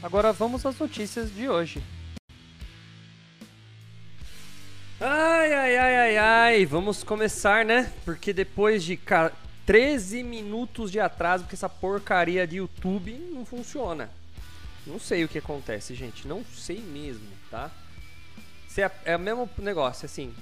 Agora 0.00 0.32
vamos 0.32 0.64
às 0.64 0.78
notícias 0.78 1.34
de 1.34 1.48
hoje. 1.48 1.82
Ai, 5.00 5.52
ai, 5.52 5.76
ai, 5.76 5.96
ai, 5.96 6.16
ai, 6.16 6.66
vamos 6.66 7.02
começar, 7.02 7.64
né? 7.64 7.92
Porque 8.04 8.32
depois 8.32 8.84
de 8.84 8.98
13 9.66 10.22
minutos 10.22 10.92
de 10.92 11.00
atraso, 11.00 11.44
porque 11.44 11.56
essa 11.56 11.68
porcaria 11.68 12.46
de 12.46 12.56
YouTube 12.56 13.12
não 13.32 13.44
funciona. 13.44 14.08
Não 14.86 15.00
sei 15.00 15.24
o 15.24 15.28
que 15.28 15.38
acontece, 15.38 15.96
gente, 15.96 16.28
não 16.28 16.44
sei 16.44 16.80
mesmo, 16.80 17.28
tá? 17.50 17.68
É, 18.76 19.12
é 19.12 19.16
o 19.16 19.20
mesmo 19.20 19.50
negócio, 19.58 20.06
assim. 20.06 20.32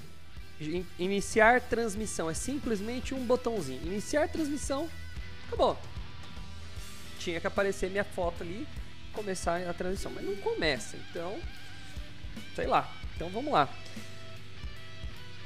Iniciar 0.99 1.61
transmissão 1.61 2.29
é 2.29 2.35
simplesmente 2.35 3.15
um 3.15 3.25
botãozinho. 3.25 3.81
Iniciar 3.83 4.29
transmissão, 4.29 4.87
acabou. 5.47 5.75
Tinha 7.17 7.41
que 7.41 7.47
aparecer 7.47 7.89
minha 7.89 8.03
foto 8.03 8.43
ali, 8.43 8.67
começar 9.17 9.67
a 9.67 9.73
transmissão, 9.73 10.11
mas 10.13 10.23
não 10.23 10.35
começa. 10.35 10.95
Então, 11.09 11.35
sei 12.55 12.67
lá. 12.67 12.87
Então 13.15 13.29
vamos 13.29 13.51
lá. 13.51 13.67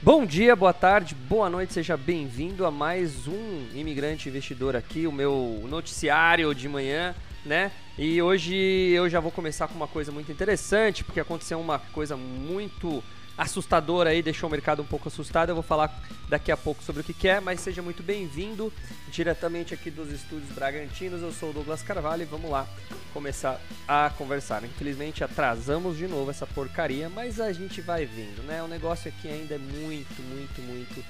Bom 0.02 0.26
dia, 0.26 0.58
boa 0.58 0.74
tarde, 0.74 1.16
boa 1.16 1.50
noite, 1.50 1.72
seja 1.72 1.96
bem-vindo 1.96 2.66
a 2.66 2.72
mais 2.72 3.28
um 3.30 3.70
Imigrante 3.74 4.28
Investidor 4.28 4.76
aqui, 4.76 5.08
o 5.08 5.12
meu 5.12 5.64
noticiário 5.70 6.54
de 6.54 6.68
manhã, 6.68 7.16
né? 7.46 7.72
E 7.98 8.22
hoje 8.22 8.56
eu 8.56 9.08
já 9.10 9.22
vou 9.22 9.32
começar 9.32 9.70
com 9.70 9.76
uma 9.76 9.88
coisa 9.88 10.12
muito 10.12 10.30
interessante, 10.30 11.04
porque 11.06 11.22
aconteceu 11.22 11.58
uma 11.58 11.80
coisa 11.80 12.18
muito 12.18 13.02
assustadora 13.38 14.12
aí, 14.12 14.22
deixou 14.22 14.48
o 14.48 14.52
mercado 14.52 14.82
um 14.82 14.86
pouco 14.86 15.08
assustado. 15.08 15.50
Eu 15.50 15.56
vou 15.56 15.64
falar 15.64 16.02
daqui 16.30 16.52
a 16.52 16.58
pouco 16.58 16.84
sobre 16.84 17.02
o 17.02 17.04
que, 17.04 17.28
é, 17.28 17.40
mas 17.40 17.60
seja 17.60 17.82
muito 17.82 18.04
bem-vindo 18.04 18.72
diretamente 19.10 19.74
aqui 19.74 19.90
dos 19.90 20.12
estúdios 20.12 20.52
Bragantinos. 20.52 21.22
Eu 21.22 21.32
sou 21.32 21.50
o 21.50 21.54
Douglas 21.54 21.82
Carvalho 21.82 22.24
e 22.24 22.26
vamos 22.26 22.50
lá 22.50 22.68
começar 23.14 23.60
a 23.88 24.12
conversar. 24.18 24.64
Infelizmente 24.64 25.24
atrasamos 25.24 25.98
de 25.98 26.08
novo 26.08 26.32
essa 26.32 26.48
porcaria, 26.48 27.10
mas 27.10 27.40
a 27.40 27.52
gente 27.52 27.82
vai 27.82 28.06
vendo, 28.06 28.44
né? 28.44 28.62
O 28.64 28.68
negócio 28.68 29.10
aqui 29.10 29.28
ainda 29.28 29.56
é 29.56 29.58
muito, 29.58 30.22
muito, 30.22 30.62
muito 30.62 31.06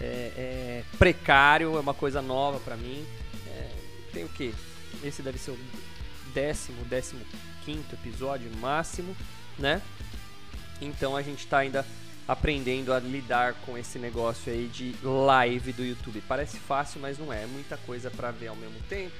é, 0.00 0.32
é 0.36 0.84
precário, 0.98 1.76
é 1.76 1.80
uma 1.80 1.94
coisa 1.94 2.20
nova 2.20 2.58
para 2.60 2.76
mim. 2.76 3.04
É, 3.48 3.70
tem 4.12 4.24
o 4.24 4.28
que? 4.28 4.54
Esse 5.02 5.22
deve 5.22 5.38
ser 5.38 5.52
o 5.52 5.58
décimo, 6.32 6.84
décimo 6.84 7.20
quinto 7.64 7.94
episódio 7.94 8.50
máximo, 8.58 9.16
né? 9.58 9.80
Então 10.80 11.16
a 11.16 11.22
gente 11.22 11.40
está 11.40 11.58
ainda 11.58 11.84
aprendendo 12.26 12.92
a 12.92 12.98
lidar 12.98 13.54
com 13.66 13.76
esse 13.76 13.98
negócio 13.98 14.52
aí 14.52 14.66
de 14.68 14.94
live 15.02 15.72
do 15.72 15.84
YouTube. 15.84 16.22
Parece 16.26 16.58
fácil, 16.58 17.00
mas 17.00 17.18
não 17.18 17.32
é. 17.32 17.42
É 17.42 17.46
muita 17.46 17.76
coisa 17.76 18.10
para 18.10 18.30
ver 18.30 18.48
ao 18.48 18.56
mesmo 18.56 18.80
tempo 18.88 19.14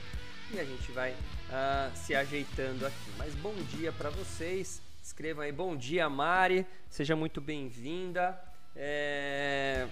e 0.52 0.60
a 0.60 0.64
gente 0.64 0.90
vai 0.92 1.12
uh, 1.12 1.96
se 1.96 2.14
ajeitando 2.14 2.86
aqui. 2.86 3.10
Mas 3.18 3.34
bom 3.34 3.54
dia 3.70 3.92
para 3.92 4.10
vocês. 4.10 4.80
Escrevam 5.02 5.44
aí, 5.44 5.52
bom 5.52 5.76
dia 5.76 6.08
Mari, 6.08 6.66
seja 6.88 7.14
muito 7.14 7.40
bem-vinda. 7.40 8.40
É... 8.74 9.86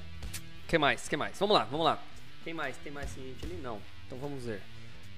que 0.66 0.78
mais? 0.78 1.06
que 1.06 1.16
mais? 1.16 1.38
Vamos 1.38 1.54
lá, 1.54 1.64
vamos 1.64 1.84
lá. 1.84 2.02
Quem 2.42 2.54
mais? 2.54 2.76
Tem 2.78 2.90
mais 2.90 3.14
gente 3.14 3.44
ali? 3.44 3.60
Não. 3.62 3.80
Então 4.06 4.18
vamos 4.18 4.44
ver. 4.44 4.62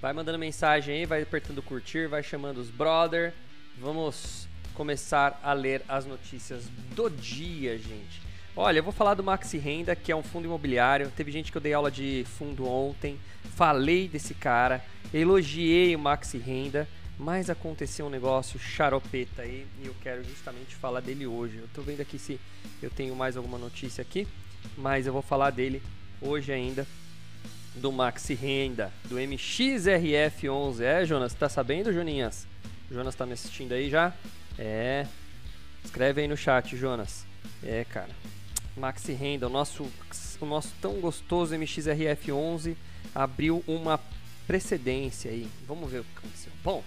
Vai 0.01 0.13
mandando 0.13 0.39
mensagem 0.39 0.97
aí, 0.97 1.07
vai 1.07 1.23
apertando 1.23 1.63
curtir, 1.63 2.09
vai 2.09 2.23
chamando 2.23 2.59
os 2.59 2.71
brother. 2.71 3.33
Vamos 3.79 4.49
começar 4.75 5.41
a 5.43 5.53
ler 5.53 5.83
as 5.89 6.05
notícias 6.05 6.65
do 6.95 7.09
dia, 7.09 7.79
gente. 7.79 8.23
Olha, 8.57 8.79
eu 8.79 8.83
vou 8.83 8.93
falar 8.93 9.15
do 9.15 9.23
Maxi 9.23 9.59
Renda, 9.59 9.97
que 9.97 10.13
é 10.13 10.17
um 10.17 10.23
fundo 10.23 10.45
imobiliário. 10.45 11.11
Teve 11.17 11.33
gente 11.33 11.51
que 11.51 11.59
eu 11.59 11.63
dei 11.63 11.73
aula 11.73 11.91
de 11.91 12.25
fundo 12.39 12.67
ontem, 12.67 13.19
falei 13.57 14.07
desse 14.07 14.35
cara, 14.35 14.85
elogiei 15.13 15.95
o 15.97 15.99
Maxi 15.99 16.39
Renda, 16.39 16.89
mas 17.19 17.51
aconteceu 17.51 18.07
um 18.07 18.11
negócio 18.11 18.59
charopeta 18.59 19.43
aí 19.43 19.67
e 19.83 19.87
eu 19.87 19.95
quero 20.03 20.23
justamente 20.25 20.75
falar 20.75 21.01
dele 21.01 21.27
hoje. 21.27 21.59
Eu 21.59 21.69
tô 21.75 21.83
vendo 21.83 22.01
aqui 22.01 22.19
se 22.19 22.41
eu 22.83 22.91
tenho 22.91 23.15
mais 23.15 23.37
alguma 23.37 23.59
notícia 23.59 24.03
aqui, 24.03 24.27
mas 24.77 25.07
eu 25.07 25.13
vou 25.13 25.23
falar 25.23 25.51
dele 25.51 25.83
hoje 26.21 26.53
ainda 26.53 26.87
do 27.75 27.91
Maxi 27.91 28.35
Renda, 28.35 28.93
do 29.05 29.17
MXRF11. 29.17 30.81
É, 30.81 31.05
Jonas, 31.05 31.35
tá 31.35 31.49
sabendo, 31.49 31.93
Joninhas? 31.93 32.47
O 32.91 32.95
Jonas 32.95 33.15
tá 33.15 33.27
me 33.27 33.33
assistindo 33.33 33.73
aí 33.73 33.91
já? 33.91 34.13
É. 34.59 35.07
Escreve 35.85 36.23
aí 36.23 36.29
no 36.29 36.37
chat, 36.37 36.77
Jonas. 36.77 37.27
É, 37.63 37.85
cara. 37.85 38.11
Maxi 38.77 39.13
Renda, 39.13 39.47
o 39.47 39.51
nosso, 39.51 39.89
o 40.41 40.47
nosso 40.47 40.73
tão 40.81 40.95
gostoso 41.01 41.55
MXRF11 41.55 42.75
abriu 43.15 43.63
uma 43.67 44.01
precedência 44.47 45.31
aí. 45.31 45.49
Vamos 45.67 45.91
ver 45.91 46.01
o 46.01 46.05
que 46.05 46.19
aconteceu. 46.19 46.53
Bom, 46.63 46.83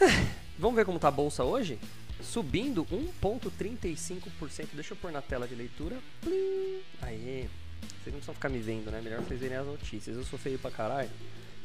vamos 0.58 0.76
ver 0.76 0.84
como 0.84 0.98
tá 0.98 1.08
a 1.08 1.10
bolsa 1.12 1.44
hoje? 1.44 1.78
Subindo 2.22 2.86
1,35%. 2.86 4.68
Deixa 4.74 4.92
eu 4.92 4.96
pôr 4.96 5.12
na 5.12 5.20
tela 5.20 5.46
de 5.46 5.54
leitura. 5.54 5.98
Plim. 6.20 6.80
Aê. 7.02 7.48
Vocês 7.82 8.06
não 8.06 8.12
precisam 8.12 8.34
ficar 8.34 8.48
me 8.48 8.60
vendo, 8.60 8.90
né? 8.90 9.00
Melhor 9.00 9.20
vocês 9.20 9.40
verem 9.40 9.56
as 9.56 9.66
notícias. 9.66 10.16
Eu 10.16 10.24
sou 10.24 10.38
feio 10.38 10.58
pra 10.58 10.70
caralho, 10.70 11.10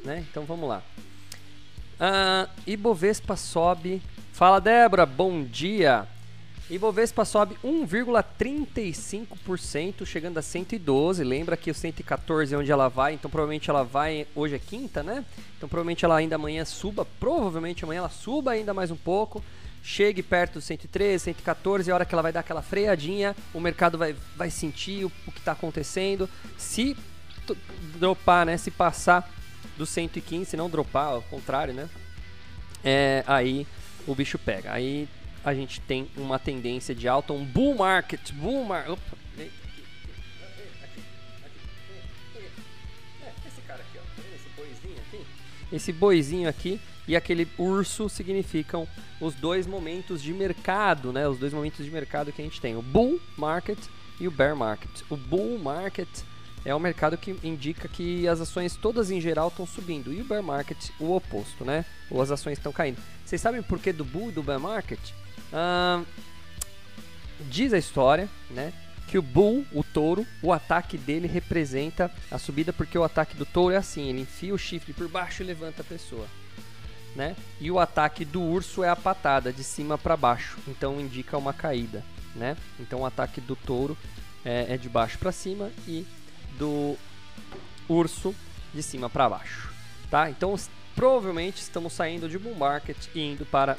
né? 0.03 0.25
Então 0.29 0.45
vamos 0.45 0.67
lá. 0.67 0.83
Uh, 1.97 2.47
Ibovespa 2.67 3.35
sobe. 3.35 4.03
Fala 4.31 4.61
Débora, 4.61 5.03
bom 5.05 5.43
dia. 5.43 6.07
Ibovespa 6.69 7.23
sobe 7.25 7.57
1,35%, 7.63 10.05
chegando 10.05 10.37
a 10.37 10.43
112. 10.43 11.23
Lembra 11.23 11.57
que 11.57 11.71
o 11.71 11.73
114 11.73 12.53
é 12.53 12.57
onde 12.57 12.71
ela 12.71 12.87
vai, 12.87 13.15
então 13.15 13.31
provavelmente 13.31 13.67
ela 13.69 13.83
vai. 13.83 14.27
Hoje 14.35 14.55
é 14.55 14.59
quinta, 14.59 15.01
né? 15.01 15.25
Então 15.57 15.67
provavelmente 15.67 16.05
ela 16.05 16.17
ainda 16.17 16.35
amanhã 16.35 16.63
suba. 16.65 17.03
Provavelmente 17.19 17.83
amanhã 17.83 17.97
ela 17.99 18.09
suba 18.09 18.51
ainda 18.51 18.75
mais 18.75 18.91
um 18.91 18.95
pouco. 18.95 19.43
Chegue 19.81 20.21
perto 20.21 20.53
do 20.55 20.61
113, 20.61 21.23
114, 21.23 21.89
a 21.89 21.95
hora 21.95 22.05
que 22.05 22.13
ela 22.13 22.21
vai 22.21 22.33
dar 22.33 22.41
aquela 22.41 22.61
freadinha, 22.61 23.35
o 23.53 23.59
mercado 23.59 23.97
vai, 23.97 24.15
vai 24.35 24.51
sentir 24.51 25.05
o, 25.05 25.11
o 25.25 25.31
que 25.31 25.39
está 25.39 25.53
acontecendo. 25.53 26.29
Se 26.57 26.95
dropar, 27.97 28.45
né? 28.45 28.57
Se 28.57 28.69
passar 28.69 29.31
do 29.77 29.85
115, 29.85 30.51
se 30.51 30.57
não 30.57 30.69
dropar, 30.69 31.13
ao 31.13 31.21
contrário, 31.21 31.73
né? 31.73 31.89
É, 32.83 33.23
aí 33.27 33.67
o 34.05 34.15
bicho 34.15 34.37
pega. 34.37 34.71
Aí 34.71 35.07
a 35.43 35.53
gente 35.53 35.79
tem 35.81 36.09
uma 36.17 36.39
tendência 36.39 36.93
de 36.93 37.07
alta, 37.07 37.33
um 37.33 37.45
bull 37.45 37.75
market, 37.75 38.31
bull 38.33 38.65
market. 38.65 38.91
Opa, 38.93 39.17
aqui. 43.79 43.99
Esse 45.71 45.91
boizinho 45.91 46.49
aqui 46.49 46.79
e 47.07 47.15
aquele 47.15 47.47
urso 47.57 48.09
significam 48.09 48.87
os 49.19 49.33
dois 49.35 49.65
momentos 49.65 50.21
de 50.21 50.33
mercado, 50.33 51.11
né? 51.11 51.27
Os 51.27 51.37
dois 51.37 51.53
momentos 51.53 51.83
de 51.83 51.91
mercado 51.91 52.31
que 52.31 52.41
a 52.41 52.45
gente 52.45 52.59
tem, 52.61 52.75
o 52.75 52.81
bull 52.81 53.19
market 53.37 53.79
e 54.19 54.27
o 54.27 54.31
bear 54.31 54.55
market. 54.55 55.01
O 55.09 55.15
bull 55.15 55.57
market 55.57 56.07
é 56.67 56.75
um 56.75 56.79
mercado 56.79 57.17
que 57.17 57.33
indica 57.43 57.87
que 57.87 58.27
as 58.27 58.41
ações 58.41 58.75
todas 58.75 59.09
em 59.09 59.21
geral 59.21 59.47
estão 59.47 59.65
subindo 59.65 60.11
e 60.11 60.19
o 60.19 60.25
bear 60.25 60.43
market 60.43 60.89
o 60.99 61.15
oposto, 61.15 61.63
né? 61.63 61.85
Ou 62.11 62.21
as 62.21 62.29
ações 62.29 62.57
estão 62.57 62.73
caindo. 62.73 63.01
Vocês 63.23 63.39
sabem 63.39 63.63
por 63.63 63.79
que 63.79 63.93
do 63.93 64.03
bull 64.03 64.27
e 64.27 64.31
do 64.33 64.43
bear 64.43 64.59
market? 64.59 64.99
Diz 67.49 67.71
a 67.71 67.77
história, 67.77 68.27
né? 68.51 68.73
Que 69.07 69.17
o 69.17 69.21
bull, 69.21 69.65
o 69.71 69.81
touro, 69.81 70.27
o 70.43 70.51
ataque 70.51 70.97
dele 70.97 71.25
representa 71.25 72.11
a 72.29 72.37
subida 72.37 72.73
porque 72.73 72.97
o 72.97 73.03
ataque 73.05 73.37
do 73.37 73.45
touro 73.45 73.73
é 73.73 73.77
assim, 73.77 74.09
ele 74.09 74.23
enfia 74.23 74.53
o 74.53 74.57
chifre 74.57 74.91
por 74.91 75.07
baixo 75.07 75.41
e 75.41 75.45
levanta 75.45 75.81
a 75.81 75.85
pessoa. 75.85 76.27
Né? 77.15 77.33
E 77.61 77.71
o 77.71 77.79
ataque 77.79 78.25
do 78.25 78.41
urso 78.41 78.83
é 78.83 78.89
a 78.89 78.95
patada, 78.95 79.53
de 79.53 79.63
cima 79.63 79.97
para 79.97 80.17
baixo, 80.17 80.57
então 80.67 80.99
indica 80.99 81.37
uma 81.37 81.53
caída, 81.53 82.03
né? 82.35 82.57
Então 82.77 82.99
o 82.99 83.05
ataque 83.05 83.39
do 83.39 83.55
touro 83.55 83.97
é, 84.43 84.73
é 84.73 84.77
de 84.77 84.89
baixo 84.89 85.17
para 85.17 85.31
cima 85.31 85.71
e 85.87 86.05
do 86.57 86.97
urso 87.87 88.35
de 88.73 88.83
cima 88.83 89.09
para 89.09 89.29
baixo, 89.29 89.73
tá? 90.09 90.29
Então 90.29 90.55
provavelmente 90.95 91.57
estamos 91.57 91.93
saindo 91.93 92.27
de 92.27 92.39
bull 92.39 92.55
market 92.55 92.97
e 93.13 93.21
indo 93.21 93.45
para 93.45 93.77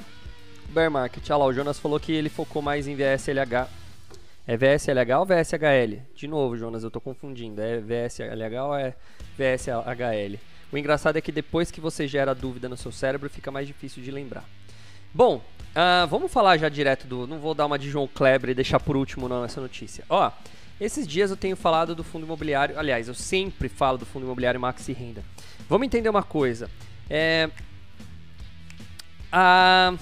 bear 0.68 0.90
market. 0.90 1.28
Olha 1.30 1.36
lá, 1.36 1.44
o 1.46 1.52
Jonas 1.52 1.78
falou 1.78 1.98
que 1.98 2.12
ele 2.12 2.28
focou 2.28 2.62
mais 2.62 2.86
em 2.86 2.94
VSLH. 2.94 3.68
É 4.46 4.56
VSLH 4.56 5.18
ou 5.18 5.26
VSHL? 5.26 6.02
De 6.14 6.26
novo, 6.26 6.56
Jonas, 6.56 6.82
eu 6.82 6.86
estou 6.86 7.02
confundindo. 7.02 7.60
É 7.60 7.80
VSLH 7.80 8.64
ou 8.64 8.74
é 8.74 8.94
VSHL? 9.36 10.38
O 10.72 10.78
engraçado 10.78 11.16
é 11.16 11.20
que 11.20 11.32
depois 11.32 11.70
que 11.70 11.80
você 11.80 12.06
gera 12.06 12.34
dúvida 12.34 12.68
no 12.68 12.76
seu 12.76 12.92
cérebro, 12.92 13.28
fica 13.28 13.50
mais 13.50 13.66
difícil 13.66 14.02
de 14.02 14.10
lembrar. 14.10 14.44
Bom, 15.12 15.36
uh, 15.36 16.06
vamos 16.06 16.30
falar 16.30 16.56
já 16.58 16.68
direto 16.68 17.06
do. 17.06 17.26
Não 17.26 17.38
vou 17.38 17.54
dar 17.54 17.66
uma 17.66 17.78
de 17.78 17.90
João 17.90 18.06
Kleber 18.06 18.50
e 18.50 18.54
deixar 18.54 18.78
por 18.78 18.96
último 18.96 19.28
não 19.28 19.44
essa 19.44 19.60
notícia. 19.60 20.04
Ó, 20.08 20.30
esses 20.80 21.06
dias 21.06 21.30
eu 21.30 21.36
tenho 21.36 21.56
falado 21.56 21.94
do 21.94 22.04
fundo 22.04 22.24
imobiliário. 22.24 22.78
Aliás, 22.78 23.08
eu 23.08 23.14
sempre 23.14 23.68
falo 23.68 23.98
do 23.98 24.06
fundo 24.06 24.24
imobiliário 24.24 24.60
Maxi 24.60 24.92
Renda. 24.92 25.24
Vamos 25.68 25.86
entender 25.86 26.08
uma 26.08 26.22
coisa. 26.22 26.70
É. 27.10 27.50
A. 29.32 29.94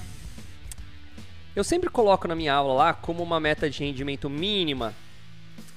Eu 1.54 1.64
sempre 1.64 1.88
coloco 1.88 2.28
na 2.28 2.34
minha 2.34 2.52
aula 2.52 2.74
lá 2.74 2.92
como 2.92 3.22
uma 3.22 3.40
meta 3.40 3.70
de 3.70 3.82
rendimento 3.82 4.28
mínima 4.28 4.94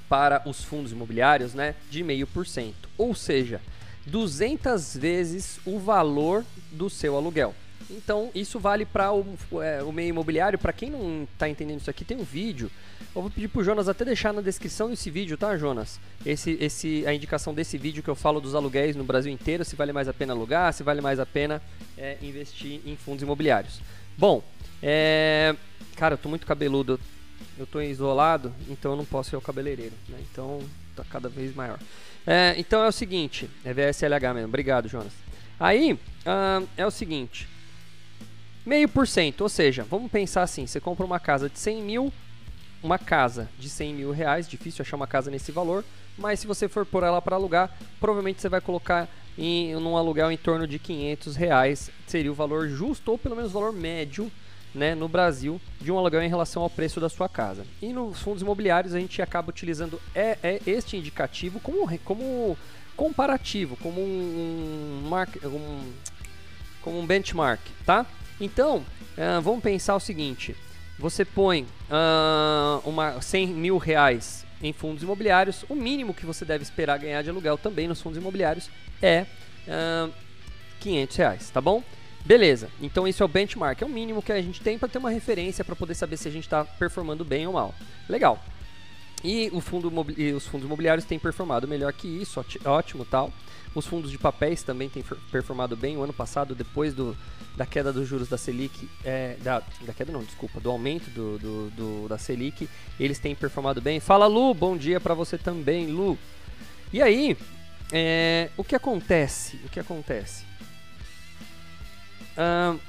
para 0.10 0.42
os 0.46 0.64
fundos 0.64 0.92
imobiliários, 0.92 1.54
né, 1.54 1.76
de 1.90 2.04
0,5%. 2.04 2.74
Ou 2.98 3.16
seja, 3.16 3.62
200 4.06 4.98
vezes 4.98 5.60
o 5.66 5.80
valor 5.80 6.44
do 6.72 6.90
seu 6.90 7.16
aluguel. 7.16 7.56
Então, 7.90 8.30
isso 8.36 8.60
vale 8.60 8.86
para 8.86 9.12
o, 9.12 9.26
é, 9.62 9.82
o 9.84 9.92
meio 9.92 10.10
imobiliário. 10.10 10.60
Para 10.60 10.72
quem 10.72 10.90
não 10.90 11.28
está 11.32 11.50
entendendo 11.50 11.80
isso 11.80 11.90
aqui, 11.90 12.06
tem 12.06 12.18
um 12.18 12.24
vídeo. 12.24 12.70
Eu 13.16 13.24
vou 13.24 13.32
pedir 13.32 13.48
para 13.48 13.62
o 13.62 13.64
Jonas 13.64 13.90
até 13.90 14.06
deixar 14.06 14.32
na 14.32 14.42
descrição 14.42 14.90
desse 14.90 15.10
vídeo, 15.10 15.36
tá, 15.38 15.58
Jonas? 15.58 16.00
Esse, 16.26 16.58
esse, 16.62 17.06
a 17.08 17.14
indicação 17.14 17.54
desse 17.54 17.78
vídeo 17.78 18.04
que 18.04 18.10
eu 18.10 18.16
falo 18.16 18.40
dos 18.40 18.54
aluguéis 18.54 18.96
no 18.96 19.04
Brasil 19.04 19.32
inteiro, 19.32 19.66
se 19.66 19.76
vale 19.76 19.92
mais 19.92 20.08
a 20.08 20.14
pena 20.14 20.34
alugar, 20.34 20.72
se 20.74 20.84
vale 20.84 21.02
mais 21.02 21.20
a 21.20 21.26
pena 21.26 21.62
é, 21.98 22.18
investir 22.22 22.82
em 22.86 22.96
fundos 22.96 23.24
imobiliários. 23.24 23.82
Bom, 24.18 24.44
é... 24.82 25.56
cara, 25.96 26.14
eu 26.14 26.18
tô 26.18 26.30
muito 26.30 26.46
cabeludo. 26.46 27.00
Eu 27.58 27.68
tô 27.68 27.82
isolado, 27.82 28.54
então 28.70 28.92
eu 28.92 28.98
não 28.98 29.06
posso 29.06 29.32
ser 29.32 29.36
o 29.36 29.42
cabeleireiro, 29.42 29.94
né? 30.08 30.18
Então 30.32 30.62
tá 30.96 31.04
cada 31.10 31.28
vez 31.28 31.54
maior. 31.54 31.78
É, 32.26 32.56
então 32.58 32.84
é 32.84 32.88
o 32.88 32.92
seguinte, 32.92 33.50
é 33.66 33.74
VSLH 33.74 34.34
mesmo. 34.34 34.48
Obrigado, 34.48 34.88
Jonas. 34.88 35.12
Aí 35.60 35.94
uh, 35.94 36.68
é 36.78 36.86
o 36.86 36.92
seguinte, 36.92 37.50
meio 38.66 38.88
por 38.88 39.08
cento, 39.08 39.42
ou 39.42 39.50
seja, 39.50 39.84
vamos 39.84 40.12
pensar 40.12 40.44
assim: 40.44 40.66
você 40.68 40.80
compra 40.80 41.06
uma 41.06 41.20
casa 41.20 41.50
de 41.50 41.60
100 41.60 41.84
mil, 41.84 42.14
uma 42.84 42.98
casa 42.98 43.50
de 43.58 43.70
100 43.70 43.94
mil 43.94 44.12
reais, 44.12 44.48
difícil 44.48 44.82
achar 44.82 44.96
uma 44.96 45.08
casa 45.08 45.32
nesse 45.32 45.52
valor, 45.52 45.84
mas 46.18 46.40
se 46.40 46.48
você 46.48 46.68
for 46.68 46.86
por 46.86 47.04
ela 47.04 47.22
para 47.22 47.36
alugar, 47.36 47.76
provavelmente 48.00 48.42
você 48.42 48.50
vai 48.50 48.62
colocar 48.62 49.08
em 49.38 49.76
um 49.76 49.96
aluguel 49.96 50.32
em 50.32 50.38
torno 50.38 50.68
de 50.68 50.78
500 50.78 51.36
reais, 51.36 51.90
seria 52.06 52.32
o 52.32 52.36
valor 52.36 52.68
justo 52.68 53.12
ou 53.12 53.18
pelo 53.18 53.36
menos 53.36 53.52
o 53.52 53.54
valor 53.54 53.72
médio 53.72 54.30
né, 54.76 54.94
no 54.94 55.08
Brasil 55.08 55.60
de 55.80 55.92
um 55.92 55.98
aluguel 55.98 56.22
em 56.22 56.30
relação 56.30 56.62
ao 56.62 56.70
preço 56.70 57.00
da 57.00 57.10
sua 57.10 57.30
casa. 57.30 57.66
E 57.82 57.94
nos 57.94 58.20
fundos 58.20 58.42
imobiliários 58.42 58.94
a 58.94 59.00
gente 59.00 59.22
acaba 59.22 59.50
utilizando 59.50 60.00
é, 60.14 60.38
é 60.44 60.62
este 60.68 60.98
indicativo 60.98 61.60
como, 61.60 61.88
como 62.00 62.58
comparativo, 62.96 63.78
como 63.78 64.02
um, 64.02 65.04
um, 65.10 65.48
um, 65.48 65.94
como 66.82 67.00
um 67.00 67.06
benchmark, 67.06 67.62
tá? 67.86 68.06
Então, 68.40 68.78
uh, 68.78 69.42
vamos 69.42 69.62
pensar 69.62 69.96
o 69.96 70.00
seguinte: 70.00 70.56
você 70.98 71.24
põe 71.26 71.64
uh, 71.64 72.88
uma 72.88 73.22
100 73.22 73.48
mil 73.48 73.78
reais 73.78 74.46
em 74.62 74.74
fundos 74.74 75.04
imobiliários, 75.04 75.64
o 75.70 75.76
mínimo 75.76 76.14
que 76.14 76.26
você 76.26 76.44
deve 76.44 76.64
esperar 76.64 77.00
ganhar 77.00 77.22
de 77.22 77.30
aluguel 77.30 77.58
também 77.58 77.88
nos 77.88 78.02
fundos 78.02 78.18
imobiliários 78.18 78.70
é 79.02 79.26
uh, 79.68 80.14
500 80.80 81.16
reais, 81.16 81.50
tá 81.50 81.62
bom? 81.62 81.82
Beleza, 82.26 82.70
então 82.82 83.08
isso 83.08 83.24
é 83.24 83.26
o 83.26 83.30
benchmark, 83.30 83.82
é 83.82 83.86
o 83.86 83.90
mínimo 83.90 84.22
que 84.22 84.32
a 84.32 84.42
gente 84.42 84.62
tem 84.62 84.78
para 84.78 84.90
ter 84.90 84.98
uma 84.98 85.10
referência 85.10 85.64
para 85.64 85.76
poder 85.76 85.96
saber 85.96 86.18
se 86.18 86.28
a 86.28 86.32
gente 86.32 86.44
está 86.44 86.66
performando 86.66 87.24
bem 87.24 87.48
ou 87.48 87.54
mal. 87.54 87.74
Legal. 88.10 88.44
E 89.24 89.50
fundo 89.62 89.92
os 90.36 90.48
fundos 90.48 90.66
imobiliários 90.66 91.06
têm 91.06 91.18
performado 91.18 91.68
melhor 91.68 91.92
que 91.94 92.08
isso, 92.08 92.44
ótimo 92.66 93.06
tal. 93.06 93.32
Os 93.76 93.86
fundos 93.86 94.10
de 94.10 94.18
papéis 94.18 94.64
também 94.64 94.90
têm 94.90 95.04
performado 95.32 95.76
bem. 95.76 95.96
O 95.96 96.04
ano 96.04 96.14
passado, 96.14 96.56
depois 96.56 96.94
do, 96.94 97.16
da 97.56 97.66
queda 97.66 97.94
dos 97.94 98.08
juros 98.08 98.28
da 98.28 98.38
Selic, 98.38 98.90
é, 99.04 99.36
da, 99.42 99.62
da 99.82 99.94
queda 99.94 100.12
não, 100.12 100.24
desculpa, 100.24 100.60
do 100.60 100.72
aumento 100.72 101.10
do, 101.12 101.38
do, 101.38 101.70
do, 101.72 102.08
da 102.08 102.18
Selic, 102.18 102.68
eles 103.00 103.20
têm 103.20 103.36
performado 103.36 103.80
bem. 103.80 104.00
Fala 104.00 104.26
Lu, 104.26 104.54
bom 104.54 104.76
dia 104.76 105.00
para 105.00 105.14
você 105.14 105.38
também, 105.38 105.88
Lu. 105.88 106.18
E 106.92 107.02
aí, 107.02 107.38
é, 107.92 108.50
o 108.58 108.64
que 108.64 108.76
acontece? 108.76 109.58
O 109.66 109.70
que 109.70 109.80
acontece? 109.80 110.44
Uh, 112.36 112.80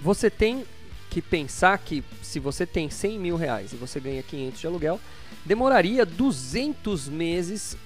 você 0.00 0.30
tem 0.30 0.64
que 1.10 1.20
pensar 1.20 1.76
que 1.78 2.02
se 2.22 2.38
você 2.38 2.64
tem 2.64 2.88
100 2.88 3.18
mil 3.18 3.36
reais 3.36 3.72
e 3.72 3.76
você 3.76 3.98
ganha 3.98 4.22
500 4.22 4.60
de 4.60 4.66
aluguel, 4.66 5.00
demoraria 5.44 6.06
200 6.06 7.08
meses 7.08 7.76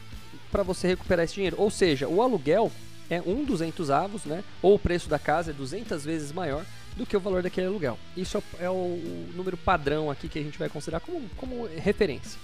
para 0.55 0.63
você 0.63 0.87
recuperar 0.87 1.25
esse 1.25 1.35
dinheiro. 1.35 1.57
Ou 1.59 1.69
seja, 1.69 2.07
o 2.07 2.23
aluguel 2.23 2.71
é 3.11 3.21
um 3.21 3.45
200 3.45 3.91
avos, 3.91 4.25
né? 4.25 4.45
Ou 4.63 4.77
o 4.77 4.79
preço 4.79 5.09
da 5.09 5.19
casa 5.19 5.51
é 5.51 5.55
200 5.55 6.05
vezes 6.05 6.31
maior 6.31 6.65
do 6.97 7.05
que 7.05 7.17
o 7.17 7.21
valor 7.21 7.43
daquele 7.43 7.67
aluguel. 7.67 7.99
Isso 8.17 8.41
é 8.61 8.71
o, 8.71 8.73
o 8.73 9.31
número 9.35 9.57
padrão 9.57 10.13
aqui 10.13 10.29
que 10.29 10.39
a 10.39 10.43
gente 10.43 10.57
vai 10.57 10.69
considerar 10.69 11.01
como, 11.01 11.29
como 11.37 11.67
referência. 11.67 12.39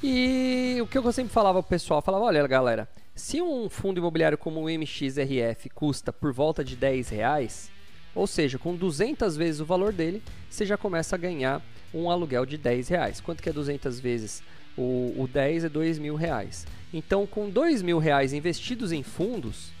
E 0.00 0.78
o 0.80 0.86
que 0.86 0.96
eu 0.96 1.12
sempre 1.12 1.32
falava 1.32 1.60
pro 1.60 1.70
pessoal, 1.70 2.00
falava, 2.00 2.24
olha 2.24 2.46
galera, 2.46 2.88
se 3.16 3.42
um 3.42 3.68
fundo 3.68 3.98
imobiliário 3.98 4.38
como 4.38 4.60
o 4.60 4.70
MXRF 4.70 5.70
custa 5.70 6.12
por 6.12 6.32
volta 6.32 6.62
de 6.62 6.76
10 6.76 7.08
reais, 7.08 7.68
ou 8.14 8.28
seja, 8.28 8.60
com 8.60 8.76
200 8.76 9.36
vezes 9.36 9.60
o 9.60 9.64
valor 9.64 9.92
dele, 9.92 10.22
você 10.48 10.64
já 10.64 10.76
começa 10.76 11.16
a 11.16 11.18
ganhar 11.18 11.60
um 11.92 12.08
aluguel 12.08 12.46
de 12.46 12.56
10 12.56 12.88
reais. 12.88 13.20
Quanto 13.20 13.42
que 13.42 13.48
é 13.48 13.52
200 13.52 13.98
vezes? 13.98 14.40
O, 14.76 15.14
o 15.16 15.28
10 15.32 15.64
é 15.64 15.68
2 15.68 15.98
mil 15.98 16.14
reais. 16.14 16.64
Então, 16.94 17.26
com 17.26 17.50
2 17.50 17.82
mil 17.82 17.98
reais 17.98 18.32
investidos 18.32 18.92
em 18.92 19.02
fundos, 19.02 19.72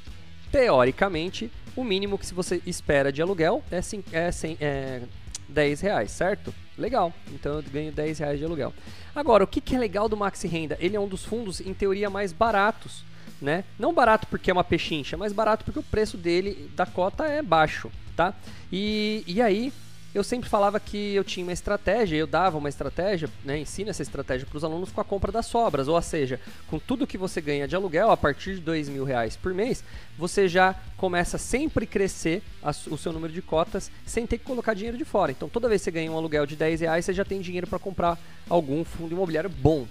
teoricamente, 0.50 1.48
o 1.76 1.84
mínimo 1.84 2.18
que 2.18 2.34
você 2.34 2.60
espera 2.66 3.12
de 3.12 3.22
aluguel 3.22 3.62
é, 3.70 3.78
é, 4.12 4.32
100, 4.32 4.56
é 4.60 5.02
10 5.48 5.80
reais, 5.80 6.10
certo? 6.10 6.52
Legal, 6.76 7.14
então 7.32 7.54
eu 7.54 7.62
ganho 7.62 7.92
10 7.92 8.18
reais 8.18 8.38
de 8.40 8.44
aluguel. 8.44 8.74
Agora, 9.14 9.44
o 9.44 9.46
que, 9.46 9.60
que 9.60 9.76
é 9.76 9.78
legal 9.78 10.08
do 10.08 10.16
Maxi 10.16 10.48
Renda? 10.48 10.76
Ele 10.80 10.96
é 10.96 11.00
um 11.00 11.06
dos 11.06 11.24
fundos, 11.24 11.60
em 11.60 11.72
teoria, 11.72 12.10
mais 12.10 12.32
baratos. 12.32 13.04
Né? 13.40 13.62
Não 13.78 13.92
barato 13.92 14.26
porque 14.26 14.50
é 14.50 14.54
uma 14.54 14.64
pechincha, 14.64 15.16
mas 15.16 15.32
barato 15.32 15.64
porque 15.64 15.78
o 15.78 15.82
preço 15.82 16.16
dele, 16.16 16.70
da 16.74 16.86
cota, 16.86 17.24
é 17.26 17.42
baixo 17.42 17.90
tá? 18.14 18.34
E, 18.72 19.22
e 19.26 19.42
aí 19.42 19.72
eu 20.14 20.22
sempre 20.22 20.48
falava 20.48 20.78
que 20.78 21.14
eu 21.14 21.24
tinha 21.24 21.44
uma 21.44 21.52
estratégia, 21.52 22.16
eu 22.16 22.26
dava 22.26 22.56
uma 22.56 22.68
estratégia, 22.68 23.28
né, 23.44 23.58
ensino 23.58 23.90
essa 23.90 24.02
estratégia 24.02 24.46
para 24.46 24.56
os 24.56 24.62
alunos 24.62 24.92
com 24.92 25.00
a 25.00 25.04
compra 25.04 25.32
das 25.32 25.46
sobras, 25.46 25.88
ou 25.88 26.00
seja, 26.00 26.40
com 26.68 26.78
tudo 26.78 27.06
que 27.06 27.18
você 27.18 27.40
ganha 27.40 27.66
de 27.66 27.74
aluguel 27.74 28.12
a 28.12 28.16
partir 28.16 28.54
de 28.54 28.60
dois 28.60 28.88
mil 28.88 29.04
reais 29.04 29.36
por 29.36 29.52
mês, 29.52 29.82
você 30.16 30.46
já 30.46 30.76
começa 30.96 31.36
a 31.36 31.40
sempre 31.40 31.84
crescer 31.84 32.42
a, 32.62 32.70
o 32.70 32.96
seu 32.96 33.12
número 33.12 33.32
de 33.32 33.42
cotas 33.42 33.90
sem 34.06 34.24
ter 34.24 34.38
que 34.38 34.44
colocar 34.44 34.72
dinheiro 34.74 34.96
de 34.96 35.04
fora. 35.04 35.32
Então 35.32 35.48
toda 35.48 35.68
vez 35.68 35.80
que 35.80 35.86
você 35.86 35.90
ganha 35.90 36.12
um 36.12 36.16
aluguel 36.16 36.46
de 36.46 36.54
10 36.54 36.82
reais, 36.82 37.04
você 37.04 37.12
já 37.12 37.24
tem 37.24 37.40
dinheiro 37.40 37.66
para 37.66 37.80
comprar 37.80 38.16
algum 38.48 38.84
fundo 38.84 39.12
imobiliário 39.12 39.50
bom, 39.50 39.86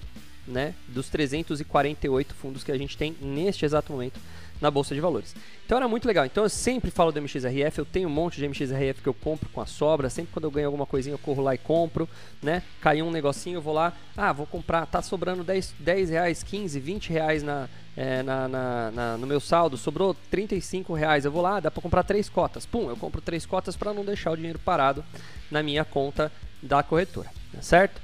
né? 0.48 0.74
Dos 0.88 1.10
348 1.10 2.34
fundos 2.34 2.64
que 2.64 2.72
a 2.72 2.78
gente 2.78 2.98
tem 2.98 3.16
neste 3.22 3.66
exato 3.66 3.92
momento 3.92 4.20
na 4.64 4.72
bolsa 4.72 4.96
de 4.96 5.02
valores. 5.02 5.36
Então 5.66 5.78
era 5.78 5.90
muito 5.90 6.08
legal. 6.08 6.26
Então 6.26 6.46
eu 6.46 6.50
sempre 6.50 6.90
falo 6.90 7.12
do 7.12 7.22
MXRF, 7.22 7.80
eu 7.80 7.86
tenho 7.86 8.08
um 8.08 8.12
monte 8.12 8.38
de 8.38 8.48
MXRF 8.48 9.02
que 9.02 9.10
eu 9.10 9.14
compro 9.14 9.50
com 9.50 9.60
a 9.60 9.66
sobra, 9.66 10.10
sempre 10.10 10.32
quando 10.32 10.46
eu 10.46 10.52
ganho 10.52 10.68
alguma 10.68 10.86
coisinha 10.86 11.14
eu 11.14 11.20
corro 11.20 11.44
lá 11.44 11.54
e 11.54 11.58
compro, 11.58 12.08
né? 12.42 12.64
Caiu 12.80 13.06
um 13.06 13.12
negocinho, 13.12 13.58
eu 13.58 13.62
vou 13.62 13.74
lá, 13.74 13.92
ah, 14.16 14.32
vou 14.32 14.48
comprar, 14.48 14.86
tá 14.86 15.02
sobrando 15.02 15.44
10, 15.44 15.76
10 15.80 16.10
reais, 16.12 16.44
15, 16.44 16.80
20 16.80 17.10
reais 17.10 17.44
na, 17.44 17.68
é, 17.98 18.24
na, 18.24 18.48
na, 18.48 18.92
na, 18.92 19.18
no 19.18 19.28
meu 19.28 19.42
saldo, 19.42 19.76
sobrou 19.76 20.16
35 20.32 20.94
reais, 20.94 21.26
eu 21.26 21.32
vou 21.32 21.42
lá, 21.42 21.60
dá 21.60 21.70
para 21.70 21.84
comprar 21.84 22.04
três 22.04 22.30
cotas. 22.30 22.66
Pum, 22.66 22.90
eu 22.90 22.96
compro 22.96 23.20
três 23.20 23.46
cotas 23.46 23.76
para 23.76 23.94
não 23.94 24.06
deixar 24.06 24.32
o 24.32 24.38
dinheiro 24.38 24.60
parado 24.60 25.04
na 25.52 25.62
minha 25.62 25.84
conta 25.84 26.32
da 26.62 26.82
corretora, 26.82 27.30
tá 27.52 27.62
certo? 27.62 28.02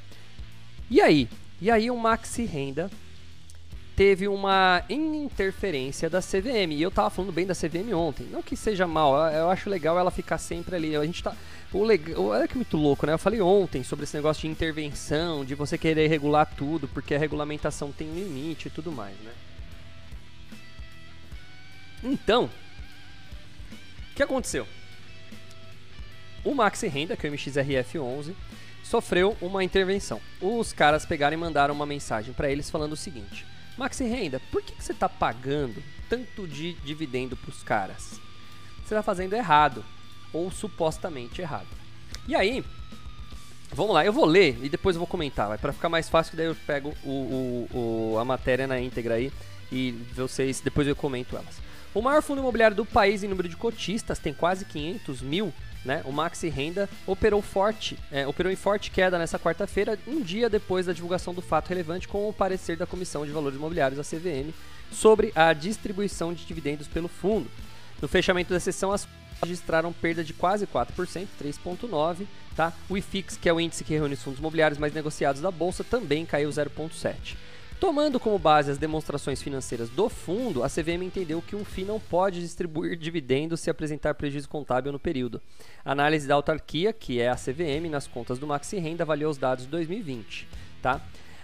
E 0.89 0.99
aí? 0.99 1.29
E 1.61 1.71
aí 1.71 1.89
o 1.89 1.95
Maxi 1.95 2.43
Renda 2.43 2.91
teve 3.99 4.29
uma 4.29 4.81
interferência 4.89 6.09
da 6.09 6.21
CVM. 6.21 6.71
E 6.71 6.81
eu 6.81 6.89
tava 6.89 7.09
falando 7.09 7.33
bem 7.33 7.45
da 7.45 7.53
CVM 7.53 7.91
ontem. 7.93 8.25
Não 8.31 8.41
que 8.41 8.55
seja 8.55 8.87
mal, 8.87 9.13
eu 9.29 9.49
acho 9.49 9.69
legal 9.69 9.99
ela 9.99 10.09
ficar 10.09 10.37
sempre 10.37 10.73
ali. 10.73 10.95
A 10.95 11.03
gente 11.03 11.21
tá. 11.21 11.35
O 11.73 11.83
legal, 11.83 12.27
olha 12.27 12.47
que 12.47 12.55
muito 12.55 12.77
louco, 12.77 13.05
né? 13.05 13.11
Eu 13.11 13.19
falei 13.19 13.41
ontem 13.41 13.83
sobre 13.83 14.05
esse 14.05 14.15
negócio 14.15 14.43
de 14.43 14.47
intervenção, 14.47 15.43
de 15.43 15.53
você 15.53 15.77
querer 15.77 16.07
regular 16.07 16.45
tudo, 16.45 16.87
porque 16.87 17.13
a 17.13 17.19
regulamentação 17.19 17.91
tem 17.91 18.07
limite 18.07 18.69
e 18.69 18.71
tudo 18.71 18.89
mais, 18.89 19.17
né? 19.17 19.33
Então, 22.01 22.45
o 22.45 24.15
que 24.15 24.23
aconteceu? 24.23 24.65
O 26.45 26.55
Maxi 26.55 26.87
Renda, 26.87 27.17
que 27.17 27.27
é 27.27 27.29
o 27.29 27.33
MXRF11, 27.33 28.33
sofreu 28.81 29.35
uma 29.41 29.61
intervenção. 29.61 30.21
Os 30.39 30.71
caras 30.71 31.05
pegaram 31.05 31.35
e 31.35 31.37
mandaram 31.37 31.75
uma 31.75 31.85
mensagem 31.85 32.33
para 32.33 32.49
eles 32.49 32.69
falando 32.69 32.93
o 32.93 32.95
seguinte: 32.95 33.45
Maxi 33.79 34.03
Renda, 34.03 34.41
por 34.51 34.61
que, 34.61 34.73
que 34.73 34.83
você 34.83 34.91
está 34.91 35.07
pagando 35.07 35.81
tanto 36.09 36.45
de 36.45 36.73
dividendo 36.83 37.37
para 37.37 37.49
os 37.49 37.63
caras? 37.63 38.19
Você 38.79 38.93
está 38.93 39.01
fazendo 39.01 39.33
errado, 39.33 39.85
ou 40.33 40.51
supostamente 40.51 41.41
errado. 41.41 41.67
E 42.27 42.35
aí, 42.35 42.61
vamos 43.71 43.93
lá, 43.93 44.05
eu 44.05 44.11
vou 44.11 44.25
ler 44.25 44.59
e 44.61 44.67
depois 44.67 44.97
eu 44.97 44.99
vou 44.99 45.07
comentar, 45.07 45.57
para 45.57 45.71
ficar 45.71 45.87
mais 45.87 46.09
fácil, 46.09 46.35
daí 46.35 46.47
eu 46.47 46.55
pego 46.67 46.93
o, 47.05 47.09
o, 47.09 47.69
o, 48.13 48.17
a 48.19 48.25
matéria 48.25 48.67
na 48.67 48.81
íntegra 48.81 49.13
aí 49.15 49.31
e 49.71 49.91
vocês, 50.13 50.59
depois 50.59 50.85
eu 50.85 50.95
comento 50.95 51.37
elas. 51.37 51.61
O 51.93 52.01
maior 52.01 52.21
fundo 52.21 52.39
imobiliário 52.39 52.75
do 52.75 52.85
país 52.85 53.23
em 53.23 53.29
número 53.29 53.47
de 53.47 53.55
cotistas 53.55 54.19
tem 54.19 54.33
quase 54.33 54.65
500 54.65 55.21
mil. 55.21 55.53
Né? 55.83 56.01
O 56.05 56.11
Maxi 56.11 56.49
Renda 56.49 56.89
operou, 57.07 57.41
forte, 57.41 57.97
é, 58.11 58.27
operou 58.27 58.51
em 58.51 58.55
forte 58.55 58.91
queda 58.91 59.17
nessa 59.17 59.39
quarta-feira, 59.39 59.97
um 60.05 60.21
dia 60.21 60.49
depois 60.49 60.85
da 60.85 60.93
divulgação 60.93 61.33
do 61.33 61.41
fato 61.41 61.69
relevante 61.69 62.07
com 62.07 62.27
o 62.27 62.33
parecer 62.33 62.75
da 62.75 62.85
Comissão 62.85 63.25
de 63.25 63.31
Valores 63.31 63.57
Imobiliários, 63.57 63.99
a 63.99 64.03
CVM, 64.03 64.53
sobre 64.91 65.31
a 65.33 65.53
distribuição 65.53 66.33
de 66.33 66.45
dividendos 66.45 66.87
pelo 66.87 67.07
fundo. 67.07 67.49
No 68.01 68.07
fechamento 68.07 68.53
da 68.53 68.59
sessão, 68.59 68.91
as 68.91 69.07
registraram 69.41 69.93
perda 69.93 70.23
de 70.23 70.33
quase 70.33 70.67
4%, 70.67 71.27
3,9%. 71.41 72.27
Tá? 72.55 72.73
O 72.89 72.97
IFIX, 72.97 73.37
que 73.37 73.47
é 73.47 73.53
o 73.53 73.59
índice 73.59 73.83
que 73.83 73.93
reúne 73.93 74.13
os 74.13 74.21
fundos 74.21 74.39
imobiliários 74.39 74.77
mais 74.77 74.93
negociados 74.93 75.41
da 75.41 75.49
Bolsa, 75.49 75.83
também 75.83 76.25
caiu 76.25 76.49
0,7%. 76.49 77.35
Tomando 77.79 78.19
como 78.19 78.37
base 78.37 78.69
as 78.69 78.77
demonstrações 78.77 79.41
financeiras 79.41 79.89
do 79.89 80.09
fundo, 80.09 80.63
a 80.63 80.67
CVM 80.67 81.01
entendeu 81.01 81.41
que 81.41 81.55
um 81.55 81.63
FII 81.63 81.85
não 81.85 81.97
pode 81.97 82.41
distribuir 82.41 82.97
dividendos 82.97 83.61
se 83.61 83.69
apresentar 83.69 84.15
prejuízo 84.15 84.49
contábil 84.49 84.91
no 84.91 84.99
período. 84.99 85.41
A 85.85 85.93
análise 85.93 86.27
da 86.27 86.35
autarquia, 86.35 86.91
que 86.91 87.21
é 87.21 87.29
a 87.29 87.35
CVM, 87.35 87.89
nas 87.89 88.05
contas 88.05 88.37
do 88.37 88.45
Maxi 88.45 88.77
Renda, 88.79 89.03
avaliou 89.03 89.31
os 89.31 89.37
dados 89.37 89.63
de 89.63 89.71
2020. 89.71 90.45
Tá? 90.81 90.97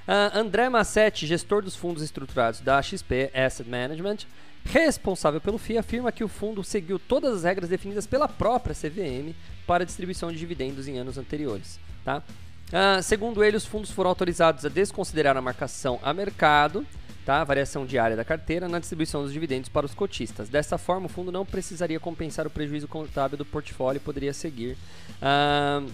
Uh, 0.06 0.38
André 0.38 0.68
Massetti, 0.68 1.26
gestor 1.26 1.64
dos 1.64 1.76
fundos 1.76 2.04
estruturados 2.04 2.60
da 2.60 2.82
XP 2.82 3.32
Asset 3.34 3.70
Management, 3.70 4.18
responsável 4.66 5.40
pelo 5.40 5.58
FII, 5.58 5.78
afirma 5.78 6.12
que 6.12 6.24
o 6.24 6.28
fundo 6.28 6.62
seguiu 6.66 7.00
todas 7.00 7.34
as 7.34 7.44
regras 7.46 7.70
definidas 7.70 8.06
pela 8.06 8.28
própria 8.28 8.76
CVM 8.76 9.34
para 9.66 9.86
distribuição 9.86 10.34
de 10.34 10.38
dividendos 10.38 10.86
em 10.86 10.98
anos 10.98 11.18
anteriores. 11.18 11.80
Tá? 12.04 12.22
Uh, 12.68 13.02
segundo 13.02 13.44
ele, 13.44 13.58
os 13.58 13.66
fundos 13.66 13.92
foram 13.92 14.10
autorizados 14.10 14.66
a 14.66 14.70
desconsiderar 14.70 15.38
a 15.38 15.42
marcação 15.42 16.00
a 16.02 16.14
mercado, 16.14 16.86
tá? 17.26 17.42
a 17.42 17.44
variação 17.44 17.86
diária 17.86 18.16
da 18.16 18.26
carteira, 18.26 18.68
na 18.68 18.80
distribuição 18.80 19.24
dos 19.24 19.32
dividendos 19.32 19.70
para 19.70 19.86
os 19.86 19.94
cotistas. 19.94 20.50
Dessa 20.50 20.78
forma, 20.78 21.06
o 21.06 21.10
fundo 21.10 21.32
não 21.32 21.46
precisaria 21.46 22.00
compensar 22.00 22.48
o 22.48 22.50
prejuízo 22.50 22.88
contábil 22.88 23.38
do 23.38 23.46
portfólio 23.46 23.98
e 23.98 24.02
poderia 24.02 24.34
seguir. 24.34 24.78
Uh, 25.22 25.90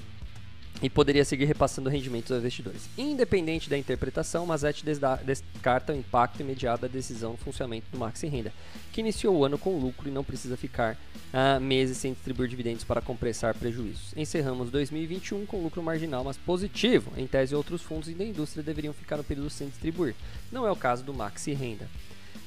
e 0.82 0.90
poderia 0.90 1.24
seguir 1.24 1.46
repassando 1.46 1.90
rendimentos 1.90 2.32
aos 2.32 2.42
investidores. 2.42 2.90
Independente 2.98 3.70
da 3.70 3.78
interpretação, 3.78 4.46
Mazetti 4.46 4.84
descarta 5.24 5.94
o 5.94 5.96
impacto 5.96 6.42
imediato 6.42 6.82
da 6.82 6.88
decisão 6.88 7.32
no 7.32 7.38
funcionamento 7.38 7.88
do 7.92 7.98
Maxi 7.98 8.28
Renda, 8.28 8.51
que 8.92 9.01
iniciou 9.01 9.36
o 9.36 9.46
ano 9.46 9.58
com 9.58 9.78
lucro 9.78 10.10
e 10.10 10.12
não 10.12 10.24
precisa 10.24 10.58
ficar 10.58 10.98
uh, 11.32 11.60
meses 11.62 11.98
sem 11.98 12.13
distribuir 12.13 12.50
dividendos 12.50 12.84
para 12.84 13.01
compensar 13.01 13.54
prejuízos. 13.54 14.13
Encerramos 14.16 14.72
2021 14.72 15.46
com 15.46 15.62
lucro 15.62 15.84
marginal, 15.84 16.24
mas 16.24 16.38
positivo. 16.38 17.12
Em 17.16 17.28
tese, 17.28 17.56
outros 17.56 17.82
fundos 17.82 18.13
da 18.13 18.25
indústria 18.25 18.63
deveriam 18.63 18.94
ficar 18.94 19.18
no 19.18 19.24
período 19.24 19.50
sem 19.50 19.70
distribuir. 19.70 20.16
Não 20.51 20.66
é 20.66 20.72
o 20.72 20.75
caso 20.75 21.04
do 21.04 21.13
Maxi 21.13 21.54
Renda. 21.54 21.88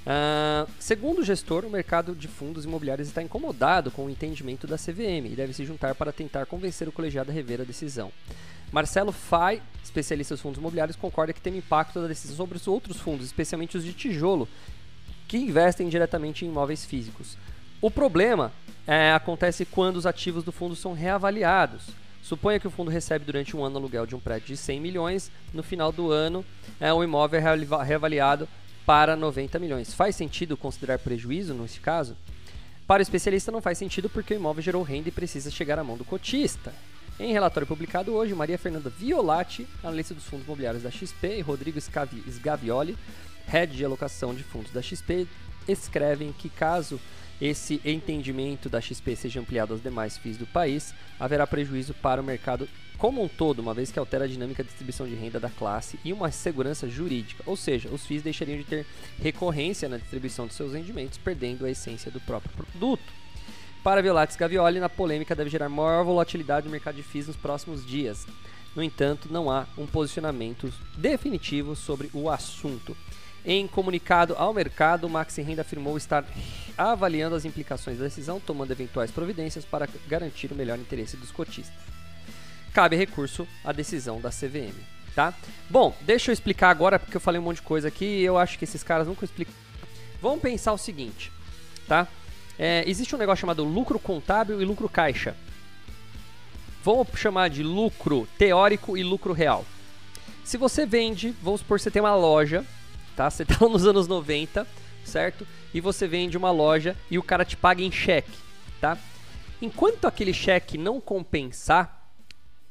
Uh, 0.04 0.70
segundo 0.78 1.20
o 1.20 1.25
gestor, 1.25 1.64
o 1.64 1.70
mercado 1.70 2.14
de 2.14 2.28
fundos 2.28 2.66
imobiliários 2.66 3.08
está 3.08 3.23
incomodado 3.23 3.90
com 3.90 4.04
o 4.04 4.11
entendimento 4.11 4.66
da 4.66 4.76
CVM 4.76 5.26
e 5.30 5.34
deve 5.34 5.54
se 5.54 5.64
juntar 5.64 5.94
para 5.94 6.12
tentar 6.12 6.44
convencer 6.44 6.87
o 6.87 6.92
colegiado 6.92 7.30
a 7.30 7.34
rever 7.34 7.62
a 7.62 7.64
decisão. 7.64 8.12
Marcelo 8.70 9.12
Fai, 9.12 9.62
especialista 9.82 10.34
dos 10.34 10.42
fundos 10.42 10.58
imobiliários, 10.58 10.96
concorda 10.96 11.32
que 11.32 11.40
tem 11.40 11.56
impacto 11.56 12.02
da 12.02 12.08
decisão 12.08 12.37
sobre 12.37 12.56
os 12.56 12.68
outros 12.68 12.99
fundos, 12.99 13.25
especialmente 13.25 13.78
os 13.78 13.84
de 13.84 13.94
tijolo, 13.94 14.46
que 15.26 15.38
investem 15.38 15.88
diretamente 15.88 16.44
em 16.44 16.49
imóveis 16.49 16.84
físicos. 16.84 17.38
O 17.80 17.90
problema 17.90 18.52
é, 18.87 19.12
acontece 19.12 19.64
quando 19.64 19.96
os 19.96 20.06
ativos 20.06 20.44
do 20.44 20.52
fundo 20.52 20.76
são 20.76 20.92
reavaliados. 20.92 21.87
Suponha 22.23 22.58
que 22.58 22.66
o 22.66 22.70
fundo 22.70 22.90
recebe 22.90 23.25
durante 23.25 23.56
um 23.56 23.64
ano 23.64 23.78
aluguel 23.78 24.06
de 24.06 24.16
um 24.16 24.20
prédio 24.20 24.49
de 24.49 24.56
100 24.56 24.80
milhões, 24.80 25.30
no 25.52 25.62
final 25.62 25.92
do 25.92 26.11
ano 26.11 26.44
é, 26.80 26.92
o 26.92 27.04
imóvel 27.04 27.40
é 27.40 27.84
reavaliado 27.84 28.49
para 28.87 29.17
90 29.17 29.59
milhões. 29.59 29.95
Faz 29.95 30.17
sentido 30.17 30.57
considerar 30.57 30.99
prejuízo 30.99 31.55
nesse 31.55 31.81
caso? 31.81 32.17
Para 32.87 33.00
o 33.00 33.03
especialista, 33.03 33.50
não 33.50 33.62
faz 33.62 33.79
sentido 33.79 34.11
porque 34.11 34.35
o 34.35 34.37
imóvel 34.37 34.62
gerou 34.62 34.83
renda 34.83 35.09
e 35.09 35.12
precisa 35.12 35.50
chegar 35.50 35.79
à 35.79 35.85
mão 35.85 35.97
do 35.97 36.05
cotista. 36.05 36.73
Em 37.19 37.33
relatório 37.33 37.67
publicado 37.67 38.12
hoje, 38.12 38.35
Maria 38.35 38.59
Fernanda 38.59 38.91
Violati, 38.91 39.67
analista 39.83 40.12
dos 40.12 40.25
fundos 40.25 40.45
imobiliários 40.47 40.83
da 40.83 40.91
XP, 40.91 41.38
e 41.38 41.41
Rodrigo 41.41 41.79
Sgavioli, 41.81 42.99
head 43.47 43.75
de 43.75 43.85
alocação 43.85 44.35
de 44.35 44.43
fundos 44.43 44.73
da 44.73 44.83
XP, 44.83 45.26
escrevem 45.67 46.33
que 46.33 46.49
caso 46.49 47.00
esse 47.41 47.81
entendimento 47.85 48.69
da 48.69 48.81
XP 48.81 49.17
seja 49.17 49.41
ampliado 49.41 49.73
aos 49.73 49.83
demais 49.83 50.19
FIIs 50.19 50.37
do 50.37 50.47
país, 50.47 50.95
haverá 51.19 51.47
prejuízo 51.47 51.95
para 51.95 52.21
o 52.21 52.25
mercado 52.25 52.69
como 52.99 53.23
um 53.23 53.29
todo, 53.29 53.59
uma 53.59 53.75
vez 53.75 53.91
que 53.91 53.99
altera 53.99 54.25
a 54.25 54.29
dinâmica 54.29 54.63
de 54.63 54.69
distribuição 54.69 55.07
de 55.07 55.15
renda 55.15 55.41
da 55.41 55.51
classe 55.51 55.99
e 56.05 56.13
uma 56.13 56.31
segurança 56.31 56.89
jurídica, 56.89 57.43
ou 57.45 57.57
seja, 57.57 57.89
os 57.89 58.07
FIIs 58.07 58.23
deixariam 58.23 58.59
de 58.59 58.65
ter 58.65 58.87
recorrência 59.21 59.89
na 59.89 59.99
distribuição 59.99 60.47
de 60.47 60.55
seus 60.55 60.73
rendimentos, 60.73 61.19
perdendo 61.19 61.67
a 61.67 61.71
essência 61.71 62.11
do 62.11 62.21
próprio 62.21 62.53
produto. 62.53 63.13
Para 63.83 64.01
Violates 64.01 64.37
Gavioli, 64.37 64.81
na 64.81 64.89
polêmica 64.89 65.35
deve 65.35 65.51
gerar 65.51 65.69
maior 65.69 66.05
volatilidade 66.05 66.67
no 66.67 66.73
mercado 66.73 66.95
de 66.95 67.03
FIIs 67.03 67.27
nos 67.27 67.37
próximos 67.37 67.85
dias. 67.85 68.27
No 68.75 68.83
entanto, 68.83 69.29
não 69.31 69.51
há 69.51 69.67
um 69.77 69.87
posicionamento 69.87 70.73
definitivo 70.97 71.77
sobre 71.77 72.09
o 72.15 72.31
assunto. 72.31 72.97
Em 73.45 73.67
comunicado 73.69 74.35
ao 74.39 74.55
mercado, 74.55 75.07
o 75.07 75.11
Maxi 75.11 75.43
Renda 75.43 75.61
afirmou 75.61 75.97
estar 75.99 76.25
avaliando 76.79 77.37
as 77.37 77.45
implicações 77.45 77.99
da 77.99 78.05
decisão, 78.05 78.41
tomando 78.41 78.71
eventuais 78.71 79.11
providências 79.11 79.65
para 79.65 79.87
garantir 80.09 80.51
o 80.51 80.55
melhor 80.55 80.79
interesse 80.79 81.17
dos 81.17 81.31
cotistas 81.31 81.95
cabe 82.75 82.97
recurso 82.97 83.47
à 83.64 83.71
decisão 83.71 84.21
da 84.21 84.31
CVM, 84.31 84.75
tá? 85.14 85.33
Bom, 85.71 85.97
deixa 86.00 86.31
eu 86.31 86.33
explicar 86.33 86.71
agora, 86.71 86.99
porque 86.99 87.16
eu 87.16 87.21
falei 87.21 87.40
um 87.40 87.45
monte 87.45 87.57
de 87.57 87.62
coisa 87.62 87.87
aqui 87.87 88.04
e 88.04 88.25
eu 88.25 88.37
acho 88.37 88.59
que 88.59 88.64
esses 88.64 88.83
caras 88.83 89.07
nunca 89.07 89.25
explicam. 89.25 89.54
Vamos 90.21 90.43
pensar 90.43 90.73
o 90.73 90.78
seguinte, 90.78 91.31
tá? 91.87 92.09
É, 92.59 92.83
existe 92.87 93.14
um 93.14 93.19
negócio 93.19 93.43
chamado 93.43 93.62
lucro 93.62 93.99
contábil 93.99 94.61
e 94.61 94.64
lucro 94.64 94.88
caixa. 94.88 95.37
Vamos 96.83 97.09
chamar 97.14 97.49
de 97.49 97.62
lucro 97.62 98.28
teórico 98.37 98.97
e 98.97 99.04
lucro 99.04 99.33
real. 99.33 99.64
Se 100.45 100.57
você 100.57 100.85
vende, 100.85 101.35
vamos 101.40 101.61
supor 101.61 101.78
que 101.78 101.85
você 101.85 101.90
tem 101.90 102.02
uma 102.02 102.16
loja, 102.16 102.64
tá? 103.14 103.31
Você 103.31 103.45
tá 103.47 103.57
nos 103.69 103.87
anos 103.87 104.09
90, 104.09 104.66
certo? 105.04 105.47
E 105.73 105.81
você 105.81 106.09
vende 106.09 106.37
uma 106.37 106.50
loja 106.50 106.97
e 107.09 107.19
o 107.19 107.23
cara 107.23 107.45
te 107.45 107.57
paga 107.57 107.83
em 107.83 107.93
cheque, 107.93 108.37
tá? 108.81 108.99
Enquanto 109.62 110.07
aquele 110.07 110.35
cheque 110.35 110.76
não 110.76 111.00
compensar, 111.00 112.03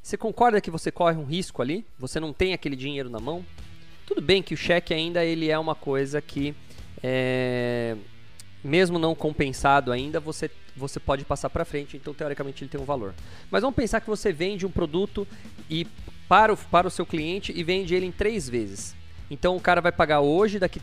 você 0.03 0.17
concorda 0.17 0.59
que 0.59 0.69
você 0.69 0.91
corre 0.91 1.15
um 1.15 1.23
risco 1.23 1.61
ali? 1.61 1.85
Você 1.97 2.19
não 2.19 2.33
tem 2.33 2.51
aquele 2.51 2.75
dinheiro 2.75 3.09
na 3.09 3.21
mão? 3.21 3.43
Tudo 4.05 4.21
bem 4.21 4.43
que 4.43 4.53
o 4.53 4.57
cheque 4.57 4.93
ainda 4.93 5.23
ele 5.23 5.49
é 5.49 5.57
uma 5.57 5.75
coisa 5.75 6.21
que, 6.21 6.53
é, 7.01 7.95
mesmo 8.61 8.99
não 8.99 9.15
compensado 9.15 9.93
ainda, 9.93 10.19
você, 10.19 10.51
você 10.75 10.99
pode 10.99 11.23
passar 11.23 11.49
para 11.49 11.63
frente, 11.63 11.95
então 11.95 12.13
teoricamente 12.13 12.65
ele 12.65 12.69
tem 12.69 12.81
um 12.81 12.83
valor. 12.83 13.15
Mas 13.49 13.61
vamos 13.61 13.77
pensar 13.77 14.01
que 14.01 14.09
você 14.09 14.33
vende 14.33 14.65
um 14.65 14.69
produto 14.69 15.25
e 15.69 15.87
para 16.27 16.51
o, 16.51 16.57
para 16.57 16.85
o 16.85 16.91
seu 16.91 17.05
cliente 17.05 17.53
e 17.55 17.63
vende 17.63 17.95
ele 17.95 18.05
em 18.05 18.11
três 18.11 18.49
vezes. 18.49 18.93
Então 19.31 19.55
o 19.55 19.61
cara 19.61 19.79
vai 19.79 19.93
pagar 19.93 20.19
hoje, 20.19 20.59
daqui 20.59 20.81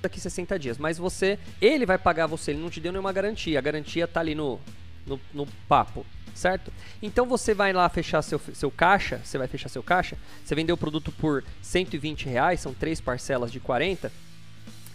daqui 0.00 0.18
60 0.18 0.58
dias, 0.58 0.78
mas 0.78 0.98
você, 0.98 1.38
ele 1.60 1.84
vai 1.86 1.98
pagar 1.98 2.26
você, 2.26 2.50
ele 2.50 2.60
não 2.60 2.70
te 2.70 2.80
deu 2.80 2.90
nenhuma 2.90 3.12
garantia. 3.12 3.58
A 3.58 3.62
garantia 3.62 4.08
tá 4.08 4.18
ali 4.18 4.34
no, 4.34 4.58
no, 5.06 5.20
no 5.32 5.46
papo 5.68 6.06
certo? 6.34 6.72
Então 7.02 7.26
você 7.26 7.54
vai 7.54 7.72
lá 7.72 7.88
fechar 7.88 8.22
seu, 8.22 8.38
seu 8.38 8.70
caixa, 8.70 9.20
você 9.24 9.38
vai 9.38 9.46
fechar 9.46 9.68
seu 9.68 9.82
caixa, 9.82 10.16
você 10.44 10.54
vendeu 10.54 10.74
o 10.74 10.78
produto 10.78 11.12
por 11.12 11.44
120 11.60 12.26
reais, 12.26 12.60
são 12.60 12.74
três 12.74 13.00
parcelas 13.00 13.52
de 13.52 13.60
40, 13.60 14.12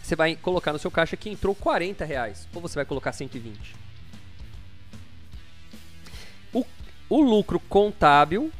você 0.02 0.16
vai 0.16 0.36
colocar 0.36 0.72
no 0.72 0.78
seu 0.78 0.90
caixa 0.90 1.16
que 1.16 1.28
entrou 1.28 1.54
40 1.54 2.04
reais, 2.04 2.48
ou 2.54 2.62
você 2.62 2.76
vai 2.76 2.84
colocar 2.84 3.12
120. 3.12 3.76
O, 6.52 6.64
o 7.10 7.20
lucro 7.20 7.60
contábil, 7.60 8.50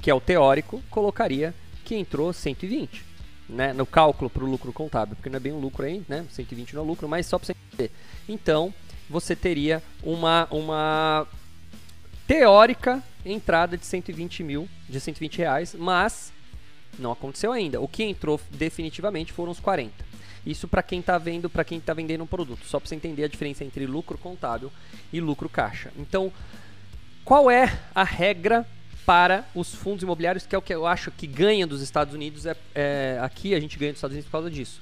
que 0.00 0.10
é 0.10 0.14
o 0.14 0.20
teórico, 0.20 0.82
colocaria 0.90 1.54
que 1.84 1.94
entrou 1.94 2.32
120. 2.32 3.06
Né, 3.48 3.72
no 3.72 3.86
cálculo 3.86 4.28
para 4.28 4.44
o 4.44 4.46
lucro 4.46 4.70
contábil, 4.74 5.16
porque 5.16 5.30
não 5.30 5.38
é 5.38 5.40
bem 5.40 5.54
um 5.54 5.58
lucro 5.58 5.86
aí, 5.86 6.04
né? 6.06 6.26
120 6.30 6.74
não 6.74 6.82
é 6.82 6.86
lucro, 6.86 7.08
mas 7.08 7.24
só 7.24 7.38
para 7.38 7.46
você 7.46 7.54
entender. 7.72 7.90
Então, 8.28 8.74
você 9.08 9.34
teria 9.34 9.82
uma, 10.02 10.46
uma 10.50 11.26
teórica 12.26 13.02
entrada 13.24 13.76
de 13.76 13.84
120 13.84 14.42
mil, 14.42 14.68
de 14.88 15.00
120 15.00 15.38
reais, 15.38 15.74
mas 15.74 16.32
não 16.98 17.12
aconteceu 17.12 17.52
ainda. 17.52 17.80
O 17.80 17.88
que 17.88 18.02
entrou 18.02 18.40
definitivamente 18.50 19.32
foram 19.32 19.52
os 19.52 19.60
40. 19.60 20.06
Isso 20.46 20.68
para 20.68 20.82
quem 20.82 21.00
está 21.00 21.18
vendo, 21.18 21.50
para 21.50 21.64
quem 21.64 21.78
está 21.78 21.92
vendendo 21.92 22.24
um 22.24 22.26
produto, 22.26 22.64
só 22.64 22.78
para 22.78 22.88
você 22.88 22.94
entender 22.94 23.24
a 23.24 23.28
diferença 23.28 23.64
entre 23.64 23.86
lucro 23.86 24.16
contábil 24.16 24.72
e 25.12 25.20
lucro 25.20 25.48
caixa. 25.48 25.92
Então, 25.96 26.32
qual 27.24 27.50
é 27.50 27.78
a 27.94 28.04
regra 28.04 28.66
para 29.04 29.46
os 29.54 29.74
fundos 29.74 30.02
imobiliários, 30.02 30.46
que 30.46 30.54
é 30.54 30.58
o 30.58 30.62
que 30.62 30.74
eu 30.74 30.86
acho 30.86 31.10
que 31.10 31.26
ganha 31.26 31.66
dos 31.66 31.82
Estados 31.82 32.14
Unidos? 32.14 32.46
É, 32.46 32.56
é 32.74 33.18
aqui 33.20 33.54
a 33.54 33.60
gente 33.60 33.78
ganha 33.78 33.92
dos 33.92 33.98
Estados 33.98 34.14
Unidos 34.14 34.26
por 34.26 34.32
causa 34.32 34.50
disso. 34.50 34.80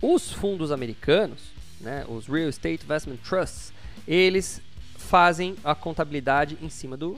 Os 0.00 0.32
fundos 0.32 0.72
americanos, 0.72 1.40
né, 1.82 2.04
os 2.08 2.26
Real 2.26 2.48
Estate 2.48 2.84
Investment 2.84 3.16
Trusts, 3.16 3.72
eles 4.06 4.60
fazem 4.96 5.56
a 5.62 5.74
contabilidade 5.74 6.56
em 6.62 6.70
cima 6.70 6.96
do. 6.96 7.16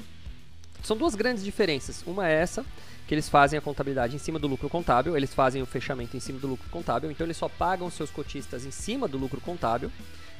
São 0.82 0.96
duas 0.96 1.14
grandes 1.14 1.44
diferenças. 1.44 2.02
Uma 2.06 2.28
é 2.28 2.34
essa, 2.34 2.64
que 3.06 3.14
eles 3.14 3.28
fazem 3.28 3.58
a 3.58 3.62
contabilidade 3.62 4.16
em 4.16 4.18
cima 4.18 4.38
do 4.38 4.48
lucro 4.48 4.68
contábil, 4.68 5.16
eles 5.16 5.32
fazem 5.32 5.62
o 5.62 5.66
fechamento 5.66 6.16
em 6.16 6.20
cima 6.20 6.38
do 6.38 6.46
lucro 6.46 6.68
contábil, 6.70 7.10
então 7.10 7.26
eles 7.26 7.36
só 7.36 7.48
pagam 7.48 7.90
seus 7.90 8.10
cotistas 8.10 8.64
em 8.64 8.70
cima 8.70 9.06
do 9.06 9.18
lucro 9.18 9.40
contábil, 9.40 9.92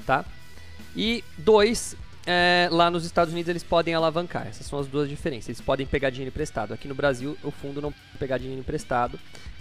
tá? 0.07 0.25
E 0.97 1.23
dois, 1.39 1.97
é, 2.27 2.69
lá 2.71 2.91
nos 2.91 3.05
Estados 3.05 3.33
Unidos 3.33 3.49
eles 3.49 3.63
podem 3.63 3.95
alavancar. 3.95 4.47
Essas 4.47 4.67
são 4.67 4.79
as 4.79 4.87
duas 4.87 5.09
diferenças. 5.09 5.51
Eles 5.51 5.61
podem 5.61 5.87
pegar 5.87 6.11
dinheiro 6.11 6.31
emprestado. 6.31 6.73
Aqui 6.73 6.89
no 6.89 6.95
Brasil, 6.95 7.37
o 7.43 7.51
fundo 7.51 7.83
não 7.83 7.93
pegar 8.19 8.39
dinheiro 8.39 8.61
emprestado 8.61 9.19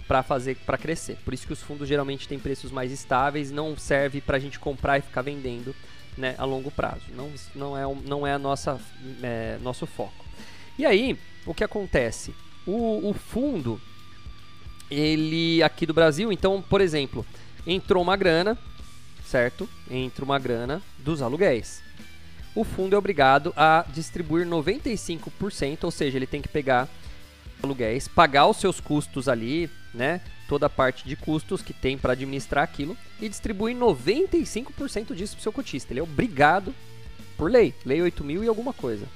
para 0.08 0.22
fazer 0.22 0.56
para 0.66 0.78
crescer. 0.78 1.16
Por 1.24 1.34
isso 1.34 1.46
que 1.46 1.52
os 1.52 1.62
fundos 1.62 1.88
geralmente 1.88 2.28
têm 2.28 2.38
preços 2.38 2.70
mais 2.70 2.90
estáveis, 2.90 3.50
não 3.50 3.76
serve 3.76 4.20
para 4.20 4.36
a 4.36 4.40
gente 4.40 4.58
comprar 4.58 4.98
e 4.98 5.02
ficar 5.02 5.22
vendendo, 5.22 5.74
né, 6.16 6.34
a 6.38 6.44
longo 6.44 6.70
prazo. 6.70 7.02
Não, 7.14 7.30
não 7.54 7.76
é 7.76 7.82
não 8.06 8.26
é 8.26 8.32
a 8.32 8.38
nossa 8.38 8.80
é, 9.22 9.58
nosso 9.62 9.86
foco. 9.86 10.24
E 10.78 10.84
aí, 10.84 11.18
o 11.46 11.54
que 11.54 11.64
acontece? 11.64 12.34
O, 12.66 13.10
o 13.10 13.14
fundo 13.14 13.80
ele 14.90 15.62
aqui 15.62 15.86
do 15.86 15.94
Brasil, 15.94 16.30
então, 16.32 16.62
por 16.62 16.80
exemplo, 16.80 17.26
entrou 17.66 18.02
uma 18.02 18.16
grana, 18.16 18.56
certo? 19.24 19.68
Entra 19.90 20.24
uma 20.24 20.38
grana 20.38 20.82
dos 20.98 21.22
aluguéis 21.22 21.83
o 22.54 22.62
fundo 22.62 22.94
é 22.94 22.98
obrigado 22.98 23.52
a 23.56 23.84
distribuir 23.92 24.46
95%, 24.46 25.84
ou 25.84 25.90
seja, 25.90 26.16
ele 26.16 26.26
tem 26.26 26.40
que 26.40 26.48
pegar 26.48 26.88
aluguéis, 27.62 28.06
pagar 28.06 28.46
os 28.46 28.58
seus 28.58 28.78
custos 28.78 29.28
ali, 29.28 29.68
né? 29.92 30.20
Toda 30.48 30.66
a 30.66 30.70
parte 30.70 31.08
de 31.08 31.16
custos 31.16 31.62
que 31.62 31.72
tem 31.72 31.96
para 31.96 32.12
administrar 32.12 32.62
aquilo 32.62 32.96
e 33.20 33.28
distribuir 33.28 33.76
95% 33.76 35.14
disso 35.14 35.34
para 35.34 35.40
o 35.40 35.42
seu 35.42 35.52
cotista. 35.52 35.92
Ele 35.92 36.00
é 36.00 36.02
obrigado 36.02 36.74
por 37.36 37.50
lei, 37.50 37.74
lei 37.84 38.00
8000 38.02 38.44
e 38.44 38.48
alguma 38.48 38.72
coisa, 38.72 39.06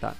tá? 0.00 0.14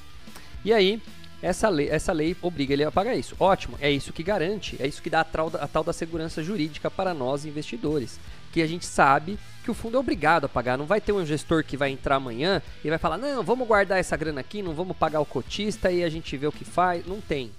E 0.65 0.73
aí, 0.73 1.01
essa 1.41 1.69
lei, 1.69 1.89
essa 1.91 2.13
lei 2.13 2.37
obriga 2.43 2.73
ele 2.73 2.85
a 2.85 2.91
pagar 2.91 3.15
isso. 3.15 3.37
Ótimo, 3.39 3.77
é 3.81 3.91
isso 3.91 4.13
que 4.13 4.23
garante, 4.23 4.77
é 4.81 4.87
isso 4.87 5.03
que 5.03 5.11
dá 5.11 5.21
a 5.21 5.25
tal, 5.25 5.53
a 5.61 5.69
tal 5.69 5.85
da 5.85 5.93
segurança 5.93 6.43
jurídica 6.43 6.91
para 6.91 7.15
nós 7.15 7.45
investidores 7.45 8.19
que 8.53 8.63
a 8.63 8.67
gente 8.67 8.85
sabe 8.85 9.39
que 9.65 9.71
o 9.71 9.75
fundo 9.75 9.97
é 9.97 10.01
obrigado 10.01 10.45
a 10.45 10.49
pagar. 10.49 10.77
Não 10.77 10.87
vai 10.87 11.01
ter 11.01 11.13
um 11.13 11.25
gestor 11.25 11.65
que 11.65 11.77
vai 11.77 11.91
entrar 11.91 12.17
amanhã 12.17 12.61
e 12.85 12.91
vai 12.91 12.99
falar: 12.99 13.17
não, 13.17 13.43
vamos 13.43 13.67
guardar 13.67 13.99
essa 13.99 14.17
grana 14.17 14.41
aqui, 14.41 14.63
não 14.63 14.75
vamos 14.75 14.97
pagar 14.97 15.21
o 15.21 15.27
cotista 15.27 15.91
e 15.91 16.05
a 16.05 16.09
gente 16.09 16.37
vê 16.37 16.47
o 16.47 16.53
que 16.53 16.65
faz. 16.65 17.07
Não 17.07 17.21
tem. 17.21 17.51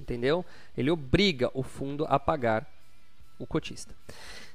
Entendeu? 0.00 0.44
Ele 0.76 0.90
obriga 0.90 1.50
o 1.52 1.62
fundo 1.62 2.06
a 2.08 2.18
pagar 2.18 2.64
o 3.38 3.46
cotista. 3.46 3.92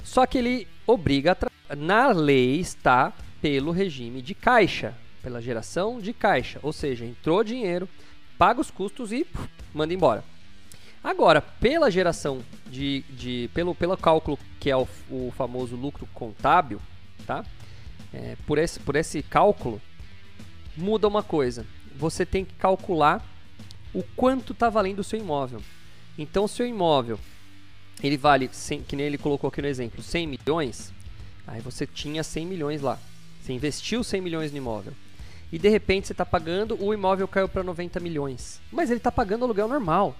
Só 0.03 0.25
que 0.25 0.37
ele 0.37 0.67
obriga, 0.87 1.37
na 1.77 2.07
lei 2.09 2.59
está 2.59 3.13
pelo 3.41 3.71
regime 3.71 4.21
de 4.21 4.33
caixa, 4.33 4.93
pela 5.21 5.41
geração 5.41 5.99
de 5.99 6.13
caixa. 6.13 6.59
Ou 6.63 6.71
seja, 6.71 7.05
entrou 7.05 7.43
dinheiro, 7.43 7.89
paga 8.37 8.61
os 8.61 8.71
custos 8.71 9.11
e 9.11 9.25
puf, 9.25 9.49
manda 9.73 9.93
embora. 9.93 10.23
Agora, 11.03 11.41
pela 11.41 11.91
geração 11.91 12.41
de, 12.67 13.01
de 13.09 13.49
pelo, 13.53 13.75
pelo 13.75 13.97
cálculo 13.97 14.39
que 14.59 14.69
é 14.69 14.77
o, 14.77 14.87
o 15.09 15.33
famoso 15.35 15.75
lucro 15.75 16.07
contábil, 16.13 16.81
tá? 17.27 17.45
É, 18.13 18.37
por, 18.47 18.57
esse, 18.57 18.79
por 18.79 18.95
esse 18.95 19.21
cálculo, 19.21 19.81
muda 20.77 21.07
uma 21.07 21.21
coisa. 21.21 21.65
Você 21.97 22.25
tem 22.25 22.45
que 22.45 22.53
calcular 22.53 23.25
o 23.93 24.01
quanto 24.15 24.53
está 24.53 24.69
valendo 24.69 24.99
o 24.99 25.03
seu 25.03 25.19
imóvel. 25.19 25.61
Então, 26.17 26.45
o 26.45 26.47
seu 26.47 26.65
imóvel, 26.65 27.19
ele 28.01 28.17
vale, 28.17 28.49
100, 28.51 28.83
que 28.83 28.95
nem 28.95 29.07
ele 29.07 29.17
colocou 29.17 29.49
aqui 29.49 29.61
no 29.61 29.67
exemplo, 29.67 30.01
100 30.01 30.27
milhões, 30.27 30.93
aí 31.45 31.59
você 31.59 31.85
tinha 31.85 32.23
100 32.23 32.45
milhões 32.45 32.81
lá. 32.81 32.97
Você 33.41 33.51
investiu 33.51 34.03
100 34.03 34.21
milhões 34.21 34.51
no 34.51 34.57
imóvel. 34.57 34.93
E 35.51 35.59
de 35.59 35.69
repente 35.69 36.07
você 36.07 36.13
está 36.13 36.25
pagando, 36.25 36.81
o 36.81 36.93
imóvel 36.93 37.27
caiu 37.27 37.49
para 37.49 37.61
90 37.61 37.99
milhões. 37.99 38.61
Mas 38.71 38.89
ele 38.89 38.97
está 38.97 39.11
pagando 39.11 39.43
aluguel 39.45 39.67
normal. 39.67 40.15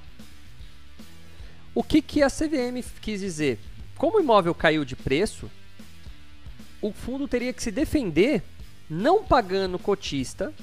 O 1.76 1.84
que, 1.84 2.02
que 2.02 2.22
a 2.22 2.30
CVM 2.30 2.84
quis 3.02 3.22
dizer? 3.22 3.60
Como 3.98 4.18
o 4.18 4.22
imóvel 4.22 4.54
caiu 4.54 4.86
de 4.86 4.96
preço, 4.96 5.50
o 6.82 6.92
fundo 6.92 7.28
teria 7.28 7.54
que 7.54 7.64
se 7.64 7.72
defender 7.72 8.44
não 8.90 9.24
pagando 9.24 9.80
cotista 9.80 10.54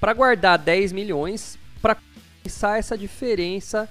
para 0.00 0.14
guardar 0.14 0.58
10 0.58 0.92
milhões 0.92 1.58
para 1.82 1.96
compensar 1.96 2.78
essa 2.78 2.96
diferença 2.96 3.88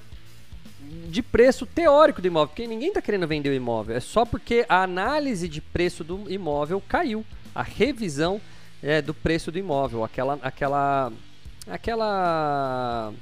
de 1.08 1.22
preço 1.22 1.66
teórico 1.66 2.22
do 2.22 2.28
imóvel, 2.28 2.48
porque 2.48 2.68
ninguém 2.68 2.90
está 2.90 3.02
querendo 3.02 3.28
vender 3.28 3.50
o 3.50 3.54
imóvel, 3.54 3.96
é 3.96 4.00
só 4.00 4.26
porque 4.26 4.66
a 4.68 4.82
análise 4.82 5.48
de 5.48 5.62
preço 5.62 6.04
do 6.04 6.30
imóvel 6.32 6.82
caiu, 6.88 7.24
a 7.54 7.62
revisão 7.62 8.42
é, 8.82 9.02
do 9.02 9.14
preço 9.14 9.52
do 9.52 9.60
imóvel, 9.60 10.04
aquela, 10.04 10.40
aquela, 10.42 11.12
aquela 11.68 13.14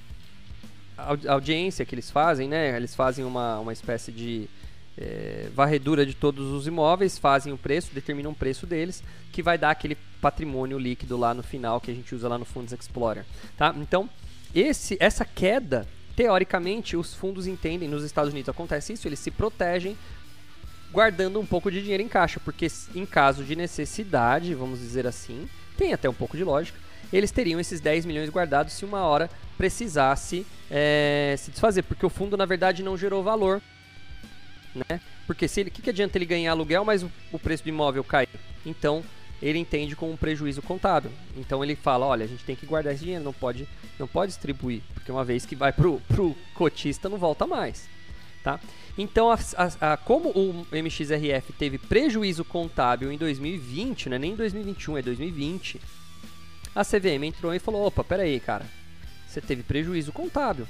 audiência 1.27 1.85
que 1.85 1.93
eles 1.93 2.09
fazem, 2.09 2.47
né? 2.47 2.75
Eles 2.75 2.95
fazem 2.95 3.23
uma, 3.23 3.59
uma 3.59 3.73
espécie 3.73 4.11
de 4.11 4.49
é, 4.97 5.49
varredura 5.53 6.05
de 6.05 6.13
todos 6.13 6.51
os 6.51 6.65
imóveis, 6.65 7.17
fazem 7.17 7.53
o 7.53 7.57
preço, 7.57 7.93
determinam 7.93 8.31
o 8.31 8.35
preço 8.35 8.65
deles, 8.65 9.03
que 9.31 9.43
vai 9.43 9.57
dar 9.57 9.69
aquele 9.69 9.95
patrimônio 10.19 10.79
líquido 10.79 11.15
lá 11.15 11.33
no 11.33 11.43
final 11.43 11.79
que 11.79 11.91
a 11.91 11.93
gente 11.93 12.15
usa 12.15 12.27
lá 12.27 12.37
no 12.37 12.45
Fundos 12.45 12.73
Explorer, 12.73 13.23
tá? 13.55 13.73
Então, 13.77 14.09
esse, 14.55 14.97
essa 14.99 15.23
queda, 15.23 15.87
teoricamente, 16.15 16.97
os 16.97 17.13
fundos 17.13 17.45
entendem, 17.45 17.87
nos 17.87 18.03
Estados 18.03 18.33
Unidos 18.33 18.49
acontece 18.49 18.93
isso, 18.93 19.07
eles 19.07 19.19
se 19.19 19.29
protegem 19.29 19.95
guardando 20.91 21.39
um 21.39 21.45
pouco 21.45 21.69
de 21.69 21.81
dinheiro 21.81 22.01
em 22.01 22.07
caixa, 22.07 22.39
porque 22.39 22.67
em 22.95 23.05
caso 23.05 23.43
de 23.43 23.55
necessidade, 23.55 24.55
vamos 24.55 24.79
dizer 24.79 25.05
assim, 25.05 25.47
tem 25.77 25.93
até 25.93 26.09
um 26.09 26.13
pouco 26.13 26.35
de 26.35 26.43
lógica, 26.43 26.79
eles 27.11 27.31
teriam 27.31 27.59
esses 27.59 27.79
10 27.79 28.05
milhões 28.05 28.29
guardados 28.29 28.73
se 28.73 28.85
uma 28.85 29.01
hora 29.01 29.29
precisasse 29.57 30.45
é, 30.69 31.35
se 31.37 31.51
desfazer, 31.51 31.83
porque 31.83 32.05
o 32.05 32.09
fundo 32.09 32.37
na 32.37 32.45
verdade 32.45 32.83
não 32.83 32.97
gerou 32.97 33.23
valor, 33.23 33.61
né? 34.75 34.99
Porque 35.25 35.47
se 35.47 35.65
que, 35.65 35.81
que 35.81 35.89
adianta 35.89 36.17
ele 36.17 36.25
ganhar 36.25 36.51
aluguel, 36.51 36.85
mas 36.85 37.03
o, 37.03 37.11
o 37.31 37.39
preço 37.39 37.63
do 37.63 37.69
imóvel 37.69 38.03
cai? 38.03 38.27
Então 38.65 39.03
ele 39.41 39.59
entende 39.59 39.95
como 39.95 40.11
um 40.11 40.17
prejuízo 40.17 40.61
contábil. 40.61 41.11
Então 41.35 41.63
ele 41.63 41.75
fala, 41.75 42.05
olha, 42.05 42.25
a 42.25 42.27
gente 42.27 42.43
tem 42.43 42.55
que 42.55 42.65
guardar 42.65 42.93
esse 42.93 43.03
dinheiro, 43.03 43.23
não 43.23 43.33
pode, 43.33 43.67
não 43.99 44.07
pode 44.07 44.31
distribuir, 44.31 44.81
porque 44.93 45.11
uma 45.11 45.23
vez 45.23 45.45
que 45.45 45.55
vai 45.55 45.71
pro, 45.71 46.01
pro 46.07 46.35
cotista 46.53 47.07
não 47.07 47.17
volta 47.17 47.45
mais, 47.45 47.87
tá? 48.43 48.59
Então, 48.97 49.29
a, 49.29 49.37
a, 49.55 49.93
a, 49.93 49.97
como 49.97 50.29
o 50.29 50.65
MXRF 50.71 51.53
teve 51.53 51.77
prejuízo 51.77 52.43
contábil 52.43 53.11
em 53.11 53.17
2020, 53.17 54.09
não 54.09 54.15
é 54.15 54.19
nem 54.19 54.31
em 54.31 54.35
2021, 54.35 54.97
é 54.97 55.01
2020, 55.03 55.79
a 56.77 56.85
CVM 56.85 57.23
entrou 57.23 57.53
e 57.55 57.59
falou: 57.59 57.87
opa, 57.87 58.03
peraí, 58.03 58.39
cara, 58.39 58.65
você 59.27 59.41
teve 59.41 59.63
prejuízo 59.63 60.11
contábil. 60.11 60.67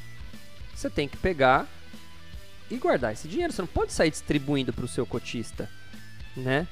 Você 0.74 0.90
tem 0.90 1.08
que 1.08 1.18
pegar 1.18 1.68
e 2.72 2.78
guardar 2.78 3.12
esse 3.12 3.28
dinheiro. 3.28 3.52
Você 3.52 3.62
não 3.62 3.68
pode 3.68 3.92
sair 3.92 4.10
distribuindo 4.10 4.72
para 4.72 4.86
o 4.86 4.88
seu 4.88 5.06
cotista, 5.06 5.70
né? 6.36 6.66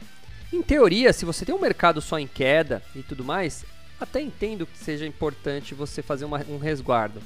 Em 0.54 0.62
teoria, 0.62 1.12
se 1.12 1.26
você 1.26 1.43
tem 1.43 1.54
um 1.54 1.60
mercado 1.60 2.00
só 2.00 2.17
em 2.17 2.28
queda 2.28 2.82
e 2.95 3.04
tudo 3.04 3.26
mais, 3.26 3.65
até 4.00 4.21
entendo 4.21 4.65
que 4.65 4.78
seja 4.78 5.06
importante 5.06 5.76
você 5.76 6.02
fazer 6.02 6.24
uma, 6.24 6.39
um 6.48 6.58
resguardo. 6.58 7.21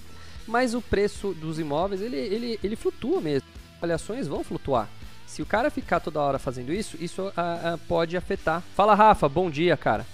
Mas 0.48 0.74
o 0.74 0.82
preço 0.82 1.34
dos 1.34 1.60
imóveis, 1.60 2.02
ele, 2.02 2.18
ele, 2.18 2.60
ele 2.64 2.76
flutua 2.76 3.22
mesmo. 3.22 3.48
As 3.74 3.78
avaliações 3.78 4.28
vão 4.28 4.44
flutuar. 4.44 4.90
Se 5.28 5.44
o 5.44 5.46
cara 5.46 5.70
ficar 5.70 6.00
toda 6.00 6.22
hora 6.22 6.40
fazendo 6.40 6.74
isso, 6.74 6.98
isso 7.00 7.32
a, 7.38 7.74
a, 7.74 7.78
pode 7.78 8.18
afetar. 8.18 8.64
Fala, 8.76 8.96
Rafa, 8.96 9.30
bom 9.30 9.52
dia, 9.52 9.78
cara. 9.78 10.08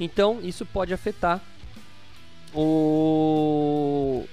Então, 0.00 0.40
isso 0.42 0.66
pode 0.66 0.92
afetar 0.92 1.40
o 2.54 4.26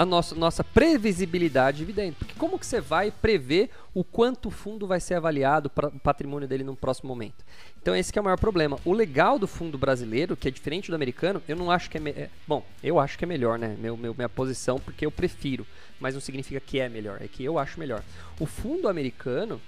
a 0.00 0.04
nossa, 0.06 0.34
nossa 0.34 0.64
previsibilidade 0.64 1.76
de 1.76 1.84
dividendo. 1.84 2.16
Porque 2.18 2.32
como 2.38 2.58
que 2.58 2.64
você 2.64 2.80
vai 2.80 3.10
prever 3.10 3.68
o 3.92 4.02
quanto 4.02 4.48
o 4.48 4.50
fundo 4.50 4.86
vai 4.86 4.98
ser 4.98 5.12
avaliado 5.12 5.68
para 5.68 5.88
o 5.88 6.00
patrimônio 6.00 6.48
dele 6.48 6.64
no 6.64 6.74
próximo 6.74 7.08
momento? 7.08 7.44
Então 7.82 7.94
esse 7.94 8.10
é 8.16 8.20
o 8.20 8.24
maior 8.24 8.38
problema. 8.38 8.78
O 8.82 8.94
legal 8.94 9.38
do 9.38 9.46
fundo 9.46 9.76
brasileiro, 9.76 10.38
que 10.38 10.48
é 10.48 10.50
diferente 10.50 10.90
do 10.90 10.94
americano, 10.94 11.42
eu 11.46 11.54
não 11.54 11.70
acho 11.70 11.90
que 11.90 11.98
é, 11.98 12.00
é 12.12 12.30
bom, 12.48 12.64
eu 12.82 12.98
acho 12.98 13.18
que 13.18 13.26
é 13.26 13.28
melhor, 13.28 13.58
né? 13.58 13.76
Meu, 13.78 13.94
meu, 13.94 14.14
minha 14.14 14.28
posição, 14.28 14.80
porque 14.80 15.04
eu 15.04 15.10
prefiro, 15.10 15.66
mas 16.00 16.14
não 16.14 16.20
significa 16.22 16.60
que 16.60 16.80
é 16.80 16.88
melhor, 16.88 17.20
é 17.20 17.28
que 17.28 17.44
eu 17.44 17.58
acho 17.58 17.78
melhor. 17.78 18.02
O 18.38 18.46
fundo 18.46 18.88
americano, 18.88 19.60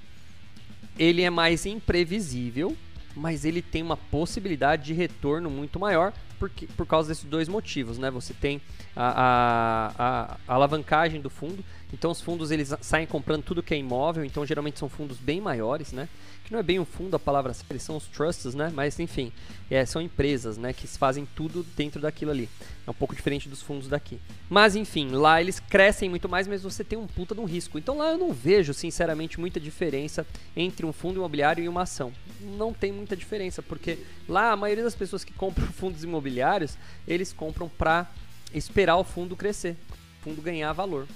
ele 0.98 1.20
é 1.20 1.28
mais 1.28 1.66
imprevisível, 1.66 2.74
mas 3.14 3.44
ele 3.44 3.62
tem 3.62 3.83
uma 3.83 3.96
possibilidade 3.96 4.85
de 4.85 4.92
retorno 4.92 5.51
muito 5.51 5.79
maior 5.79 6.12
porque, 6.42 6.66
por 6.66 6.85
causa 6.85 7.09
desses 7.09 7.22
dois 7.22 7.48
motivos, 7.48 7.98
né? 7.98 8.11
Você 8.11 8.35
tem 8.35 8.61
a, 8.96 9.92
a, 9.96 10.37
a, 10.48 10.55
alavancagem 10.55 11.20
do 11.20 11.31
fundo, 11.31 11.64
então 11.92 12.11
os 12.11 12.20
fundos 12.20 12.50
eles 12.50 12.72
saem 12.81 13.07
comprando 13.07 13.42
tudo 13.42 13.62
que 13.62 13.74
é 13.74 13.76
imóvel, 13.76 14.24
então 14.24 14.46
geralmente 14.46 14.78
são 14.78 14.88
fundos 14.88 15.18
bem 15.18 15.40
maiores, 15.40 15.92
né? 15.92 16.09
Que 16.44 16.52
não 16.52 16.59
é 16.59 16.62
bem 16.62 16.81
um 16.81 16.85
fundo 16.85 17.14
a 17.14 17.18
palavra, 17.18 17.55
eles 17.68 17.83
são 17.83 17.96
os 17.96 18.07
trusts, 18.07 18.55
né? 18.55 18.72
Mas 18.74 18.98
enfim, 18.98 19.31
é, 19.70 19.85
são 19.85 20.00
empresas, 20.00 20.57
né? 20.57 20.72
Que 20.72 20.87
fazem 20.87 21.28
tudo 21.37 21.64
dentro 21.76 22.00
daquilo 22.00 22.31
ali. 22.31 22.48
É 22.87 22.90
um 22.90 22.94
pouco 22.94 23.14
diferente 23.14 23.48
dos 23.48 23.61
fundos 23.61 23.88
daqui. 23.88 24.18
Mas 24.48 24.74
enfim, 24.74 25.11
lá 25.11 25.40
eles 25.40 25.61
crescem 25.61 26.09
muito 26.09 26.28
mais, 26.28 26.48
mas 26.48 26.62
você 26.62 26.83
tem 26.83 26.98
um 26.98 27.07
puta 27.07 27.35
de 27.35 27.40
um 27.40 27.44
risco. 27.44 27.78
Então 27.78 27.98
lá 27.98 28.11
eu 28.11 28.18
não 28.18 28.33
vejo, 28.33 28.72
sinceramente, 28.72 29.38
muita 29.38 29.61
diferença 29.61 30.26
entre 30.57 30.87
um 30.87 30.92
fundo 30.92 31.16
imobiliário 31.16 31.62
e 31.62 31.68
uma 31.68 31.83
ação. 31.83 32.11
Não 32.40 32.72
tem 32.72 32.90
muita 32.90 33.14
diferença, 33.14 33.62
porque 33.62 33.98
lá 34.26 34.52
a 34.52 34.57
maioria 34.57 34.83
das 34.83 34.94
pessoas 34.94 35.24
que 35.24 35.33
compram 35.33 35.66
fundos 35.72 36.02
imobiliários, 36.02 36.76
eles 37.07 37.33
compram 37.33 37.68
para 37.68 38.11
esperar 38.55 38.96
o 38.96 39.05
fundo 39.05 39.37
crescer. 39.37 39.76
fundo 40.22 40.40
ganhar 40.40 40.72
valor? 40.72 41.07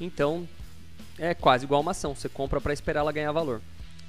Então, 0.00 0.48
é 1.18 1.34
quase 1.34 1.64
igual 1.64 1.80
uma 1.80 1.90
ação, 1.92 2.14
você 2.14 2.28
compra 2.28 2.60
para 2.60 2.72
esperar 2.72 3.00
ela 3.00 3.12
ganhar 3.12 3.32
valor. 3.32 3.60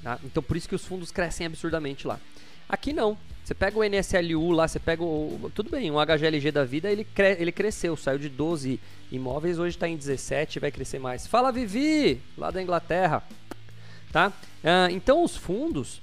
Tá? 0.01 0.19
Então, 0.23 0.41
por 0.41 0.57
isso 0.57 0.67
que 0.67 0.75
os 0.75 0.85
fundos 0.85 1.11
crescem 1.11 1.45
absurdamente 1.45 2.07
lá. 2.07 2.19
Aqui 2.67 2.93
não. 2.93 3.17
Você 3.43 3.53
pega 3.53 3.77
o 3.77 3.83
NSLU 3.83 4.51
lá, 4.51 4.67
você 4.67 4.79
pega 4.79 5.03
o. 5.03 5.51
Tudo 5.53 5.69
bem, 5.69 5.91
um 5.91 5.95
HGLG 5.95 6.49
da 6.49 6.63
vida, 6.63 6.89
ele, 6.89 7.03
cre, 7.03 7.35
ele 7.39 7.51
cresceu, 7.51 7.97
saiu 7.97 8.17
de 8.17 8.29
12 8.29 8.79
imóveis, 9.11 9.59
hoje 9.59 9.75
está 9.75 9.87
em 9.87 9.97
17 9.97 10.59
vai 10.59 10.71
crescer 10.71 10.97
mais. 10.97 11.27
Fala 11.27 11.51
Vivi, 11.51 12.21
lá 12.37 12.51
da 12.51 12.61
Inglaterra. 12.61 13.21
Tá? 14.13 14.29
Uh, 14.29 14.91
então 14.91 15.23
os 15.23 15.35
fundos, 15.35 16.01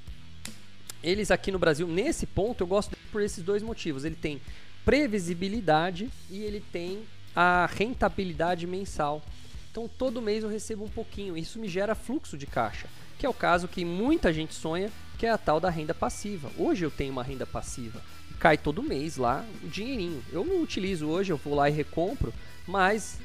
eles 1.03 1.31
aqui 1.31 1.51
no 1.51 1.59
Brasil, 1.59 1.87
nesse 1.87 2.27
ponto, 2.27 2.63
eu 2.63 2.67
gosto 2.67 2.95
por 3.11 3.23
esses 3.23 3.43
dois 3.43 3.63
motivos. 3.63 4.05
Ele 4.05 4.17
tem 4.17 4.41
previsibilidade 4.85 6.11
e 6.29 6.43
ele 6.43 6.63
tem 6.73 7.03
a 7.35 7.69
rentabilidade 7.73 8.67
mensal. 8.67 9.23
Então 9.71 9.89
todo 9.89 10.21
mês 10.23 10.43
eu 10.43 10.51
recebo 10.51 10.85
um 10.85 10.89
pouquinho. 10.89 11.37
Isso 11.37 11.59
me 11.59 11.69
gera 11.69 11.95
fluxo 11.95 12.37
de 12.37 12.47
caixa, 12.47 12.89
que 13.19 13.25
é 13.25 13.29
o 13.29 13.35
caso 13.35 13.69
que 13.69 13.85
muita 13.85 14.33
gente 14.33 14.55
sonha, 14.55 14.91
que 15.19 15.27
é 15.27 15.31
a 15.31 15.39
tal 15.39 15.61
da 15.61 15.71
renda 15.71 15.95
passiva. 15.95 16.51
Hoje 16.59 16.85
eu 16.85 16.91
tenho 16.91 17.13
uma 17.13 17.23
renda 17.23 17.47
passiva. 17.47 18.03
Cai 18.39 18.57
todo 18.57 18.83
mês 18.83 19.17
lá 19.17 19.45
um 19.63 19.69
dinheirinho. 19.69 20.23
Eu 20.33 20.45
não 20.45 20.63
utilizo 20.63 21.07
hoje, 21.07 21.33
eu 21.33 21.37
vou 21.37 21.55
lá 21.55 21.69
e 21.69 21.73
recompro, 21.73 22.33
mas 22.67 23.19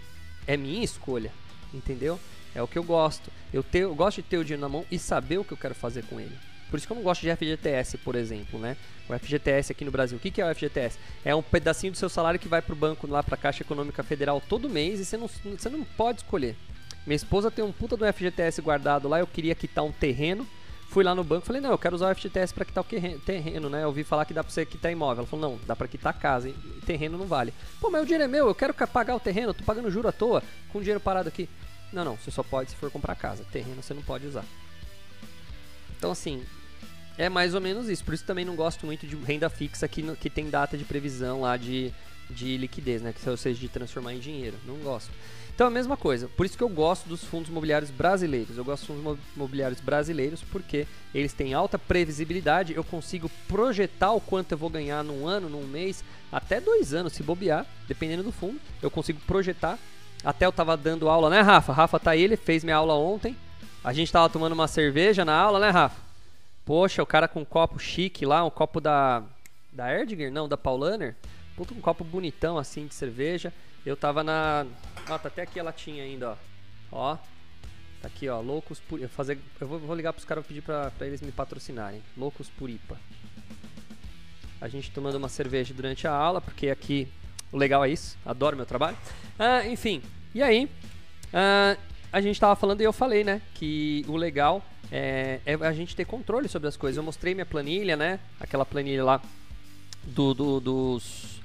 é 0.45 0.57
minha 0.57 0.83
escolha, 0.83 1.31
entendeu? 1.73 2.19
É 2.53 2.61
o 2.61 2.67
que 2.67 2.77
eu 2.77 2.83
gosto. 2.83 3.31
Eu, 3.53 3.63
ter, 3.63 3.79
eu 3.79 3.95
gosto 3.95 4.17
de 4.17 4.23
ter 4.23 4.37
o 4.37 4.43
dinheiro 4.43 4.61
na 4.61 4.69
mão 4.69 4.85
e 4.91 4.99
saber 4.99 5.37
o 5.37 5.43
que 5.43 5.53
eu 5.53 5.57
quero 5.57 5.73
fazer 5.73 6.03
com 6.05 6.19
ele. 6.19 6.37
Por 6.75 6.79
isso 6.79 6.87
que 6.87 6.91
eu 6.91 6.97
não 6.97 7.03
gosto 7.03 7.21
de 7.21 7.33
FGTS, 7.33 7.97
por 7.99 8.15
exemplo, 8.15 8.59
né? 8.59 8.75
O 9.07 9.17
FGTS 9.17 9.71
aqui 9.71 9.85
no 9.85 9.91
Brasil. 9.91 10.17
O 10.17 10.19
que, 10.19 10.41
é 10.41 10.45
o 10.45 10.53
FGTS? 10.53 10.99
É 11.23 11.33
um 11.33 11.41
pedacinho 11.41 11.93
do 11.93 11.97
seu 11.97 12.09
salário 12.09 12.37
que 12.37 12.49
vai 12.49 12.61
para 12.61 12.73
o 12.73 12.75
banco, 12.75 13.07
lá 13.07 13.23
para 13.23 13.35
a 13.35 13.37
Caixa 13.37 13.63
Econômica 13.63 14.03
Federal 14.03 14.41
todo 14.41 14.69
mês 14.69 14.99
e 14.99 15.05
você 15.05 15.15
não, 15.15 15.29
você 15.29 15.69
não 15.69 15.85
pode 15.85 16.19
escolher. 16.19 16.57
Minha 17.07 17.15
esposa 17.15 17.49
tem 17.49 17.63
um 17.63 17.71
puta 17.71 17.95
do 17.95 18.05
FGTS 18.05 18.61
guardado 18.61 19.07
lá, 19.07 19.21
eu 19.21 19.25
queria 19.25 19.55
quitar 19.55 19.85
um 19.85 19.91
terreno. 19.93 20.45
Fui 20.89 21.01
lá 21.01 21.15
no 21.15 21.23
banco 21.23 21.45
falei, 21.45 21.61
não, 21.61 21.71
eu 21.71 21.77
quero 21.77 21.95
usar 21.95 22.11
o 22.11 22.15
FGTS 22.15 22.53
para 22.53 22.65
quitar 22.65 22.83
o 22.83 23.19
terreno, 23.21 23.69
né? 23.69 23.83
Eu 23.83 23.87
ouvi 23.87 24.03
falar 24.03 24.25
que 24.25 24.33
dá 24.33 24.43
para 24.43 24.51
você 24.51 24.65
quitar 24.65 24.91
imóvel. 24.91 25.21
Ela 25.21 25.27
falou, 25.27 25.51
não, 25.51 25.59
dá 25.65 25.77
para 25.77 25.87
quitar 25.87 26.13
casa, 26.19 26.49
e 26.49 26.53
terreno 26.85 27.17
não 27.17 27.25
vale. 27.25 27.53
Pô, 27.79 27.89
mas 27.89 28.01
o 28.01 28.05
dinheiro 28.05 28.25
é 28.25 28.27
meu, 28.27 28.49
eu 28.49 28.55
quero 28.55 28.73
pagar 28.73 29.15
o 29.15 29.19
terreno, 29.21 29.51
eu 29.51 29.53
tô 29.53 29.63
pagando 29.63 29.89
juro 29.89 30.09
à 30.09 30.11
toa, 30.11 30.43
com 30.73 30.81
dinheiro 30.81 30.99
parado 30.99 31.29
aqui. 31.29 31.47
Não, 31.93 32.03
não, 32.03 32.17
você 32.17 32.31
só 32.31 32.43
pode 32.43 32.71
se 32.71 32.75
for 32.75 32.91
comprar 32.91 33.15
casa. 33.15 33.45
Terreno 33.49 33.81
você 33.81 33.93
não 33.93 34.01
pode 34.01 34.27
usar. 34.27 34.43
Então, 35.97 36.11
assim, 36.11 36.45
é 37.17 37.29
mais 37.29 37.53
ou 37.53 37.61
menos 37.61 37.89
isso. 37.89 38.03
Por 38.03 38.13
isso 38.13 38.25
também 38.25 38.45
não 38.45 38.55
gosto 38.55 38.85
muito 38.85 39.07
de 39.07 39.15
renda 39.15 39.49
fixa 39.49 39.87
que, 39.87 40.01
que 40.15 40.29
tem 40.29 40.49
data 40.49 40.77
de 40.77 40.83
previsão 40.83 41.41
lá 41.41 41.57
de, 41.57 41.91
de 42.29 42.57
liquidez, 42.57 43.01
né? 43.01 43.13
Que 43.13 43.29
ou 43.29 43.37
seja, 43.37 43.59
de 43.59 43.69
transformar 43.69 44.13
em 44.13 44.19
dinheiro. 44.19 44.57
Não 44.65 44.75
gosto. 44.77 45.11
Então, 45.55 45.67
a 45.67 45.71
mesma 45.71 45.95
coisa. 45.95 46.27
Por 46.27 46.45
isso 46.45 46.57
que 46.57 46.63
eu 46.63 46.67
gosto 46.67 47.07
dos 47.07 47.23
fundos 47.23 47.49
imobiliários 47.49 47.89
brasileiros. 47.89 48.57
Eu 48.57 48.65
gosto 48.65 48.87
dos 48.87 49.01
fundos 49.01 49.19
imobiliários 49.33 49.79
brasileiros 49.79 50.41
porque 50.51 50.85
eles 51.13 51.31
têm 51.31 51.53
alta 51.53 51.79
previsibilidade. 51.79 52.73
Eu 52.75 52.83
consigo 52.83 53.31
projetar 53.47 54.11
o 54.11 54.19
quanto 54.19 54.51
eu 54.51 54.57
vou 54.57 54.69
ganhar 54.69 55.01
num 55.01 55.25
ano, 55.25 55.47
num 55.47 55.65
mês, 55.65 56.03
até 56.29 56.59
dois 56.59 56.93
anos, 56.93 57.13
se 57.13 57.23
bobear, 57.23 57.65
dependendo 57.87 58.23
do 58.23 58.33
fundo. 58.33 58.59
Eu 58.81 58.91
consigo 58.91 59.19
projetar. 59.25 59.79
Até 60.25 60.45
eu 60.45 60.51
tava 60.51 60.75
dando 60.75 61.07
aula, 61.07 61.29
né, 61.29 61.39
Rafa? 61.39 61.71
Rafa 61.71 61.99
tá 61.99 62.11
aí, 62.11 62.21
ele 62.21 62.35
fez 62.35 62.61
minha 62.61 62.75
aula 62.75 62.95
ontem. 62.95 63.37
A 63.81 63.93
gente 63.93 64.11
tava 64.11 64.27
tomando 64.27 64.53
uma 64.53 64.67
cerveja 64.67 65.23
na 65.23 65.35
aula, 65.35 65.59
né, 65.59 65.69
Rafa? 65.69 66.04
Poxa, 66.65 67.03
o 67.03 67.05
cara 67.05 67.27
com 67.27 67.41
um 67.41 67.45
copo 67.45 67.77
chique 67.77 68.25
lá, 68.25 68.43
um 68.43 68.49
copo 68.49 68.81
da. 68.81 69.23
Da 69.71 69.93
Erdinger? 69.93 70.31
Não, 70.31 70.49
da 70.49 70.57
Paulaner. 70.57 71.15
Puta, 71.55 71.73
um 71.73 71.81
copo 71.81 72.03
bonitão 72.03 72.57
assim 72.57 72.87
de 72.87 72.95
cerveja. 72.95 73.53
Eu 73.85 73.95
tava 73.95 74.23
na. 74.23 74.65
Ó, 75.07 75.17
tá 75.17 75.27
até 75.27 75.43
aqui 75.43 75.59
a 75.59 75.63
latinha 75.63 76.03
ainda, 76.03 76.31
ó. 76.31 76.35
Ó. 76.91 77.17
Tá 78.01 78.07
aqui, 78.07 78.27
ó. 78.27 78.41
Loucos 78.41 78.79
por. 78.79 78.99
Eu, 78.99 79.07
fazer... 79.07 79.37
eu 79.61 79.67
vou, 79.67 79.77
vou 79.77 79.95
ligar 79.95 80.11
pros 80.11 80.25
caras 80.25 80.45
pedir 80.45 80.61
pra, 80.61 80.89
pra 80.91 81.05
eles 81.05 81.21
me 81.21 81.31
patrocinarem. 81.31 82.01
Loucos 82.17 82.49
por 82.49 82.67
IPA. 82.67 82.97
A 84.59 84.67
gente 84.67 84.89
tomando 84.89 85.15
uma 85.15 85.29
cerveja 85.29 85.73
durante 85.73 86.07
a 86.07 86.13
aula, 86.13 86.41
porque 86.41 86.69
aqui 86.69 87.07
o 87.51 87.57
legal 87.57 87.85
é 87.85 87.89
isso. 87.89 88.17
Adoro 88.25 88.57
meu 88.57 88.65
trabalho. 88.65 88.97
Ah, 89.37 89.67
enfim. 89.67 90.01
E 90.33 90.41
aí? 90.41 90.67
Ah, 91.31 91.77
a 92.11 92.21
gente 92.21 92.39
tava 92.39 92.55
falando 92.55 92.81
e 92.81 92.83
eu 92.83 92.93
falei, 92.93 93.23
né? 93.23 93.41
Que 93.53 94.03
o 94.07 94.15
legal 94.15 94.63
é, 94.91 95.39
é, 95.45 95.53
a 95.55 95.73
gente 95.73 95.95
ter 95.95 96.05
controle 96.05 96.47
sobre 96.47 96.67
as 96.67 96.77
coisas. 96.77 96.97
Eu 96.97 97.03
mostrei 97.03 97.33
minha 97.33 97.45
planilha, 97.45 97.95
né? 97.95 98.19
Aquela 98.39 98.65
planilha 98.65 99.03
lá 99.03 99.21
do, 100.03 100.33
do 100.33 100.59
dos. 100.59 101.35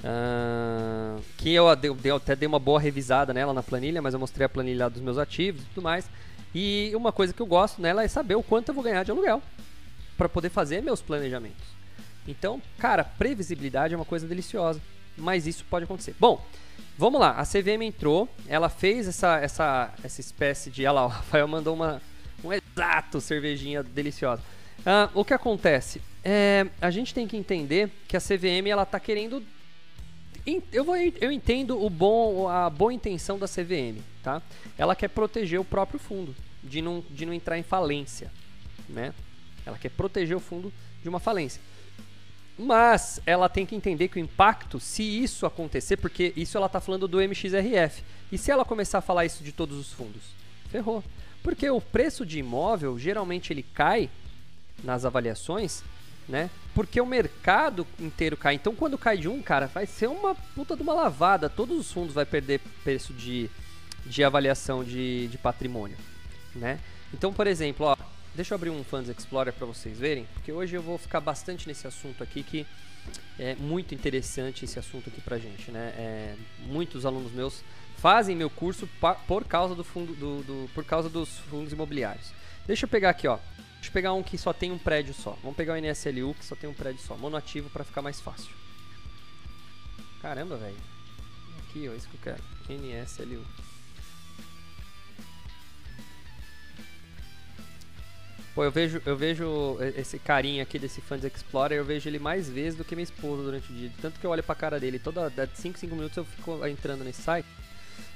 Uh, 0.00 1.20
que 1.36 1.52
eu, 1.52 1.66
eu, 2.04 2.16
até 2.16 2.34
dei 2.34 2.46
uma 2.46 2.58
boa 2.58 2.80
revisada 2.80 3.34
nela 3.34 3.52
na 3.52 3.62
planilha, 3.62 4.00
mas 4.00 4.14
eu 4.14 4.20
mostrei 4.20 4.46
a 4.46 4.48
planilha 4.48 4.88
dos 4.88 5.02
meus 5.02 5.18
ativos 5.18 5.62
e 5.62 5.66
tudo 5.66 5.84
mais. 5.84 6.08
E 6.54 6.90
uma 6.94 7.12
coisa 7.12 7.32
que 7.32 7.40
eu 7.40 7.46
gosto 7.46 7.82
nela 7.82 8.02
é 8.02 8.08
saber 8.08 8.34
o 8.34 8.42
quanto 8.42 8.70
eu 8.70 8.74
vou 8.74 8.82
ganhar 8.82 9.04
de 9.04 9.10
aluguel 9.10 9.42
para 10.16 10.28
poder 10.28 10.48
fazer 10.48 10.82
meus 10.82 11.02
planejamentos. 11.02 11.68
Então, 12.26 12.60
cara, 12.78 13.04
previsibilidade 13.04 13.94
é 13.94 13.96
uma 13.96 14.04
coisa 14.04 14.26
deliciosa, 14.26 14.80
mas 15.16 15.46
isso 15.46 15.64
pode 15.68 15.84
acontecer. 15.84 16.14
Bom, 16.18 16.44
vamos 16.96 17.20
lá. 17.20 17.32
A 17.32 17.44
CVM 17.44 17.82
entrou, 17.82 18.28
ela 18.48 18.68
fez 18.68 19.06
essa, 19.06 19.38
essa, 19.38 19.92
essa 20.02 20.20
espécie 20.20 20.70
de. 20.70 20.82
Olha 20.82 20.92
lá, 20.92 21.04
o 21.04 21.08
Rafael 21.08 21.46
mandou 21.46 21.74
uma, 21.74 22.00
um 22.44 22.52
exato 22.52 23.20
cervejinha 23.20 23.82
deliciosa. 23.82 24.42
Ah, 24.84 25.10
o 25.14 25.24
que 25.24 25.34
acontece? 25.34 26.00
É, 26.24 26.66
a 26.80 26.90
gente 26.90 27.14
tem 27.14 27.26
que 27.26 27.36
entender 27.36 27.90
que 28.06 28.16
a 28.16 28.20
CVM 28.20 28.68
ela 28.68 28.84
tá 28.84 28.98
querendo. 29.00 29.42
Eu, 30.72 30.84
vou, 30.84 30.96
eu 30.96 31.30
entendo 31.30 31.82
o 31.82 31.90
bom, 31.90 32.48
a 32.48 32.68
boa 32.70 32.92
intenção 32.92 33.38
da 33.38 33.46
CVM, 33.46 34.00
tá? 34.22 34.42
Ela 34.76 34.96
quer 34.96 35.08
proteger 35.08 35.60
o 35.60 35.64
próprio 35.64 36.00
fundo 36.00 36.34
de 36.64 36.80
não, 36.80 37.04
de 37.10 37.26
não 37.26 37.32
entrar 37.32 37.58
em 37.58 37.62
falência, 37.62 38.32
né? 38.88 39.14
Ela 39.64 39.78
quer 39.78 39.90
proteger 39.90 40.36
o 40.36 40.40
fundo 40.40 40.72
de 41.02 41.08
uma 41.08 41.20
falência. 41.20 41.60
Mas 42.58 43.20
ela 43.24 43.48
tem 43.48 43.64
que 43.64 43.74
entender 43.74 44.08
que 44.08 44.18
o 44.18 44.20
impacto, 44.20 44.80
se 44.80 45.02
isso 45.02 45.46
acontecer, 45.46 45.96
porque 45.96 46.32
isso 46.36 46.56
ela 46.56 46.66
está 46.66 46.80
falando 46.80 47.08
do 47.08 47.20
MXRF, 47.20 48.02
e 48.30 48.36
se 48.36 48.50
ela 48.50 48.64
começar 48.64 48.98
a 48.98 49.02
falar 49.02 49.24
isso 49.24 49.42
de 49.42 49.52
todos 49.52 49.78
os 49.78 49.92
fundos? 49.92 50.22
Ferrou. 50.70 51.02
Porque 51.42 51.68
o 51.70 51.80
preço 51.80 52.24
de 52.26 52.38
imóvel 52.38 52.98
geralmente 52.98 53.52
ele 53.52 53.62
cai 53.62 54.10
nas 54.84 55.04
avaliações, 55.04 55.82
né? 56.28 56.50
Porque 56.74 57.00
o 57.00 57.06
mercado 57.06 57.86
inteiro 57.98 58.36
cai. 58.36 58.54
Então 58.54 58.74
quando 58.74 58.98
cai 58.98 59.16
de 59.18 59.28
um, 59.28 59.42
cara, 59.42 59.66
vai 59.66 59.86
ser 59.86 60.08
uma 60.08 60.34
puta 60.34 60.76
de 60.76 60.82
uma 60.82 60.94
lavada. 60.94 61.48
Todos 61.48 61.78
os 61.78 61.92
fundos 61.92 62.14
vai 62.14 62.24
perder 62.24 62.60
preço 62.84 63.12
de, 63.12 63.50
de 64.06 64.22
avaliação 64.22 64.84
de, 64.84 65.28
de 65.28 65.38
patrimônio, 65.38 65.96
né? 66.54 66.78
Então, 67.12 67.32
por 67.32 67.46
exemplo, 67.46 67.86
ó, 67.86 67.96
deixa 68.34 68.54
eu 68.54 68.56
abrir 68.56 68.70
um 68.70 68.84
Funds 68.84 69.08
Explorer 69.08 69.52
para 69.52 69.66
vocês 69.66 69.98
verem, 69.98 70.26
porque 70.34 70.52
hoje 70.52 70.76
eu 70.76 70.82
vou 70.82 70.98
ficar 70.98 71.20
bastante 71.20 71.66
nesse 71.66 71.86
assunto 71.86 72.22
aqui 72.22 72.42
que 72.42 72.66
é 73.38 73.54
muito 73.54 73.94
interessante 73.94 74.64
esse 74.64 74.78
assunto 74.78 75.08
aqui 75.08 75.20
pra 75.20 75.38
gente, 75.38 75.70
né? 75.70 75.94
É, 75.96 76.36
muitos 76.66 77.06
alunos 77.06 77.32
meus 77.32 77.62
fazem 77.96 78.36
meu 78.36 78.50
curso 78.50 78.88
por 79.26 79.44
causa 79.44 79.74
do 79.74 79.84
fundo 79.84 80.14
do, 80.14 80.42
do, 80.42 80.70
por 80.74 80.84
causa 80.84 81.08
dos 81.08 81.38
fundos 81.50 81.72
imobiliários. 81.72 82.32
Deixa 82.66 82.84
eu 82.84 82.88
pegar 82.88 83.10
aqui, 83.10 83.26
ó. 83.26 83.38
Deixa 83.74 83.88
eu 83.88 83.92
pegar 83.92 84.12
um 84.12 84.22
que 84.22 84.36
só 84.36 84.52
tem 84.52 84.70
um 84.70 84.78
prédio 84.78 85.14
só. 85.14 85.36
Vamos 85.42 85.56
pegar 85.56 85.74
o 85.74 85.76
NSLU 85.76 86.34
que 86.34 86.44
só 86.44 86.54
tem 86.54 86.68
um 86.68 86.74
prédio 86.74 87.00
só, 87.00 87.16
monoativo 87.16 87.70
para 87.70 87.84
ficar 87.84 88.02
mais 88.02 88.20
fácil. 88.20 88.50
Caramba, 90.20 90.56
velho. 90.56 90.76
Aqui, 91.60 91.88
ó, 91.88 91.94
isso 91.94 92.08
que 92.08 92.16
eu 92.16 92.34
quero. 92.34 92.42
NSLU. 92.68 93.44
Pô, 98.54 98.64
eu 98.64 98.70
vejo, 98.70 99.00
eu 99.06 99.16
vejo 99.16 99.78
esse 99.96 100.18
carinha 100.18 100.62
aqui 100.62 100.78
desse 100.78 101.00
Funds 101.00 101.24
Explorer, 101.24 101.78
eu 101.78 101.84
vejo 101.84 102.08
ele 102.08 102.18
mais 102.18 102.48
vezes 102.48 102.76
do 102.76 102.84
que 102.84 102.96
minha 102.96 103.04
esposa 103.04 103.42
durante 103.42 103.70
o 103.70 103.74
dia. 103.74 103.90
Tanto 104.02 104.18
que 104.18 104.26
eu 104.26 104.30
olho 104.30 104.42
pra 104.42 104.54
cara 104.54 104.80
dele, 104.80 104.98
toda 104.98 105.32
5, 105.54 105.78
5 105.78 105.94
minutos 105.94 106.16
eu 106.16 106.24
fico 106.24 106.66
entrando 106.66 107.04
nesse 107.04 107.22
site. 107.22 107.46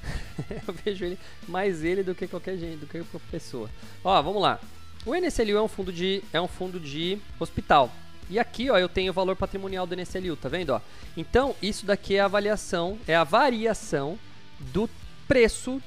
eu 0.67 0.75
vejo 0.85 1.05
ele 1.05 1.19
mais 1.47 1.85
ele 1.85 2.03
do 2.03 2.15
que 2.15 2.27
qualquer 2.27 2.57
gente, 2.57 2.79
do 2.79 2.87
que 2.87 3.03
qualquer 3.05 3.31
pessoa. 3.31 3.71
Ó, 4.03 4.21
vamos 4.23 4.43
lá. 4.43 4.61
O 5.07 5.15
NSLU 5.15 5.57
é 5.57 5.63
um 5.63 5.69
fundo 5.69 5.93
de 5.93 6.23
é 6.33 6.41
um 6.41 6.49
fundo 6.49 6.81
de 6.81 7.19
hospital. 7.39 7.93
E 8.29 8.39
aqui, 8.39 8.71
ó, 8.71 8.79
eu 8.79 8.89
tenho 8.89 9.11
o 9.11 9.15
valor 9.15 9.37
patrimonial 9.37 9.87
do 9.87 9.95
NSLU, 9.95 10.35
tá 10.37 10.49
vendo, 10.49 10.71
ó? 10.71 10.81
Então, 11.17 11.55
isso 11.61 11.85
daqui 11.85 12.17
é 12.17 12.21
a 12.21 12.25
avaliação, 12.25 12.99
é 13.07 13.15
a 13.15 13.23
variação 13.23 14.19
do 14.59 14.89
preço 15.29 15.81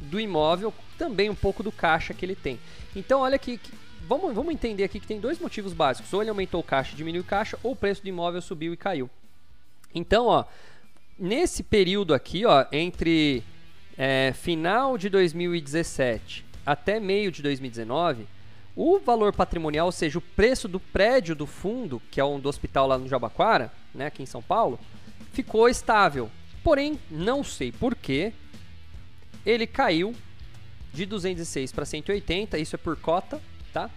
do 0.00 0.20
imóvel, 0.20 0.72
também 0.96 1.28
um 1.28 1.34
pouco 1.34 1.62
do 1.62 1.72
caixa 1.72 2.14
que 2.14 2.24
ele 2.24 2.36
tem. 2.36 2.60
Então, 2.94 3.20
olha 3.20 3.36
aqui, 3.36 3.60
vamos, 4.06 4.34
vamos 4.34 4.52
entender 4.52 4.84
aqui 4.84 5.00
que 5.00 5.06
tem 5.06 5.20
dois 5.20 5.38
motivos 5.38 5.72
básicos. 5.72 6.12
Ou 6.12 6.22
ele 6.22 6.30
aumentou 6.30 6.60
o 6.60 6.64
caixa, 6.64 6.96
diminuiu 6.96 7.22
o 7.22 7.26
caixa, 7.26 7.58
ou 7.62 7.72
o 7.72 7.76
preço 7.76 8.02
do 8.02 8.08
imóvel 8.08 8.40
subiu 8.40 8.72
e 8.72 8.76
caiu. 8.76 9.10
Então, 9.94 10.26
ó, 10.26 10.44
nesse 11.18 11.62
período 11.62 12.14
aqui, 12.14 12.44
ó, 12.44 12.66
entre 12.72 13.42
é, 13.96 14.32
final 14.34 14.98
de 14.98 15.08
2017 15.08 16.44
até 16.66 16.98
meio 16.98 17.30
de 17.30 17.42
2019, 17.42 18.26
o 18.76 18.98
valor 18.98 19.32
patrimonial, 19.32 19.86
ou 19.86 19.92
seja, 19.92 20.18
o 20.18 20.22
preço 20.22 20.66
do 20.66 20.80
prédio 20.80 21.34
do 21.34 21.46
fundo, 21.46 22.02
que 22.10 22.20
é 22.20 22.24
um 22.24 22.40
do 22.40 22.48
hospital 22.48 22.86
lá 22.86 22.98
no 22.98 23.08
Jabaquara, 23.08 23.72
né, 23.94 24.06
aqui 24.06 24.22
em 24.22 24.26
São 24.26 24.42
Paulo, 24.42 24.80
ficou 25.32 25.68
estável. 25.68 26.30
Porém, 26.62 26.98
não 27.10 27.44
sei 27.44 27.70
porquê, 27.70 28.32
ele 29.44 29.66
caiu 29.66 30.14
de 30.94 31.04
206 31.04 31.72
para 31.72 31.84
180, 31.84 32.56
isso 32.58 32.76
é 32.76 32.78
por 32.78 32.96
cota, 32.96 33.40
tá? 33.72 33.90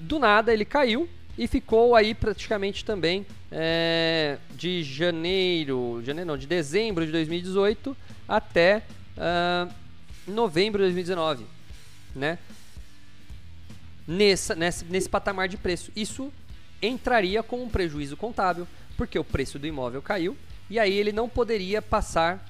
Do 0.00 0.18
nada 0.18 0.52
ele 0.52 0.64
caiu 0.64 1.08
e 1.38 1.46
ficou 1.46 1.94
aí 1.94 2.14
praticamente 2.14 2.84
também 2.84 3.24
é, 3.50 4.36
de 4.54 4.82
janeiro, 4.82 6.02
janeiro 6.04 6.28
não, 6.28 6.36
de 6.36 6.46
dezembro 6.46 7.06
de 7.06 7.12
2018 7.12 7.96
até 8.28 8.82
uh, 9.16 9.72
novembro 10.26 10.78
de 10.78 10.86
2019, 10.86 11.46
né? 12.14 12.38
Nessa, 14.06 14.56
nesse, 14.56 14.84
nesse 14.86 15.08
patamar 15.08 15.48
de 15.48 15.56
preço. 15.56 15.92
Isso 15.94 16.32
entraria 16.82 17.42
com 17.42 17.62
um 17.62 17.68
prejuízo 17.68 18.16
contábil, 18.16 18.66
porque 18.96 19.18
o 19.18 19.24
preço 19.24 19.58
do 19.58 19.66
imóvel 19.66 20.02
caiu 20.02 20.36
e 20.68 20.78
aí 20.78 20.92
ele 20.92 21.12
não 21.12 21.28
poderia 21.28 21.80
passar 21.80 22.44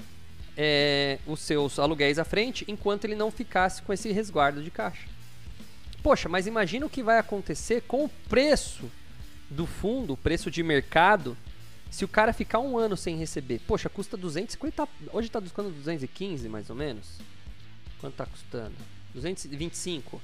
é, 0.56 1.18
os 1.26 1.40
seus 1.40 1.78
aluguéis 1.78 2.18
à 2.18 2.24
frente 2.24 2.64
enquanto 2.68 3.04
ele 3.04 3.14
não 3.14 3.30
ficasse 3.30 3.82
com 3.82 3.92
esse 3.92 4.10
resguardo 4.12 4.62
de 4.62 4.70
caixa. 4.70 5.06
Poxa, 6.02 6.28
mas 6.28 6.46
imagina 6.46 6.86
o 6.86 6.90
que 6.90 7.02
vai 7.02 7.18
acontecer 7.18 7.82
com 7.82 8.04
o 8.04 8.08
preço 8.28 8.90
do 9.50 9.66
fundo, 9.66 10.14
o 10.14 10.16
preço 10.16 10.50
de 10.50 10.62
mercado, 10.62 11.36
se 11.90 12.04
o 12.04 12.08
cara 12.08 12.32
ficar 12.32 12.60
um 12.60 12.78
ano 12.78 12.96
sem 12.96 13.16
receber. 13.16 13.60
Poxa, 13.66 13.88
custa 13.88 14.16
250, 14.16 14.88
hoje 15.12 15.26
está 15.26 15.40
custando 15.40 15.70
215 15.70 16.48
mais 16.48 16.70
ou 16.70 16.76
menos. 16.76 17.18
Quanto 18.00 18.14
está 18.14 18.26
custando? 18.26 18.74
225. 19.12 20.20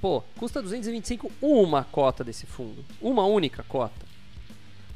Pô, 0.00 0.22
custa 0.36 0.62
225 0.62 1.30
uma 1.42 1.84
cota 1.84 2.24
desse 2.24 2.46
fundo, 2.46 2.84
uma 3.00 3.24
única 3.26 3.62
cota. 3.62 4.10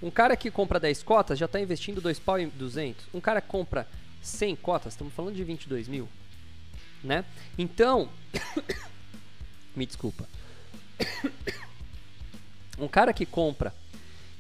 Um 0.03 0.11
cara 0.11 0.37
que 0.37 0.51
compra 0.51 0.81
10 0.81 1.03
cotas 1.03 1.39
já 1.39 1.47
está 1.47 1.61
investindo 1.61 2.01
2 2.01 2.19
pau 2.19 2.41
e 2.41 2.47
200. 2.47 3.07
Um 3.15 3.21
cara 3.21 3.41
que 3.41 3.49
compra 3.49 3.87
100 4.25 4.57
cotas, 4.57 4.95
estamos 4.95 5.13
falando 5.13 5.37
de 5.37 5.45
22 5.45 5.87
mil, 5.87 6.09
né? 7.03 7.25
Então, 7.59 8.09
me 9.77 9.87
desculpa. 9.87 10.29
Um 12.77 12.89
cara 12.89 13.13
que 13.13 13.25
compra 13.25 13.73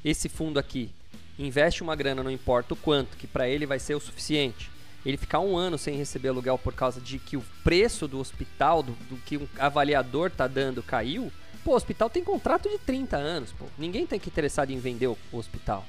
esse 0.05 0.29
fundo 0.29 0.59
aqui, 0.59 0.91
investe 1.39 1.85
uma 1.85 1.95
grana, 1.95 2.21
não 2.21 2.33
importa 2.33 2.75
o 2.75 2.77
quanto, 2.77 3.17
que 3.17 3.29
para 3.29 3.49
ele 3.49 3.65
vai 3.65 3.79
ser 3.79 3.95
o 3.95 4.01
suficiente. 4.01 4.69
Ele 5.07 5.17
ficar 5.17 5.39
um 5.39 5.57
ano 5.57 5.79
sem 5.79 5.97
receber 5.97 6.31
aluguel 6.31 6.59
por 6.59 6.75
causa 6.75 7.01
de 7.01 7.21
que 7.21 7.37
o 7.37 7.45
preço 7.63 8.09
do 8.09 8.19
hospital, 8.19 8.83
do, 8.83 8.93
do 9.09 9.17
que 9.19 9.37
um 9.37 9.47
avaliador 9.57 10.33
tá 10.33 10.49
dando, 10.49 10.83
caiu. 10.83 11.31
Pô, 11.63 11.73
o 11.73 11.77
hospital 11.77 12.11
tem 12.11 12.25
contrato 12.25 12.69
de 12.69 12.79
30 12.79 13.17
anos, 13.17 13.53
pô. 13.53 13.67
Ninguém 13.79 14.05
tem 14.05 14.19
que 14.19 14.29
interessado 14.29 14.71
em 14.71 14.81
vender 14.81 15.07
o, 15.07 15.17
o 15.31 15.39
hospital, 15.39 15.87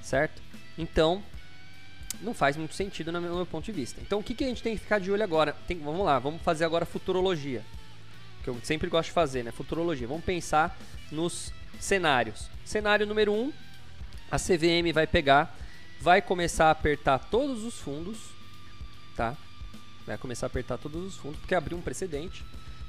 certo? 0.00 0.40
Então, 0.78 1.24
não 2.20 2.34
faz 2.34 2.56
muito 2.56 2.74
sentido 2.74 3.12
no 3.12 3.20
meu, 3.20 3.46
ponto 3.46 3.64
de 3.64 3.72
vista. 3.72 4.00
Então, 4.00 4.20
o 4.20 4.22
que, 4.22 4.34
que 4.34 4.44
a 4.44 4.48
gente 4.48 4.62
tem 4.62 4.74
que 4.74 4.82
ficar 4.82 4.98
de 4.98 5.10
olho 5.10 5.22
agora? 5.22 5.54
Tem, 5.66 5.78
vamos 5.78 6.04
lá, 6.04 6.18
vamos 6.18 6.42
fazer 6.42 6.64
agora 6.64 6.84
futurologia. 6.84 7.62
Que 8.42 8.50
eu 8.50 8.58
sempre 8.62 8.88
gosto 8.88 9.08
de 9.08 9.14
fazer, 9.14 9.42
né? 9.42 9.50
Futurologia. 9.50 10.06
Vamos 10.06 10.24
pensar 10.24 10.76
nos 11.10 11.52
cenários. 11.80 12.48
Cenário 12.64 13.06
número 13.06 13.32
1, 13.32 13.40
um, 13.40 13.52
a 14.30 14.38
CVM 14.38 14.92
vai 14.92 15.06
pegar, 15.06 15.56
vai 16.00 16.20
começar 16.20 16.66
a 16.66 16.70
apertar 16.70 17.18
todos 17.18 17.64
os 17.64 17.74
fundos, 17.74 18.18
tá? 19.16 19.36
Vai 20.06 20.18
começar 20.18 20.46
a 20.46 20.48
apertar 20.48 20.78
todos 20.78 21.04
os 21.06 21.16
fundos, 21.16 21.38
porque 21.40 21.54
abriu 21.54 21.78
um 21.78 21.82
precedente, 21.82 22.44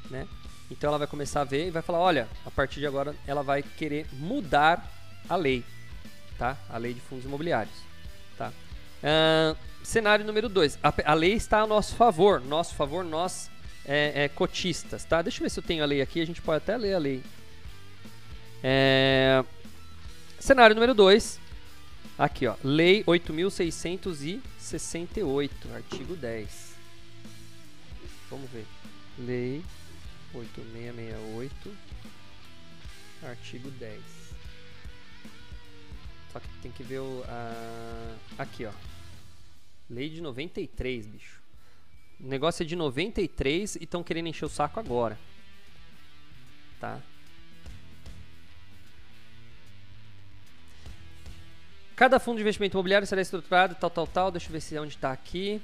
né? 0.10 0.28
Então 0.70 0.90
ela 0.90 0.98
vai 0.98 1.08
começar 1.08 1.42
a 1.42 1.46
ver 1.46 1.68
e 1.68 1.72
vai 1.72 1.82
falar, 1.82 2.00
olha, 2.00 2.28
a 2.46 2.52
partir 2.52 2.80
de 2.80 2.88
agora 2.88 3.16
ela 3.28 3.44
vai 3.44 3.62
querer 3.62 4.08
mudar 4.14 4.92
a 5.30 5.36
lei, 5.36 5.64
tá? 6.38 6.58
A 6.70 6.78
lei 6.78 6.94
de 6.94 7.02
fundos 7.02 7.26
imobiliários? 7.26 7.95
Uh, 9.06 9.56
cenário 9.84 10.26
número 10.26 10.50
2. 10.50 10.80
A, 10.82 10.92
a, 11.06 11.14
lei 11.14 11.34
está 11.34 11.62
a 11.62 11.68
nosso 11.68 11.96
favor. 11.96 12.42
Nosso 12.42 12.74
favor, 12.74 13.06
nós 13.06 13.52
é, 13.86 14.24
é, 14.24 14.30
cotistas, 14.30 15.06
tá? 15.06 15.22
Deixa 15.22 15.38
eu 15.40 15.44
ver 15.44 15.52
se 15.52 15.60
eu 15.60 15.64
tenho 15.64 15.84
a 15.84 15.86
lei 15.86 16.02
aqui. 16.02 16.20
A 16.20 16.26
gente 16.26 16.42
pode 16.42 16.58
até 16.58 16.76
ler 16.76 16.96
a 16.96 16.98
lei. 16.98 17.22
É... 18.64 19.46
Cenário 20.40 20.74
número 20.74 20.96
2. 20.96 21.40
Aqui, 22.18 22.48
ó. 22.48 22.56
Lei 22.64 23.04
8.668, 23.04 25.52
artigo 25.76 26.16
10. 26.16 26.74
Vamos 28.30 28.50
ver. 28.50 28.66
Lei 29.20 29.62
8668, 30.34 31.78
artigo 33.24 33.70
10. 33.70 34.02
Só 36.34 36.40
que 36.40 36.48
tem 36.62 36.72
que 36.72 36.82
ver 36.84 37.00
o. 37.00 37.22
Uh, 37.22 38.16
aqui, 38.38 38.66
ó. 38.66 38.72
Lei 39.90 40.10
de 40.10 40.22
93, 40.22 41.06
bicho. 41.08 41.42
O 42.20 42.28
negócio 42.28 42.64
é 42.64 42.66
de 42.66 42.76
93 42.76 43.76
e 43.76 43.84
estão 43.84 44.04
querendo 44.04 44.28
encher 44.28 44.46
o 44.46 44.50
saco 44.50 44.80
agora. 44.80 45.18
Tá? 46.80 47.00
Cada 51.96 52.20
fundo 52.20 52.38
de 52.38 52.42
investimento 52.42 52.76
imobiliário 52.76 53.08
será 53.08 53.22
estruturado, 53.22 53.76
tal, 53.76 53.90
tal, 53.90 54.06
tal. 54.06 54.32
Deixa 54.32 54.48
eu 54.48 54.52
ver 54.52 54.62
se 54.62 54.76
é 54.76 54.82
onde 54.82 54.96
está 54.96 55.12
aqui. 55.12 55.62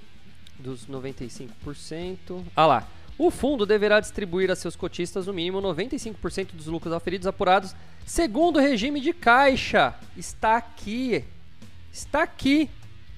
Dos 0.57 0.87
95%. 0.87 2.43
Ah 2.55 2.65
lá. 2.65 2.87
O 3.17 3.29
fundo 3.29 3.65
deverá 3.65 3.99
distribuir 3.99 4.49
a 4.49 4.55
seus 4.55 4.75
cotistas 4.75 5.27
no 5.27 5.33
mínimo 5.33 5.61
95% 5.61 6.53
dos 6.53 6.67
lucros 6.67 6.93
aferidos 6.93 7.27
apurados 7.27 7.75
segundo 8.05 8.57
o 8.57 8.61
regime 8.61 9.01
de 9.01 9.13
caixa. 9.13 9.93
Está 10.15 10.57
aqui. 10.57 11.25
Está 11.91 12.23
aqui. 12.23 12.69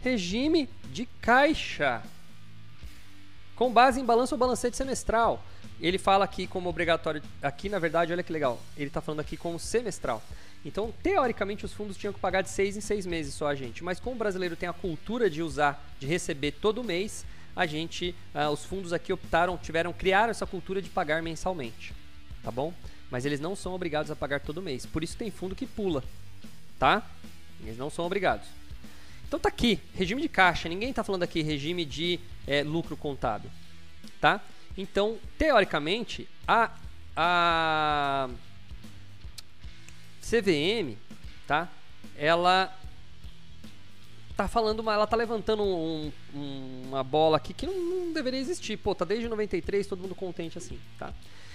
Regime 0.03 0.69
de 0.91 1.05
caixa. 1.21 2.03
Com 3.55 3.71
base 3.71 4.01
em 4.01 4.05
balanço 4.05 4.35
ou 4.35 4.39
balancete 4.39 4.75
semestral. 4.75 5.41
Ele 5.79 5.97
fala 5.97 6.25
aqui 6.25 6.45
como 6.45 6.69
obrigatório. 6.69 7.21
Aqui, 7.41 7.69
na 7.69 7.79
verdade, 7.79 8.11
olha 8.11 8.21
que 8.21 8.31
legal. 8.31 8.59
Ele 8.75 8.87
está 8.87 8.99
falando 8.99 9.21
aqui 9.21 9.37
como 9.37 9.57
semestral. 9.57 10.21
Então, 10.65 10.93
teoricamente, 11.01 11.65
os 11.65 11.73
fundos 11.73 11.97
tinham 11.97 12.13
que 12.13 12.19
pagar 12.19 12.41
de 12.41 12.49
seis 12.49 12.75
em 12.75 12.81
seis 12.81 13.05
meses 13.05 13.33
só 13.33 13.47
a 13.47 13.55
gente. 13.55 13.83
Mas 13.83 13.99
como 13.99 14.15
o 14.15 14.19
brasileiro 14.19 14.55
tem 14.55 14.67
a 14.67 14.73
cultura 14.73 15.29
de 15.29 15.41
usar, 15.41 15.83
de 15.99 16.05
receber 16.05 16.51
todo 16.51 16.83
mês, 16.83 17.25
a 17.55 17.65
gente, 17.65 18.15
uh, 18.33 18.49
os 18.49 18.65
fundos 18.65 18.91
aqui 18.93 19.13
optaram, 19.13 19.57
tiveram, 19.57 19.93
criaram 19.93 20.31
essa 20.31 20.45
cultura 20.45 20.81
de 20.81 20.89
pagar 20.89 21.21
mensalmente, 21.21 21.93
tá 22.41 22.51
bom? 22.51 22.73
Mas 23.11 23.25
eles 23.25 23.39
não 23.39 23.55
são 23.55 23.73
obrigados 23.73 24.09
a 24.09 24.15
pagar 24.15 24.39
todo 24.39 24.61
mês. 24.61 24.85
Por 24.85 25.03
isso 25.03 25.15
tem 25.15 25.29
fundo 25.29 25.55
que 25.55 25.67
pula, 25.67 26.03
tá? 26.79 27.05
Eles 27.61 27.77
não 27.77 27.89
são 27.89 28.05
obrigados. 28.05 28.47
Então 29.33 29.39
tá 29.39 29.49
aqui, 29.49 29.79
regime 29.95 30.21
de 30.21 30.29
caixa. 30.29 30.69
Ninguém 30.69 30.91
está 30.91 31.03
falando 31.03 31.23
aqui 31.23 31.41
regime 31.41 31.83
de 31.85 32.19
é, 32.45 32.61
lucro 32.61 32.95
contábil, 32.95 33.49
tá? 34.21 34.39
Então, 34.77 35.17
teoricamente, 35.39 36.29
a, 36.47 36.69
a 37.17 38.29
CVM, 40.21 40.95
tá? 41.47 41.67
Ela 42.15 42.71
tá 44.37 44.47
falando, 44.47 44.87
ela 44.87 45.07
tá 45.07 45.15
levantando 45.15 45.63
um, 45.63 46.11
um, 46.35 46.83
uma 46.89 47.03
bola 47.03 47.37
aqui 47.37 47.55
que 47.55 47.65
não, 47.65 47.73
não, 47.73 48.13
deveria 48.13 48.39
existir. 48.39 48.77
Pô, 48.77 48.93
tá 48.93 49.03
desde 49.03 49.27
93, 49.27 49.87
todo 49.87 49.99
mundo 49.99 50.13
contente 50.13 50.59
assim, 50.59 50.79
tá? 50.99 51.11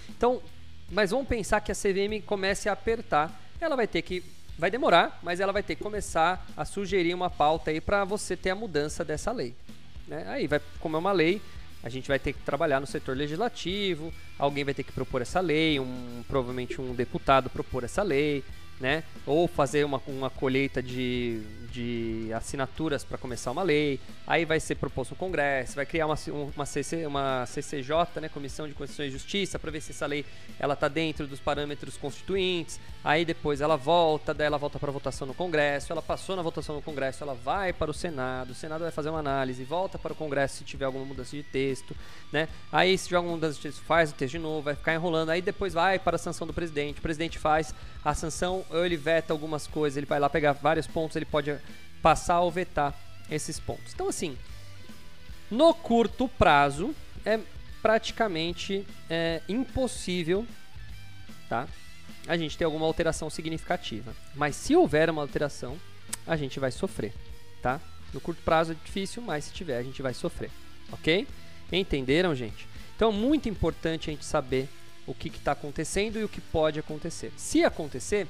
Então, 0.08 0.42
mas 0.90 1.12
vamos 1.12 1.28
pensar 1.28 1.60
que 1.60 1.70
a 1.70 1.76
CVM 1.76 2.26
comece 2.26 2.68
a 2.68 2.72
apertar. 2.72 3.40
Ela 3.60 3.76
vai 3.76 3.86
ter 3.86 4.02
que 4.02 4.24
vai 4.58 4.70
demorar, 4.70 5.20
mas 5.22 5.38
ela 5.38 5.52
vai 5.52 5.62
ter 5.62 5.76
que 5.76 5.82
começar 5.82 6.44
a 6.56 6.64
sugerir 6.64 7.14
uma 7.14 7.30
pauta 7.30 7.70
aí 7.70 7.80
para 7.80 8.04
você 8.04 8.36
ter 8.36 8.50
a 8.50 8.54
mudança 8.56 9.04
dessa 9.04 9.30
lei. 9.30 9.54
Né? 10.06 10.24
Aí 10.26 10.46
vai, 10.48 10.60
como 10.80 10.96
é 10.96 10.98
uma 10.98 11.12
lei, 11.12 11.40
a 11.82 11.88
gente 11.88 12.08
vai 12.08 12.18
ter 12.18 12.32
que 12.32 12.40
trabalhar 12.40 12.80
no 12.80 12.86
setor 12.86 13.16
legislativo, 13.16 14.12
alguém 14.36 14.64
vai 14.64 14.74
ter 14.74 14.82
que 14.82 14.92
propor 14.92 15.22
essa 15.22 15.38
lei, 15.38 15.78
um, 15.78 16.24
provavelmente 16.26 16.80
um 16.80 16.92
deputado 16.92 17.48
propor 17.48 17.84
essa 17.84 18.02
lei, 18.02 18.42
né? 18.80 19.02
Ou 19.26 19.48
fazer 19.48 19.84
uma, 19.84 20.00
uma 20.06 20.30
colheita 20.30 20.82
de, 20.82 21.40
de 21.72 22.32
assinaturas 22.32 23.04
para 23.04 23.18
começar 23.18 23.50
uma 23.50 23.62
lei. 23.62 24.00
Aí 24.26 24.44
vai 24.44 24.60
ser 24.60 24.76
proposto 24.76 25.12
no 25.12 25.16
Congresso, 25.16 25.74
vai 25.74 25.86
criar 25.86 26.06
uma, 26.06 26.16
uma, 26.54 26.66
CC, 26.66 27.06
uma 27.06 27.44
CCJ, 27.46 28.20
né? 28.20 28.28
Comissão 28.28 28.68
de 28.68 28.74
Constituição 28.74 29.06
e 29.06 29.10
Justiça, 29.10 29.58
para 29.58 29.70
ver 29.70 29.80
se 29.80 29.92
essa 29.92 30.06
lei 30.06 30.24
ela 30.58 30.74
está 30.74 30.88
dentro 30.88 31.26
dos 31.26 31.40
parâmetros 31.40 31.96
constituintes. 31.96 32.80
Aí 33.02 33.24
depois 33.24 33.60
ela 33.60 33.76
volta, 33.76 34.34
daí 34.34 34.46
ela 34.46 34.58
volta 34.58 34.78
para 34.78 34.92
votação 34.92 35.26
no 35.26 35.34
Congresso. 35.34 35.92
Ela 35.92 36.02
passou 36.02 36.36
na 36.36 36.42
votação 36.42 36.74
no 36.74 36.82
Congresso, 36.82 37.22
ela 37.22 37.34
vai 37.34 37.72
para 37.72 37.90
o 37.90 37.94
Senado. 37.94 38.50
O 38.50 38.54
Senado 38.54 38.82
vai 38.82 38.90
fazer 38.90 39.10
uma 39.10 39.20
análise, 39.20 39.62
volta 39.64 39.98
para 39.98 40.12
o 40.12 40.16
Congresso 40.16 40.58
se 40.58 40.64
tiver 40.64 40.84
alguma 40.84 41.04
mudança 41.04 41.36
de 41.36 41.42
texto, 41.42 41.96
né? 42.32 42.48
Aí 42.72 42.96
se 42.96 43.04
tiver 43.04 43.16
alguma 43.16 43.34
mudança 43.34 43.54
de 43.54 43.62
texto, 43.62 43.82
faz 43.82 44.10
o 44.10 44.14
texto 44.14 44.32
de 44.32 44.38
novo, 44.38 44.62
vai 44.62 44.74
ficar 44.74 44.94
enrolando. 44.94 45.30
Aí 45.30 45.42
depois 45.42 45.74
vai 45.74 45.98
para 45.98 46.16
a 46.16 46.18
sanção 46.18 46.46
do 46.46 46.52
presidente. 46.52 46.98
O 46.98 47.02
presidente 47.02 47.38
faz 47.38 47.74
a 48.04 48.14
sanção 48.14 48.64
ou 48.70 48.84
ele 48.84 48.96
veta 48.96 49.32
algumas 49.32 49.66
coisas, 49.66 49.96
ele 49.96 50.06
vai 50.06 50.20
lá 50.20 50.28
pegar 50.28 50.52
vários 50.52 50.86
pontos, 50.86 51.16
ele 51.16 51.24
pode 51.24 51.56
passar 52.02 52.40
ou 52.40 52.50
vetar 52.50 52.94
esses 53.30 53.58
pontos. 53.58 53.92
Então, 53.92 54.08
assim, 54.08 54.36
no 55.50 55.72
curto 55.74 56.28
prazo 56.28 56.94
é 57.24 57.38
praticamente 57.80 58.86
é, 59.08 59.40
impossível, 59.48 60.46
tá? 61.48 61.68
A 62.26 62.36
gente 62.36 62.58
ter 62.58 62.64
alguma 62.64 62.86
alteração 62.86 63.30
significativa. 63.30 64.14
Mas 64.34 64.56
se 64.56 64.76
houver 64.76 65.08
uma 65.08 65.22
alteração, 65.22 65.78
a 66.26 66.36
gente 66.36 66.60
vai 66.60 66.70
sofrer, 66.70 67.14
tá? 67.62 67.80
No 68.12 68.20
curto 68.20 68.42
prazo 68.42 68.72
é 68.72 68.76
difícil, 68.84 69.22
mas 69.22 69.44
se 69.44 69.52
tiver, 69.52 69.78
a 69.78 69.82
gente 69.82 70.02
vai 70.02 70.14
sofrer. 70.14 70.50
Ok? 70.92 71.26
Entenderam, 71.70 72.34
gente? 72.34 72.66
Então, 72.96 73.12
muito 73.12 73.48
importante 73.48 74.10
a 74.10 74.12
gente 74.12 74.24
saber 74.24 74.68
o 75.06 75.14
que 75.14 75.28
está 75.28 75.52
acontecendo 75.52 76.18
e 76.18 76.24
o 76.24 76.28
que 76.28 76.40
pode 76.40 76.78
acontecer. 76.78 77.32
Se 77.36 77.64
acontecer, 77.64 78.26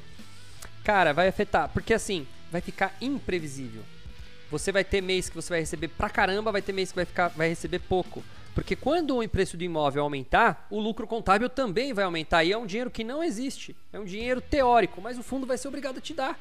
cara, 0.88 1.12
vai 1.12 1.28
afetar, 1.28 1.68
porque 1.68 1.92
assim, 1.92 2.26
vai 2.50 2.62
ficar 2.62 2.96
imprevisível. 2.98 3.82
Você 4.50 4.72
vai 4.72 4.82
ter 4.82 5.02
mês 5.02 5.28
que 5.28 5.36
você 5.36 5.50
vai 5.50 5.60
receber 5.60 5.88
pra 5.88 6.08
caramba, 6.08 6.50
vai 6.50 6.62
ter 6.62 6.72
mês 6.72 6.90
que 6.90 6.96
vai, 6.96 7.04
ficar, 7.04 7.28
vai 7.28 7.46
receber 7.46 7.80
pouco. 7.80 8.24
Porque 8.54 8.74
quando 8.74 9.20
o 9.20 9.28
preço 9.28 9.58
do 9.58 9.62
imóvel 9.62 10.02
aumentar, 10.02 10.66
o 10.70 10.80
lucro 10.80 11.06
contábil 11.06 11.50
também 11.50 11.92
vai 11.92 12.06
aumentar. 12.06 12.42
E 12.42 12.52
é 12.52 12.56
um 12.56 12.64
dinheiro 12.64 12.90
que 12.90 13.04
não 13.04 13.22
existe. 13.22 13.76
É 13.92 14.00
um 14.00 14.04
dinheiro 14.06 14.40
teórico, 14.40 15.02
mas 15.02 15.18
o 15.18 15.22
fundo 15.22 15.46
vai 15.46 15.58
ser 15.58 15.68
obrigado 15.68 15.98
a 15.98 16.00
te 16.00 16.14
dar. 16.14 16.40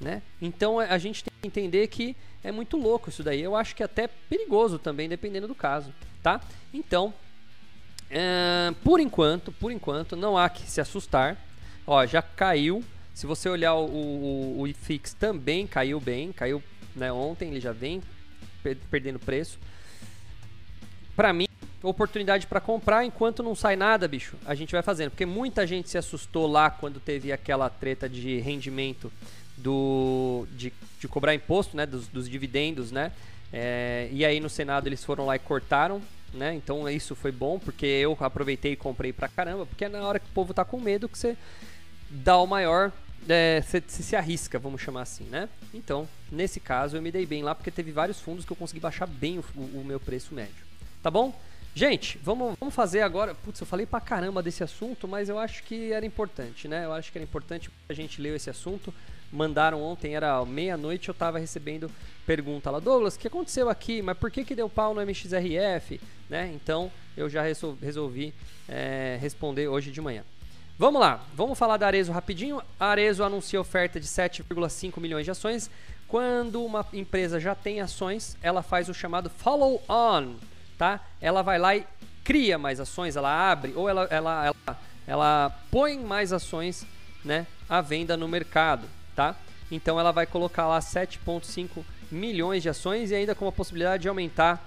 Né? 0.00 0.22
Então 0.40 0.78
a 0.78 0.96
gente 0.96 1.24
tem 1.24 1.32
que 1.42 1.48
entender 1.48 1.88
que 1.88 2.16
é 2.44 2.52
muito 2.52 2.76
louco 2.76 3.08
isso 3.08 3.24
daí. 3.24 3.42
Eu 3.42 3.56
acho 3.56 3.74
que 3.74 3.82
é 3.82 3.86
até 3.86 4.06
perigoso 4.06 4.78
também, 4.78 5.08
dependendo 5.08 5.48
do 5.48 5.54
caso. 5.56 5.92
Tá? 6.22 6.40
Então, 6.72 7.12
é, 8.08 8.72
por 8.84 9.00
enquanto, 9.00 9.50
por 9.50 9.72
enquanto, 9.72 10.14
não 10.14 10.38
há 10.38 10.48
que 10.48 10.62
se 10.62 10.80
assustar. 10.80 11.36
Ó, 11.84 12.06
já 12.06 12.22
caiu. 12.22 12.84
Se 13.14 13.26
você 13.26 13.48
olhar 13.48 13.74
o, 13.74 13.86
o, 13.86 14.60
o 14.60 14.66
IFIX 14.66 15.14
também 15.14 15.66
caiu 15.66 16.00
bem, 16.00 16.32
caiu 16.32 16.62
né, 16.94 17.12
ontem, 17.12 17.50
ele 17.50 17.60
já 17.60 17.72
vem 17.72 18.02
per 18.62 18.76
perdendo 18.90 19.18
preço 19.18 19.58
para 21.20 21.34
mim, 21.34 21.46
oportunidade 21.82 22.46
para 22.46 22.62
comprar 22.62 23.04
enquanto 23.04 23.42
não 23.42 23.54
sai 23.54 23.76
nada, 23.76 24.08
bicho. 24.08 24.36
A 24.46 24.54
gente 24.54 24.72
vai 24.72 24.80
fazendo, 24.80 25.10
porque 25.10 25.26
muita 25.26 25.66
gente 25.66 25.90
se 25.90 25.98
assustou 25.98 26.46
lá 26.46 26.70
quando 26.70 26.98
teve 26.98 27.30
aquela 27.30 27.68
treta 27.68 28.08
de 28.08 28.38
rendimento 28.38 29.12
do 29.54 30.46
de, 30.52 30.72
de 30.98 31.06
cobrar 31.08 31.34
imposto, 31.34 31.76
né, 31.76 31.84
dos, 31.84 32.08
dos 32.08 32.26
dividendos, 32.26 32.90
né? 32.90 33.12
É, 33.52 34.08
e 34.10 34.24
aí 34.24 34.40
no 34.40 34.48
Senado 34.48 34.86
eles 34.86 35.04
foram 35.04 35.26
lá 35.26 35.36
e 35.36 35.38
cortaram, 35.38 36.00
né? 36.32 36.54
Então 36.54 36.88
isso 36.88 37.14
foi 37.14 37.32
bom 37.32 37.58
porque 37.58 37.84
eu 37.84 38.16
aproveitei 38.20 38.72
e 38.72 38.76
comprei 38.76 39.12
pra 39.12 39.28
caramba, 39.28 39.66
porque 39.66 39.84
é 39.84 39.88
na 39.90 40.00
hora 40.00 40.18
que 40.18 40.26
o 40.26 40.32
povo 40.32 40.54
tá 40.54 40.64
com 40.64 40.80
medo 40.80 41.06
que 41.06 41.18
você 41.18 41.36
dá 42.10 42.36
o 42.36 42.46
maior 42.46 42.92
é, 43.28 43.62
você, 43.62 43.82
se 43.86 44.16
arrisca, 44.16 44.58
vamos 44.58 44.80
chamar 44.80 45.02
assim, 45.02 45.24
né? 45.24 45.48
Então, 45.72 46.08
nesse 46.30 46.58
caso, 46.58 46.96
eu 46.96 47.02
me 47.02 47.12
dei 47.12 47.26
bem 47.26 47.42
lá 47.42 47.54
porque 47.54 47.70
teve 47.70 47.92
vários 47.92 48.20
fundos 48.20 48.44
que 48.44 48.52
eu 48.52 48.56
consegui 48.56 48.80
baixar 48.80 49.06
bem 49.06 49.38
o, 49.38 49.44
o, 49.56 49.80
o 49.80 49.84
meu 49.84 50.00
preço 50.00 50.34
médio. 50.34 50.64
Tá 51.02 51.10
bom? 51.10 51.38
Gente, 51.74 52.18
vamos, 52.22 52.56
vamos 52.58 52.74
fazer 52.74 53.02
agora. 53.02 53.34
Putz, 53.34 53.60
eu 53.60 53.66
falei 53.66 53.86
pra 53.86 54.00
caramba 54.00 54.42
desse 54.42 54.64
assunto, 54.64 55.06
mas 55.06 55.28
eu 55.28 55.38
acho 55.38 55.62
que 55.62 55.92
era 55.92 56.04
importante, 56.04 56.66
né? 56.66 56.84
Eu 56.84 56.92
acho 56.92 57.12
que 57.12 57.18
era 57.18 57.24
importante 57.24 57.70
a 57.88 57.92
gente 57.92 58.20
ler 58.20 58.34
esse 58.34 58.50
assunto. 58.50 58.92
Mandaram 59.32 59.80
ontem, 59.80 60.16
era 60.16 60.44
meia-noite, 60.44 61.08
eu 61.08 61.14
tava 61.14 61.38
recebendo 61.38 61.88
pergunta 62.26 62.68
lá, 62.68 62.80
Douglas, 62.80 63.14
o 63.14 63.18
que 63.18 63.28
aconteceu 63.28 63.68
aqui? 63.68 64.02
Mas 64.02 64.18
por 64.18 64.28
que, 64.28 64.44
que 64.44 64.56
deu 64.56 64.68
pau 64.68 64.92
no 64.92 65.00
MXRF? 65.00 66.00
Né? 66.28 66.50
Então 66.52 66.90
eu 67.16 67.28
já 67.28 67.42
resolvi 67.42 68.34
é, 68.68 69.16
responder 69.20 69.68
hoje 69.68 69.92
de 69.92 70.00
manhã. 70.00 70.24
Vamos 70.80 70.98
lá, 70.98 71.20
vamos 71.34 71.58
falar 71.58 71.76
da 71.76 71.86
Arezo 71.86 72.10
rapidinho. 72.10 72.62
A 72.80 72.86
Arezo 72.86 73.22
anuncia 73.22 73.60
oferta 73.60 74.00
de 74.00 74.06
7,5 74.06 74.98
milhões 74.98 75.26
de 75.26 75.30
ações. 75.30 75.70
Quando 76.08 76.64
uma 76.64 76.86
empresa 76.94 77.38
já 77.38 77.54
tem 77.54 77.82
ações, 77.82 78.34
ela 78.40 78.62
faz 78.62 78.88
o 78.88 78.94
chamado 78.94 79.28
follow-on 79.28 80.36
tá? 80.78 81.00
Ela 81.20 81.42
vai 81.42 81.58
lá 81.58 81.76
e 81.76 81.86
cria 82.24 82.56
mais 82.56 82.80
ações, 82.80 83.14
ela 83.14 83.30
abre 83.30 83.74
ou 83.76 83.90
ela, 83.90 84.08
ela, 84.10 84.46
ela, 84.46 84.78
ela 85.06 85.60
põe 85.70 85.98
mais 85.98 86.32
ações 86.32 86.86
né, 87.22 87.46
à 87.68 87.82
venda 87.82 88.16
no 88.16 88.26
mercado, 88.26 88.86
tá? 89.14 89.36
Então 89.70 90.00
ela 90.00 90.12
vai 90.12 90.24
colocar 90.24 90.66
lá 90.66 90.78
7,5 90.78 91.84
milhões 92.10 92.62
de 92.62 92.70
ações 92.70 93.10
e 93.10 93.14
ainda 93.14 93.34
com 93.34 93.46
a 93.46 93.52
possibilidade 93.52 94.04
de 94.04 94.08
aumentar 94.08 94.66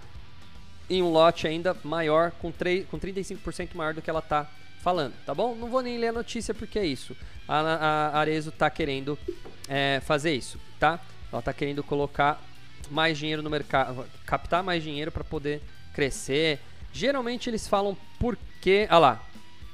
em 0.88 1.02
um 1.02 1.10
lote 1.10 1.47
ainda 1.47 1.76
maior, 1.84 2.30
com, 2.39 2.52
3, 2.52 2.88
com 2.88 2.99
35% 2.99 3.69
maior 3.73 3.95
do 3.95 4.02
que 4.04 4.12
ela 4.12 4.19
está 4.19 4.47
falando, 4.84 5.13
tá 5.26 5.34
bom? 5.34 5.56
Não 5.56 5.69
vou 5.69 5.82
nem 5.82 5.98
ler 5.98 6.10
a 6.10 6.12
notícia 6.12 6.54
porque 6.54 6.78
é 6.78 6.86
isso. 6.86 7.15
A, 7.48 7.60
a 8.13 8.19
Arezo 8.19 8.50
está 8.50 8.69
querendo 8.69 9.17
é, 9.69 10.02
fazer 10.06 10.36
isso, 10.36 10.60
tá? 10.78 11.00
Ela 11.32 11.39
está 11.39 11.54
querendo 11.54 11.82
colocar 11.82 12.41
mais 12.91 13.17
dinheiro 13.17 13.41
no 13.41 13.50
mercado, 13.50 14.06
captar 14.26 14.62
mais 14.62 14.84
dinheiro 14.84 15.12
para 15.12 15.24
poder 15.24 15.62
crescer. 15.93 16.60
Geralmente 16.91 17.50
eles 17.50 17.67
falam 17.67 17.98
por 18.19 18.38
que. 18.62 18.86
Olha 18.91 19.00
lá. 19.00 19.24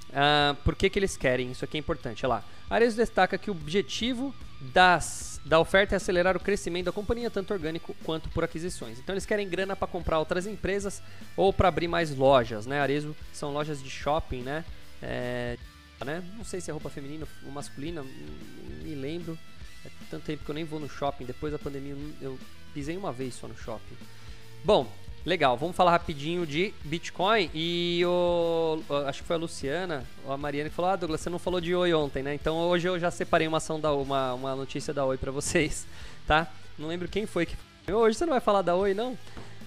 Uh, 0.10 0.56
por 0.63 0.76
que, 0.76 0.89
que 0.89 0.98
eles 0.98 1.17
querem? 1.17 1.52
Isso 1.52 1.65
aqui 1.65 1.78
é 1.78 1.80
importante. 1.80 2.26
Olha 2.26 2.36
lá. 2.36 2.43
Arezo 2.69 2.98
destaca 2.98 3.38
que 3.38 3.50
o 3.50 3.54
objetivo 3.54 4.34
das, 4.62 5.41
da 5.45 5.60
oferta 5.60 5.95
é 5.95 5.98
acelerar 5.98 6.38
o 6.38 6.39
crescimento 6.39 6.86
da 6.86 6.91
companhia, 6.91 7.30
tanto 7.30 7.54
orgânico 7.54 7.95
quanto 8.04 8.30
por 8.30 8.43
aquisições. 8.43 9.00
Então 9.00 9.13
eles 9.13 9.26
querem 9.26 9.48
grana 9.48 9.76
para 9.76 9.88
comprar 9.88 10.19
outras 10.19 10.45
empresas 10.45 11.02
ou 11.36 11.52
para 11.52 11.67
abrir 11.67 11.88
mais 11.88 12.15
lojas, 12.15 12.65
né? 12.65 12.80
Arezo 12.80 13.15
são 13.34 13.52
lojas 13.52 13.82
de 13.82 13.89
shopping, 13.89 14.41
né? 14.41 14.65
É, 15.01 15.57
né? 16.05 16.23
Não 16.38 16.43
sei 16.43 16.62
se 16.62 16.69
é 16.69 16.73
roupa 16.73 16.89
feminina 16.89 17.27
ou 17.45 17.51
masculina, 17.51 18.03
me 18.83 18.95
lembro. 18.95 19.38
É 19.85 19.89
tanto 20.09 20.25
tempo 20.25 20.43
que 20.43 20.51
eu 20.51 20.55
nem 20.55 20.65
vou 20.65 20.79
no 20.79 20.89
shopping. 20.89 21.25
Depois 21.25 21.51
da 21.51 21.59
pandemia 21.59 21.95
eu 22.21 22.38
pisei 22.73 22.97
uma 22.97 23.12
vez 23.12 23.35
só 23.35 23.47
no 23.47 23.57
shopping. 23.57 23.95
Bom, 24.63 24.91
Legal, 25.25 25.57
vamos 25.57 25.75
falar 25.75 25.91
rapidinho 25.91 26.47
de 26.47 26.73
Bitcoin 26.85 27.51
e 27.53 28.01
o, 28.05 28.81
acho 29.05 29.21
que 29.21 29.27
foi 29.27 29.35
a 29.35 29.39
Luciana 29.39 30.05
ou 30.25 30.31
a 30.31 30.38
Mariana 30.38 30.69
que 30.69 30.75
falou: 30.75 30.91
Ah, 30.91 30.95
Douglas, 30.95 31.19
você 31.19 31.29
não 31.29 31.38
falou 31.38 31.59
de 31.59 31.75
Oi 31.75 31.93
ontem, 31.93 32.23
né? 32.23 32.33
Então 32.33 32.55
hoje 32.55 32.88
eu 32.88 32.97
já 32.97 33.12
separei 33.12 33.45
uma 33.45 33.57
ação 33.57 33.79
da 33.79 33.91
uma, 33.93 34.33
uma 34.33 34.55
notícia 34.55 34.93
da 34.93 35.05
Oi 35.05 35.17
para 35.17 35.29
vocês, 35.29 35.85
tá? 36.25 36.47
Não 36.77 36.88
lembro 36.88 37.09
quem 37.09 37.25
foi 37.25 37.45
que. 37.45 37.55
Hoje 37.91 38.17
você 38.17 38.25
não 38.25 38.31
vai 38.31 38.39
falar 38.39 38.62
da 38.62 38.75
Oi, 38.75 38.93
não? 38.93 39.17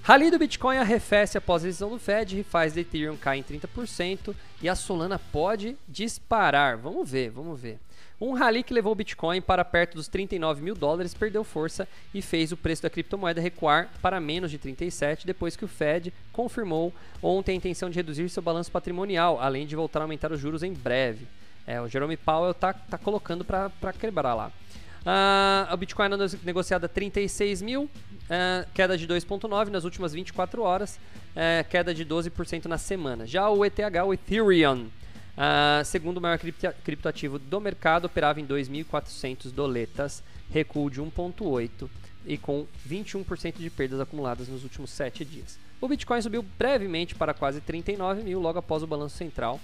Rally 0.02 0.30
do 0.30 0.38
Bitcoin 0.38 0.78
arrefece 0.78 1.36
após 1.36 1.62
a 1.62 1.66
decisão 1.66 1.90
do 1.90 1.98
Fed 1.98 2.40
e 2.40 2.42
faz 2.42 2.76
Ethereum 2.76 3.16
cair 3.16 3.40
em 3.40 3.42
30% 3.44 4.34
e 4.62 4.68
a 4.68 4.74
Solana 4.74 5.18
pode 5.18 5.76
disparar. 5.88 6.78
Vamos 6.78 7.10
ver, 7.10 7.30
vamos 7.30 7.60
ver. 7.60 7.78
Um 8.20 8.34
rally 8.34 8.62
que 8.62 8.72
levou 8.72 8.92
o 8.92 8.94
Bitcoin 8.94 9.40
para 9.40 9.64
perto 9.64 9.96
dos 9.96 10.06
39 10.06 10.62
mil 10.62 10.76
dólares 10.76 11.12
perdeu 11.12 11.42
força 11.42 11.88
e 12.14 12.22
fez 12.22 12.52
o 12.52 12.56
preço 12.56 12.84
da 12.84 12.88
criptomoeda 12.88 13.40
recuar 13.40 13.90
para 14.00 14.20
menos 14.20 14.48
de 14.48 14.58
37 14.58 15.26
depois 15.26 15.56
que 15.56 15.64
o 15.64 15.68
Fed 15.68 16.12
confirmou 16.32 16.92
ontem 17.20 17.50
a 17.50 17.54
intenção 17.56 17.90
de 17.90 17.96
reduzir 17.96 18.28
seu 18.28 18.40
balanço 18.40 18.70
patrimonial, 18.70 19.40
além 19.40 19.66
de 19.66 19.74
voltar 19.74 19.98
a 19.98 20.02
aumentar 20.04 20.30
os 20.30 20.38
juros 20.38 20.62
em 20.62 20.72
breve. 20.72 21.26
É, 21.66 21.80
o 21.80 21.88
Jerome 21.88 22.16
Powell 22.16 22.52
está 22.52 22.72
tá 22.72 22.96
colocando 22.96 23.44
para 23.44 23.92
quebrar 23.98 24.34
lá. 24.34 24.52
Uh, 25.02 25.74
o 25.74 25.76
Bitcoin 25.76 26.10
negociado 26.44 26.84
a 26.84 26.88
36 26.88 27.60
mil, 27.60 27.90
uh, 28.32 28.66
queda 28.72 28.96
de 28.96 29.06
2,9 29.06 29.68
nas 29.68 29.84
últimas 29.84 30.12
24 30.12 30.62
horas, 30.62 30.96
uh, 30.96 31.68
queda 31.68 31.94
de 31.94 32.04
12% 32.04 32.64
na 32.64 32.78
semana. 32.78 33.26
Já 33.26 33.48
o 33.50 33.64
ETH, 33.64 33.78
o 34.06 34.14
Ethereum, 34.14 34.88
Uh, 35.32 35.82
segundo 35.86 36.18
o 36.18 36.20
maior 36.20 36.38
criptoativo 36.84 37.38
do 37.38 37.58
mercado, 37.58 38.04
operava 38.04 38.38
em 38.38 38.46
2.400 38.46 39.50
doletas, 39.50 40.22
recuo 40.50 40.90
de 40.90 41.00
1,8% 41.00 41.88
e 42.26 42.36
com 42.36 42.66
21% 42.88 43.56
de 43.56 43.70
perdas 43.70 43.98
acumuladas 43.98 44.48
nos 44.48 44.62
últimos 44.62 44.90
7 44.90 45.24
dias. 45.24 45.58
O 45.80 45.88
Bitcoin 45.88 46.20
subiu 46.20 46.44
brevemente 46.58 47.14
para 47.14 47.32
quase 47.32 47.60
39 47.62 48.22
mil 48.22 48.40
logo 48.40 48.58
após 48.58 48.82
o 48.82 48.86
balanço 48.86 49.16
central, 49.16 49.58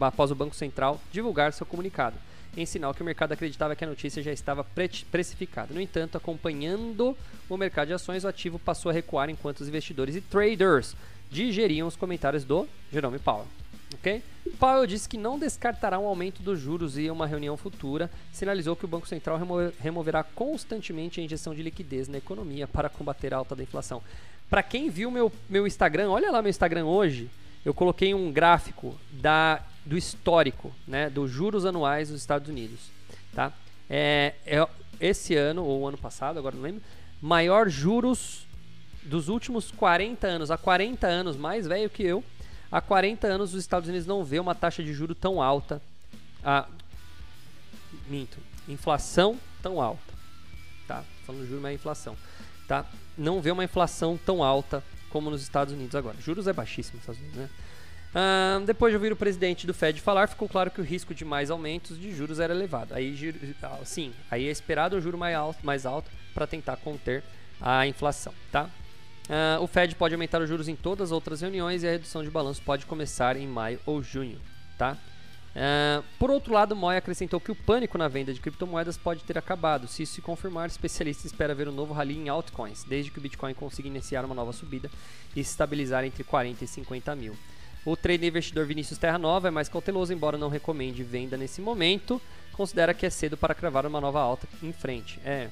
após 0.00 0.30
o 0.30 0.34
Banco 0.34 0.54
Central 0.54 1.00
divulgar 1.12 1.52
seu 1.52 1.66
comunicado, 1.66 2.16
em 2.56 2.66
sinal 2.66 2.92
que 2.92 3.02
o 3.02 3.04
mercado 3.04 3.32
acreditava 3.32 3.76
que 3.76 3.84
a 3.84 3.88
notícia 3.88 4.22
já 4.22 4.32
estava 4.32 4.64
precificada. 5.10 5.72
No 5.72 5.80
entanto, 5.80 6.16
acompanhando 6.16 7.16
o 7.48 7.56
mercado 7.56 7.88
de 7.88 7.94
ações, 7.94 8.24
o 8.24 8.28
ativo 8.28 8.58
passou 8.58 8.90
a 8.90 8.92
recuar 8.92 9.30
enquanto 9.30 9.60
os 9.60 9.68
investidores 9.68 10.16
e 10.16 10.20
traders 10.20 10.96
digeriam 11.30 11.86
os 11.86 11.96
comentários 11.96 12.44
do 12.44 12.66
Jerome 12.92 13.18
Powell. 13.18 13.46
Ok? 13.94 14.22
Powell 14.58 14.86
disse 14.86 15.08
que 15.08 15.18
não 15.18 15.38
descartará 15.38 15.98
um 15.98 16.06
aumento 16.06 16.42
dos 16.42 16.60
juros 16.60 16.96
e 16.96 17.10
uma 17.10 17.26
reunião 17.26 17.56
futura. 17.56 18.10
Sinalizou 18.32 18.76
que 18.76 18.84
o 18.84 18.88
Banco 18.88 19.08
Central 19.08 19.38
removerá 19.80 20.22
constantemente 20.22 21.20
a 21.20 21.24
injeção 21.24 21.54
de 21.54 21.62
liquidez 21.62 22.08
na 22.08 22.18
economia 22.18 22.68
para 22.68 22.88
combater 22.88 23.34
a 23.34 23.38
alta 23.38 23.56
da 23.56 23.62
inflação. 23.62 24.02
Para 24.48 24.62
quem 24.62 24.90
viu 24.90 25.10
meu, 25.10 25.30
meu 25.48 25.66
Instagram, 25.66 26.10
olha 26.10 26.30
lá 26.30 26.42
meu 26.42 26.50
Instagram 26.50 26.84
hoje. 26.84 27.30
Eu 27.64 27.74
coloquei 27.74 28.14
um 28.14 28.32
gráfico 28.32 28.98
da, 29.10 29.62
do 29.84 29.96
histórico, 29.96 30.72
né, 30.86 31.08
dos 31.08 31.30
juros 31.30 31.64
anuais 31.64 32.08
dos 32.08 32.20
Estados 32.20 32.48
Unidos, 32.48 32.80
tá? 33.34 33.52
É, 33.88 34.34
é 34.46 34.66
esse 35.00 35.34
ano 35.34 35.64
ou 35.64 35.88
ano 35.88 35.96
passado, 35.96 36.38
agora 36.38 36.54
não 36.54 36.62
lembro, 36.62 36.82
maior 37.20 37.68
juros 37.68 38.46
dos 39.02 39.28
últimos 39.28 39.70
40 39.70 40.26
anos, 40.26 40.50
há 40.50 40.58
40 40.58 41.06
anos 41.06 41.36
mais 41.36 41.66
velho 41.66 41.88
que 41.88 42.02
eu, 42.02 42.22
Há 42.70 42.80
40 42.80 43.26
anos 43.26 43.52
os 43.52 43.60
Estados 43.60 43.88
Unidos 43.88 44.06
não 44.06 44.24
vê 44.24 44.38
uma 44.38 44.54
taxa 44.54 44.82
de 44.82 44.92
juro 44.92 45.14
tão 45.14 45.42
alta. 45.42 45.82
Ah, 46.44 46.68
minto. 48.06 48.38
Inflação 48.68 49.38
tão 49.60 49.80
alta. 49.80 50.14
Tá? 50.86 51.04
Falando 51.26 51.48
juro, 51.48 51.60
mas 51.60 51.72
é 51.72 51.74
inflação. 51.74 52.16
Tá? 52.68 52.86
Não 53.18 53.40
vê 53.40 53.50
uma 53.50 53.64
inflação 53.64 54.16
tão 54.24 54.42
alta 54.42 54.84
como 55.10 55.30
nos 55.30 55.42
Estados 55.42 55.74
Unidos 55.74 55.96
agora. 55.96 56.16
Juros 56.20 56.46
é 56.46 56.52
baixíssimo 56.52 56.96
nos 56.96 57.02
Estados 57.02 57.20
Unidos, 57.20 57.38
né? 57.40 57.50
Ah, 58.14 58.60
depois 58.66 58.92
de 58.92 58.96
ouvir 58.96 59.12
o 59.12 59.16
presidente 59.16 59.66
do 59.66 59.74
Fed 59.74 60.00
falar, 60.00 60.26
ficou 60.26 60.48
claro 60.48 60.70
que 60.70 60.80
o 60.80 60.84
risco 60.84 61.14
de 61.14 61.24
mais 61.24 61.50
aumentos 61.50 61.98
de 61.98 62.14
juros 62.14 62.40
era 62.40 62.52
elevado. 62.52 62.94
Aí, 62.94 63.34
ah, 63.62 63.78
sim, 63.84 64.12
aí 64.30 64.48
é 64.48 64.50
esperado 64.50 64.96
um 64.96 65.00
juro 65.00 65.16
mais 65.16 65.36
alto, 65.36 65.64
mais 65.64 65.86
alto 65.86 66.10
para 66.34 66.46
tentar 66.46 66.76
conter 66.76 67.22
a 67.60 67.86
inflação, 67.86 68.34
tá? 68.50 68.68
Uh, 69.28 69.62
o 69.62 69.66
Fed 69.68 69.94
pode 69.94 70.12
aumentar 70.12 70.42
os 70.42 70.48
juros 70.48 70.66
em 70.66 70.74
todas 70.74 71.10
as 71.10 71.12
outras 71.12 71.40
reuniões 71.40 71.84
e 71.84 71.86
a 71.86 71.92
redução 71.92 72.24
de 72.24 72.30
balanço 72.30 72.60
pode 72.62 72.84
começar 72.84 73.36
em 73.36 73.46
maio 73.46 73.78
ou 73.86 74.02
junho, 74.02 74.40
tá? 74.76 74.96
Uh, 75.50 76.02
por 76.18 76.30
outro 76.30 76.52
lado, 76.52 76.74
Moy 76.74 76.96
acrescentou 76.96 77.38
que 77.40 77.52
o 77.52 77.54
pânico 77.54 77.96
na 77.96 78.08
venda 78.08 78.34
de 78.34 78.40
criptomoedas 78.40 78.96
pode 78.96 79.22
ter 79.22 79.38
acabado. 79.38 79.86
Se 79.86 80.02
isso 80.02 80.14
se 80.14 80.22
confirmar, 80.22 80.66
especialistas 80.66 81.26
esperam 81.26 81.54
ver 81.54 81.68
um 81.68 81.72
novo 81.72 81.92
rally 81.92 82.16
em 82.16 82.28
altcoins, 82.28 82.82
desde 82.82 83.12
que 83.12 83.18
o 83.18 83.22
Bitcoin 83.22 83.54
consiga 83.54 83.86
iniciar 83.86 84.24
uma 84.24 84.34
nova 84.34 84.52
subida 84.52 84.90
e 85.30 85.44
se 85.44 85.50
estabilizar 85.50 86.04
entre 86.04 86.24
40 86.24 86.64
e 86.64 86.66
50 86.66 87.14
mil. 87.14 87.36
O 87.84 87.96
trader 87.96 88.28
investidor 88.28 88.66
Vinícius 88.66 88.98
Terra 88.98 89.18
Nova 89.18 89.48
é 89.48 89.50
mais 89.50 89.68
cauteloso, 89.68 90.12
embora 90.12 90.36
não 90.36 90.48
recomende 90.48 91.02
venda 91.02 91.36
nesse 91.36 91.60
momento. 91.60 92.20
Considera 92.52 92.92
que 92.92 93.06
é 93.06 93.10
cedo 93.10 93.36
para 93.36 93.54
cravar 93.54 93.86
uma 93.86 94.00
nova 94.00 94.20
alta 94.20 94.46
em 94.62 94.72
frente. 94.72 95.18
É. 95.24 95.48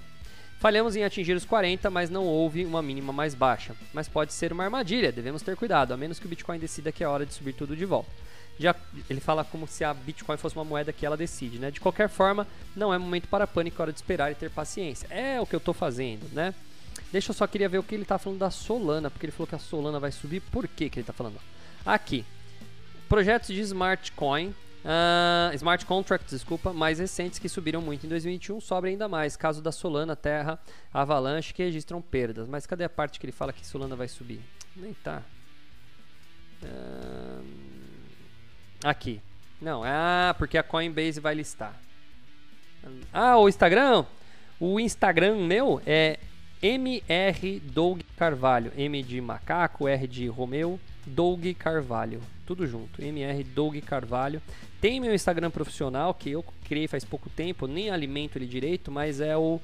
Falhamos 0.59 0.97
em 0.97 1.05
atingir 1.05 1.35
os 1.35 1.45
40, 1.45 1.89
mas 1.89 2.11
não 2.11 2.25
houve 2.25 2.65
uma 2.65 2.83
mínima 2.83 3.13
mais 3.13 3.35
baixa. 3.35 3.75
Mas 3.95 4.09
pode 4.09 4.33
ser 4.33 4.53
uma 4.53 4.65
armadilha, 4.65 5.13
devemos 5.13 5.41
ter 5.41 5.57
cuidado, 5.57 5.95
a 5.95 5.97
menos 5.97 6.19
que 6.19 6.27
o 6.27 6.29
Bitcoin 6.29 6.59
decida 6.59 6.93
que 6.93 7.03
é 7.03 7.09
hora 7.09 7.25
de 7.25 7.33
subir 7.33 7.53
tudo 7.53 7.77
de 7.77 7.85
volta. 7.85 8.11
Já, 8.59 8.75
ele 9.09 9.21
fala 9.21 9.45
como 9.45 9.69
se 9.69 9.85
a 9.85 9.95
Bitcoin 9.95 10.37
fosse 10.37 10.57
uma 10.57 10.65
moeda 10.65 10.93
que 10.93 11.07
ela 11.07 11.17
decide, 11.17 11.59
né? 11.59 11.71
De 11.71 11.81
qualquer 11.81 12.09
forma, 12.09 12.45
não 12.75 12.93
é 12.93 12.99
momento 12.99 13.29
para 13.29 13.47
pânico, 13.47 13.81
é 13.81 13.83
hora 13.83 13.93
de 13.93 14.01
esperar 14.01 14.33
e 14.33 14.35
ter 14.35 14.51
paciência. 14.51 15.07
É 15.11 15.41
o 15.41 15.47
que 15.47 15.55
eu 15.55 15.59
estou 15.59 15.73
fazendo, 15.73 16.29
né? 16.33 16.53
Deixa 17.13 17.31
eu 17.31 17.35
só 17.35 17.47
queria 17.47 17.69
ver 17.69 17.79
o 17.79 17.83
que 17.83 17.95
ele 17.95 18.03
está 18.03 18.19
falando 18.19 18.41
da 18.41 18.51
Solana, 18.51 19.11
porque 19.11 19.27
ele 19.27 19.33
falou 19.33 19.47
que 19.47 19.55
a 19.55 19.61
Solana 19.61 20.01
vai 20.01 20.11
subir. 20.11 20.41
Por 20.41 20.67
que, 20.67 20.91
que 20.91 20.99
ele 20.99 21.05
está 21.05 21.13
falando? 21.13 21.39
Aqui. 21.89 22.23
Projetos 23.09 23.49
de 23.49 23.63
Smart 23.63 24.13
Coin. 24.13 24.55
Uh, 24.85 25.55
smart 25.55 25.87
Contracts, 25.87 26.31
desculpa, 26.31 26.71
mais 26.71 26.99
recentes 26.99 27.39
que 27.39 27.49
subiram 27.49 27.81
muito 27.81 28.05
em 28.05 28.11
2021, 28.11 28.61
sobem 28.61 28.93
ainda 28.93 29.09
mais. 29.09 29.39
Caso 29.39 29.63
da 29.63 29.73
Solana, 29.73 30.15
Terra, 30.15 30.59
Avalanche, 30.93 31.55
que 31.55 31.63
registram 31.63 32.03
perdas. 32.03 32.47
Mas 32.47 32.67
cadê 32.67 32.85
a 32.85 32.91
parte 32.91 33.19
que 33.19 33.25
ele 33.25 33.33
fala 33.33 33.55
que 33.55 33.67
Solana 33.67 33.97
vai 33.97 34.07
subir? 34.07 34.43
Nem 34.77 34.93
tá. 34.93 35.23
Uh, 36.63 37.43
aqui. 38.85 39.23
Não, 39.59 39.83
ah, 39.83 40.35
porque 40.37 40.59
a 40.59 40.63
Coinbase 40.63 41.21
vai 41.21 41.35
listar. 41.35 41.75
Ah, 43.11 43.39
o 43.39 43.49
Instagram? 43.49 44.05
O 44.61 44.79
Instagram 44.79 45.37
meu 45.37 45.81
é 45.87 46.19
MR 46.61 47.61
Doug 47.61 48.03
Carvalho. 48.15 48.75
M 48.77 49.03
de 49.03 49.23
macaco, 49.23 49.89
R 49.89 50.07
de 50.07 50.27
Romeu, 50.29 50.79
Doug 51.07 51.47
Carvalho. 51.59 52.21
Tudo 52.47 52.67
junto. 52.67 53.03
MR 53.03 53.45
Doug 53.45 53.77
Carvalho. 53.81 54.43
Tem 54.81 55.01
meu 55.01 55.15
Instagram 55.15 55.51
profissional, 55.51 56.15
que 56.15 56.31
eu 56.31 56.45
criei 56.65 56.87
faz 56.87 57.05
pouco 57.05 57.29
tempo, 57.31 57.67
nem 57.67 57.91
alimento 57.91 58.37
ele 58.37 58.47
direito, 58.47 58.91
mas 58.91 59.21
é 59.21 59.37
o 59.37 59.61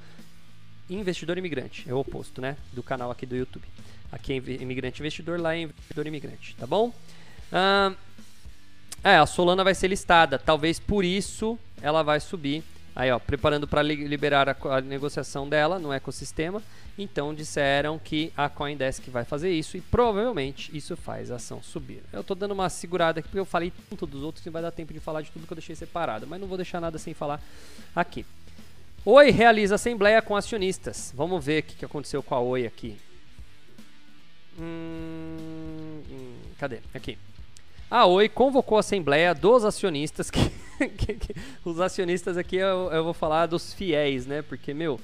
Investidor 0.89 1.39
Imigrante. 1.39 1.89
É 1.89 1.95
o 1.95 1.99
oposto, 1.99 2.41
né? 2.41 2.57
Do 2.73 2.83
canal 2.83 3.11
aqui 3.11 3.25
do 3.25 3.37
YouTube. 3.37 3.67
Aqui 4.11 4.33
é 4.33 4.37
Imigrante 4.63 5.01
Investidor, 5.01 5.41
lá 5.41 5.55
é 5.55 5.63
Investidor 5.63 6.07
Imigrante, 6.07 6.55
tá 6.57 6.67
bom? 6.67 6.93
Ah, 7.53 7.93
é, 9.03 9.17
a 9.17 9.27
Solana 9.27 9.65
vai 9.65 9.75
ser 9.75 9.89
listada. 9.89 10.39
Talvez 10.39 10.79
por 10.79 11.05
isso 11.05 11.59
ela 11.81 12.03
vai 12.03 12.21
subir 12.21 12.63
Aí, 12.97 13.11
ó, 13.11 13.19
preparando 13.19 13.67
para 13.67 13.83
liberar 13.83 14.49
a, 14.49 14.57
a, 14.77 14.81
negociação 14.81 15.49
dela 15.49 15.79
no 15.79 15.93
ecossistema. 15.93 16.63
Então 16.97 17.35
disseram 17.35 17.99
que 17.99 18.33
a 18.37 18.49
CoinDesk 18.49 19.09
vai 19.11 19.25
fazer 19.25 19.51
isso 19.51 19.77
e 19.77 19.81
provavelmente 19.81 20.77
isso 20.77 20.97
faz 20.97 21.31
a 21.31 21.37
ação 21.37 21.63
subir. 21.63 22.03
Eu 22.13 22.21
estou 22.21 22.37
dando 22.37 22.53
uma 22.53 22.69
segurada 22.69 23.19
aqui 23.19 23.29
porque 23.29 23.41
eu 23.41 23.45
falei 23.45 23.73
tanto 23.91 24.07
dos 24.07 24.23
outros 24.23 24.43
que 24.43 24.51
vai 24.51 24.63
dar 24.63 24.71
tempo 24.71 24.93
de 24.93 25.01
falar 25.01 25.23
de 25.23 25.31
tudo 25.31 25.47
que 25.47 25.53
eu 25.53 25.57
deixei 25.57 25.75
separado, 25.75 26.27
mas 26.27 26.41
não 26.41 26.47
vou 26.47 26.57
deixar 26.57 26.81
nada 26.81 26.99
sem 26.99 27.13
falar 27.13 27.43
aqui. 27.95 28.25
Oi 29.05 29.31
realiza 29.31 29.75
assembleia 29.75 30.23
com 30.23 30.37
acionistas. 30.37 31.13
Vamos 31.15 31.45
ver 31.45 31.63
o 31.63 31.67
que, 31.67 31.77
que 31.77 31.85
aconteceu 31.85 32.23
com 32.23 32.35
a 32.35 32.41
Oi 32.41 32.65
aqui. 32.65 32.97
Hum, 34.59 36.01
hum 36.11 36.35
cadê? 36.59 36.79
Aqui. 36.95 37.19
A 37.91 38.07
Oi 38.07 38.29
convocou 38.29 38.77
a 38.77 38.81
assembleia 38.81 39.35
dos 39.35 39.65
acionistas 39.65 40.31
que 40.31 40.39
os 41.65 41.81
acionistas 41.81 42.37
aqui 42.37 42.57
eu, 42.57 42.91
eu, 42.91 43.05
vou 43.05 43.13
falar 43.13 43.47
dos 43.47 43.75
fiéis, 43.75 44.27
né? 44.27 44.43
Porque, 44.43 44.73
meu, 44.73 44.99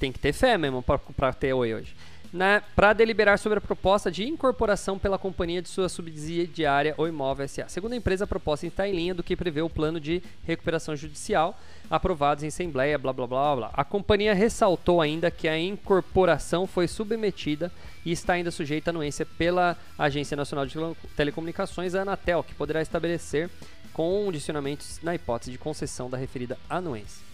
tem 0.00 0.10
que 0.10 0.18
ter 0.18 0.32
fé 0.32 0.56
mesmo 0.56 0.82
para 0.82 1.32
ter 1.32 1.52
oi 1.52 1.74
hoje. 1.74 1.94
Né, 2.32 2.62
para 2.76 2.92
deliberar 2.92 3.40
sobre 3.40 3.58
a 3.58 3.60
proposta 3.60 4.08
de 4.08 4.22
incorporação 4.22 4.96
pela 4.96 5.18
companhia 5.18 5.60
de 5.60 5.68
sua 5.68 5.88
subsidiária 5.88 6.94
ou 6.96 7.08
imóvel 7.08 7.48
SA. 7.48 7.68
Segundo 7.68 7.92
a 7.92 7.96
empresa, 7.96 8.22
a 8.22 8.26
proposta 8.26 8.64
está 8.68 8.88
em 8.88 8.94
linha 8.94 9.12
do 9.12 9.20
que 9.20 9.34
prevê 9.34 9.62
o 9.62 9.68
plano 9.68 9.98
de 9.98 10.22
recuperação 10.44 10.94
judicial 10.94 11.58
aprovados 11.90 12.44
em 12.44 12.46
assembleia, 12.46 12.96
blá 12.96 13.12
blá 13.12 13.26
blá 13.26 13.56
blá. 13.56 13.70
A 13.72 13.82
companhia 13.82 14.32
ressaltou 14.32 15.00
ainda 15.00 15.28
que 15.28 15.48
a 15.48 15.58
incorporação 15.58 16.68
foi 16.68 16.86
submetida 16.86 17.72
e 18.06 18.12
está 18.12 18.34
ainda 18.34 18.52
sujeita 18.52 18.90
à 18.90 18.92
anuência 18.92 19.26
pela 19.26 19.76
Agência 19.98 20.36
Nacional 20.36 20.66
de 20.66 20.78
Telecomunicações, 21.16 21.96
a 21.96 22.02
Anatel, 22.02 22.44
que 22.44 22.54
poderá 22.54 22.80
estabelecer 22.80 23.50
condicionamentos 23.92 25.00
na 25.02 25.16
hipótese 25.16 25.50
de 25.50 25.58
concessão 25.58 26.08
da 26.08 26.16
referida 26.16 26.56
anuência. 26.68 27.29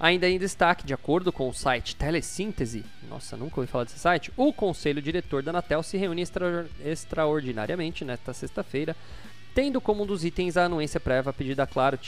Ainda 0.00 0.26
em 0.26 0.38
destaque, 0.38 0.86
de 0.86 0.94
acordo 0.94 1.30
com 1.30 1.46
o 1.46 1.52
site 1.52 1.94
Telesíntese, 1.94 2.86
nossa, 3.06 3.36
nunca 3.36 3.60
ouvi 3.60 3.70
falar 3.70 3.84
desse 3.84 3.98
site, 3.98 4.32
o 4.34 4.50
conselho 4.50 5.02
diretor 5.02 5.42
da 5.42 5.50
Anatel 5.50 5.82
se 5.82 5.98
reúne 5.98 6.22
extra, 6.22 6.66
extraordinariamente 6.82 8.02
nesta 8.02 8.32
sexta-feira, 8.32 8.96
tendo 9.54 9.78
como 9.78 10.04
um 10.04 10.06
dos 10.06 10.24
itens 10.24 10.56
a 10.56 10.64
anuência 10.64 10.98
prévia 10.98 11.34
pedida 11.34 11.66
Claro 11.66 11.98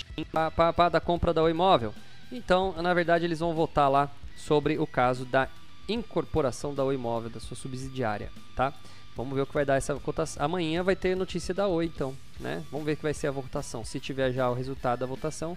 da 0.91 1.01
compra 1.01 1.35
do 1.35 1.51
imóvel. 1.51 1.93
Então, 2.31 2.73
na 2.81 2.95
verdade, 2.95 3.27
eles 3.27 3.41
vão 3.41 3.53
votar 3.53 3.91
lá 3.91 4.11
sobre 4.39 4.79
o 4.79 4.87
caso 4.87 5.27
da 5.27 5.47
incorporação 5.87 6.75
da 6.75 6.83
imóvel 6.95 7.29
da 7.29 7.41
sua 7.41 7.57
subsidiária, 7.57 8.31
tá? 8.57 8.73
Vamos 9.15 9.35
ver 9.35 9.43
o 9.43 9.47
que 9.47 9.53
vai 9.53 9.67
dar 9.67 9.77
essa 9.77 9.95
votação. 9.95 10.43
Amanhã 10.43 10.83
vai 10.83 10.97
ter 10.97 11.15
notícia 11.15 11.53
da 11.53 11.69
Oi, 11.69 11.85
então, 11.85 12.17
né? 12.41 12.65
Vamos 12.71 12.87
ver 12.87 12.93
o 12.93 12.97
que 12.97 13.03
vai 13.03 13.13
ser 13.13 13.27
a 13.27 13.31
votação. 13.31 13.85
Se 13.85 14.01
tiver 14.01 14.33
já 14.33 14.49
o 14.49 14.55
resultado 14.55 15.01
da 15.01 15.07
votação, 15.07 15.55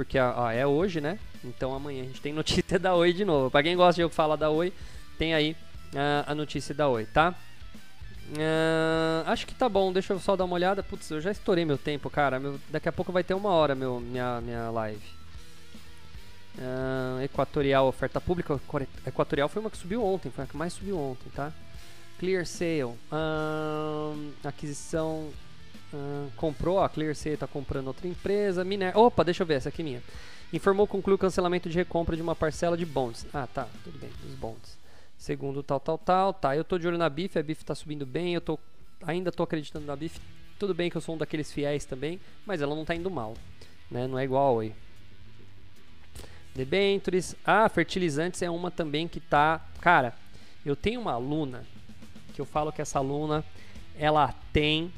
porque 0.00 0.16
é 0.16 0.66
hoje, 0.66 0.98
né? 0.98 1.18
Então 1.44 1.74
amanhã 1.74 2.02
a 2.02 2.06
gente 2.06 2.22
tem 2.22 2.32
notícia 2.32 2.78
da 2.78 2.94
Oi 2.94 3.12
de 3.12 3.22
novo. 3.22 3.50
Para 3.50 3.62
quem 3.62 3.76
gosta 3.76 4.02
de 4.02 4.14
falar 4.14 4.36
da 4.36 4.48
Oi, 4.48 4.72
tem 5.18 5.34
aí 5.34 5.54
uh, 5.92 6.24
a 6.26 6.34
notícia 6.34 6.74
da 6.74 6.88
Oi, 6.88 7.04
tá? 7.04 7.34
Uh, 8.30 9.28
acho 9.28 9.46
que 9.46 9.54
tá 9.54 9.68
bom, 9.68 9.92
deixa 9.92 10.14
eu 10.14 10.18
só 10.18 10.36
dar 10.36 10.46
uma 10.46 10.54
olhada. 10.54 10.82
Putz, 10.82 11.10
eu 11.10 11.20
já 11.20 11.30
estourei 11.30 11.66
meu 11.66 11.76
tempo, 11.76 12.08
cara. 12.08 12.40
Meu, 12.40 12.58
daqui 12.70 12.88
a 12.88 12.92
pouco 12.92 13.12
vai 13.12 13.22
ter 13.22 13.34
uma 13.34 13.50
hora 13.50 13.74
meu, 13.74 14.00
minha, 14.00 14.40
minha 14.40 14.70
live. 14.70 15.04
Uh, 16.56 17.22
Equatorial, 17.22 17.86
oferta 17.86 18.22
pública. 18.22 18.58
Equatorial 19.06 19.50
foi 19.50 19.60
uma 19.60 19.70
que 19.70 19.76
subiu 19.76 20.02
ontem, 20.02 20.30
foi 20.30 20.44
a 20.44 20.46
que 20.46 20.56
mais 20.56 20.72
subiu 20.72 20.98
ontem, 20.98 21.28
tá? 21.36 21.52
Clear 22.18 22.46
Sale. 22.46 22.94
aquisição. 24.42 25.28
Comprou, 26.36 26.80
a 26.80 26.88
Clear 26.88 27.14
Sale 27.14 27.34
está 27.34 27.46
comprando 27.46 27.88
outra 27.88 28.06
empresa. 28.06 28.64
Miner 28.64 28.96
Opa, 28.96 29.24
deixa 29.24 29.42
eu 29.42 29.46
ver, 29.46 29.54
essa 29.54 29.68
aqui 29.68 29.82
é 29.82 29.84
minha. 29.84 30.02
Informou 30.52 30.86
concluiu 30.86 31.14
o 31.14 31.18
cancelamento 31.18 31.68
de 31.68 31.76
recompra 31.76 32.16
de 32.16 32.22
uma 32.22 32.34
parcela 32.34 32.76
de 32.76 32.84
bonds. 32.84 33.26
Ah, 33.32 33.46
tá, 33.46 33.68
tudo 33.84 33.98
bem, 33.98 34.10
dos 34.22 34.34
bonds. 34.34 34.78
Segundo 35.16 35.62
tal, 35.62 35.78
tal, 35.78 35.98
tal. 35.98 36.32
Tá, 36.32 36.56
eu 36.56 36.64
tô 36.64 36.78
de 36.78 36.88
olho 36.88 36.98
na 36.98 37.08
BIF, 37.08 37.38
a 37.38 37.42
BIF 37.42 37.64
tá 37.64 37.74
subindo 37.74 38.06
bem, 38.06 38.34
eu 38.34 38.40
tô 38.40 38.58
ainda 39.02 39.30
tô 39.30 39.42
acreditando 39.42 39.86
na 39.86 39.94
BIF. 39.94 40.18
Tudo 40.58 40.74
bem 40.74 40.90
que 40.90 40.96
eu 40.96 41.00
sou 41.00 41.14
um 41.14 41.18
daqueles 41.18 41.52
fiéis 41.52 41.84
também, 41.84 42.20
mas 42.44 42.60
ela 42.60 42.74
não 42.74 42.84
tá 42.84 42.94
indo 42.94 43.10
mal, 43.10 43.34
né? 43.90 44.06
Não 44.06 44.18
é 44.18 44.24
igual 44.24 44.48
a 44.48 44.52
Oi. 44.52 44.74
Debentures. 46.54 47.36
Ah, 47.44 47.68
fertilizantes 47.68 48.42
é 48.42 48.50
uma 48.50 48.70
também 48.70 49.06
que 49.06 49.20
tá. 49.20 49.64
Cara, 49.80 50.14
eu 50.64 50.74
tenho 50.74 51.00
uma 51.00 51.12
aluna 51.12 51.64
que 52.34 52.40
eu 52.40 52.44
falo 52.44 52.72
que 52.72 52.82
essa 52.82 52.98
aluna 52.98 53.44
ela 53.96 54.34
tem 54.52 54.92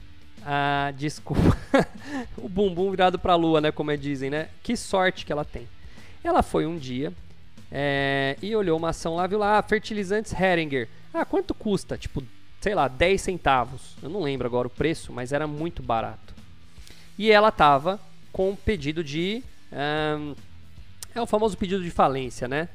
a 0.45 0.93
desculpa 0.97 1.57
o 2.37 2.49
bumbum 2.49 2.91
virado 2.91 3.19
para 3.19 3.33
a 3.33 3.37
lua, 3.37 3.61
né, 3.61 3.73
como 3.73 3.91
é 3.91 3.97
dizem, 3.97 4.31
né? 4.31 4.49
Que 4.63 4.77
sorte 4.77 5.25
que 5.25 5.33
ela 5.33 5.45
tem. 5.45 5.69
Ela 6.23 6.43
foi 6.43 6.67
um 6.67 6.77
dia 6.77 7.13
é, 7.71 8.37
e 8.43 8.55
olhou 8.55 8.79
uma 8.79 8.91
ação 8.91 9.17
lá, 9.17 9.27
viu 9.27 9.39
lá, 9.39 9.59
ah, 9.59 9.63
fertilizantes 9.63 10.33
Heringer. 10.33 10.89
Ah, 11.13 11.25
quanto 11.25 11.55
custa? 11.55 11.97
Tipo, 11.97 12.23
sei 12.61 12.75
lá, 12.75 12.87
10 12.87 13.21
centavos. 13.21 13.97
Eu 14.03 14.11
não 14.11 14.21
lembro 14.21 14.47
agora 14.47 14.69
o 14.69 14.71
preço, 14.71 15.13
mas 15.13 15.33
era 15.33 15.47
muito 15.47 15.83
barato. 15.83 16.35
E 17.19 17.31
ela 17.31 17.51
tava 17.51 18.01
com 18.33 18.51
um 18.51 18.57
pedido 18.57 19.03
de 19.03 19.43
um, 19.73 20.35
é 21.15 21.21
o 21.21 21.27
famoso 21.27 21.57
pedido 21.57 21.83
de 21.83 21.91
falência, 21.91 22.47
né? 22.47 22.69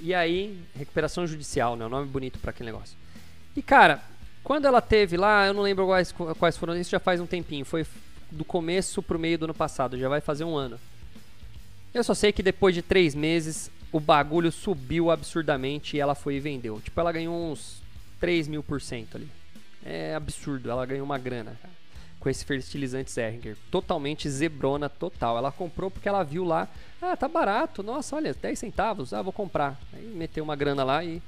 E 0.00 0.14
aí, 0.14 0.60
recuperação 0.76 1.26
judicial, 1.26 1.76
né? 1.76 1.84
O 1.84 1.88
nome 1.88 2.06
bonito 2.06 2.38
para 2.38 2.50
aquele 2.50 2.70
negócio. 2.70 2.96
E 3.56 3.62
cara, 3.62 4.02
quando 4.42 4.66
ela 4.66 4.80
teve 4.80 5.16
lá, 5.16 5.46
eu 5.46 5.54
não 5.54 5.62
lembro 5.62 5.86
quais, 5.86 6.12
quais 6.38 6.56
foram, 6.56 6.76
isso 6.76 6.90
já 6.90 7.00
faz 7.00 7.20
um 7.20 7.26
tempinho, 7.26 7.64
foi 7.64 7.86
do 8.30 8.44
começo 8.44 9.02
pro 9.02 9.18
meio 9.18 9.38
do 9.38 9.44
ano 9.44 9.54
passado, 9.54 9.98
já 9.98 10.08
vai 10.08 10.20
fazer 10.20 10.44
um 10.44 10.56
ano. 10.56 10.78
Eu 11.92 12.04
só 12.04 12.14
sei 12.14 12.32
que 12.32 12.42
depois 12.42 12.74
de 12.74 12.82
três 12.82 13.14
meses 13.14 13.70
o 13.92 13.98
bagulho 13.98 14.52
subiu 14.52 15.10
absurdamente 15.10 15.96
e 15.96 16.00
ela 16.00 16.14
foi 16.14 16.36
e 16.36 16.40
vendeu. 16.40 16.80
Tipo, 16.80 17.00
ela 17.00 17.10
ganhou 17.10 17.50
uns 17.50 17.82
3 18.20 18.46
mil 18.46 18.62
por 18.62 18.80
cento 18.80 19.16
ali. 19.16 19.28
É 19.84 20.14
absurdo, 20.14 20.70
ela 20.70 20.84
ganhou 20.86 21.04
uma 21.04 21.18
grana, 21.18 21.58
com 22.20 22.28
esse 22.28 22.44
fertilizante 22.44 23.10
Zerringer. 23.10 23.56
Totalmente 23.70 24.28
zebrona 24.28 24.88
total. 24.88 25.38
Ela 25.38 25.50
comprou 25.50 25.90
porque 25.90 26.08
ela 26.08 26.22
viu 26.22 26.44
lá, 26.44 26.68
ah, 27.00 27.16
tá 27.16 27.26
barato, 27.26 27.82
nossa, 27.82 28.14
olha, 28.14 28.34
10 28.34 28.58
centavos, 28.58 29.12
ah, 29.12 29.22
vou 29.22 29.32
comprar. 29.32 29.80
Aí 29.92 30.04
meteu 30.14 30.44
uma 30.44 30.54
grana 30.54 30.84
lá 30.84 31.02
e 31.02 31.20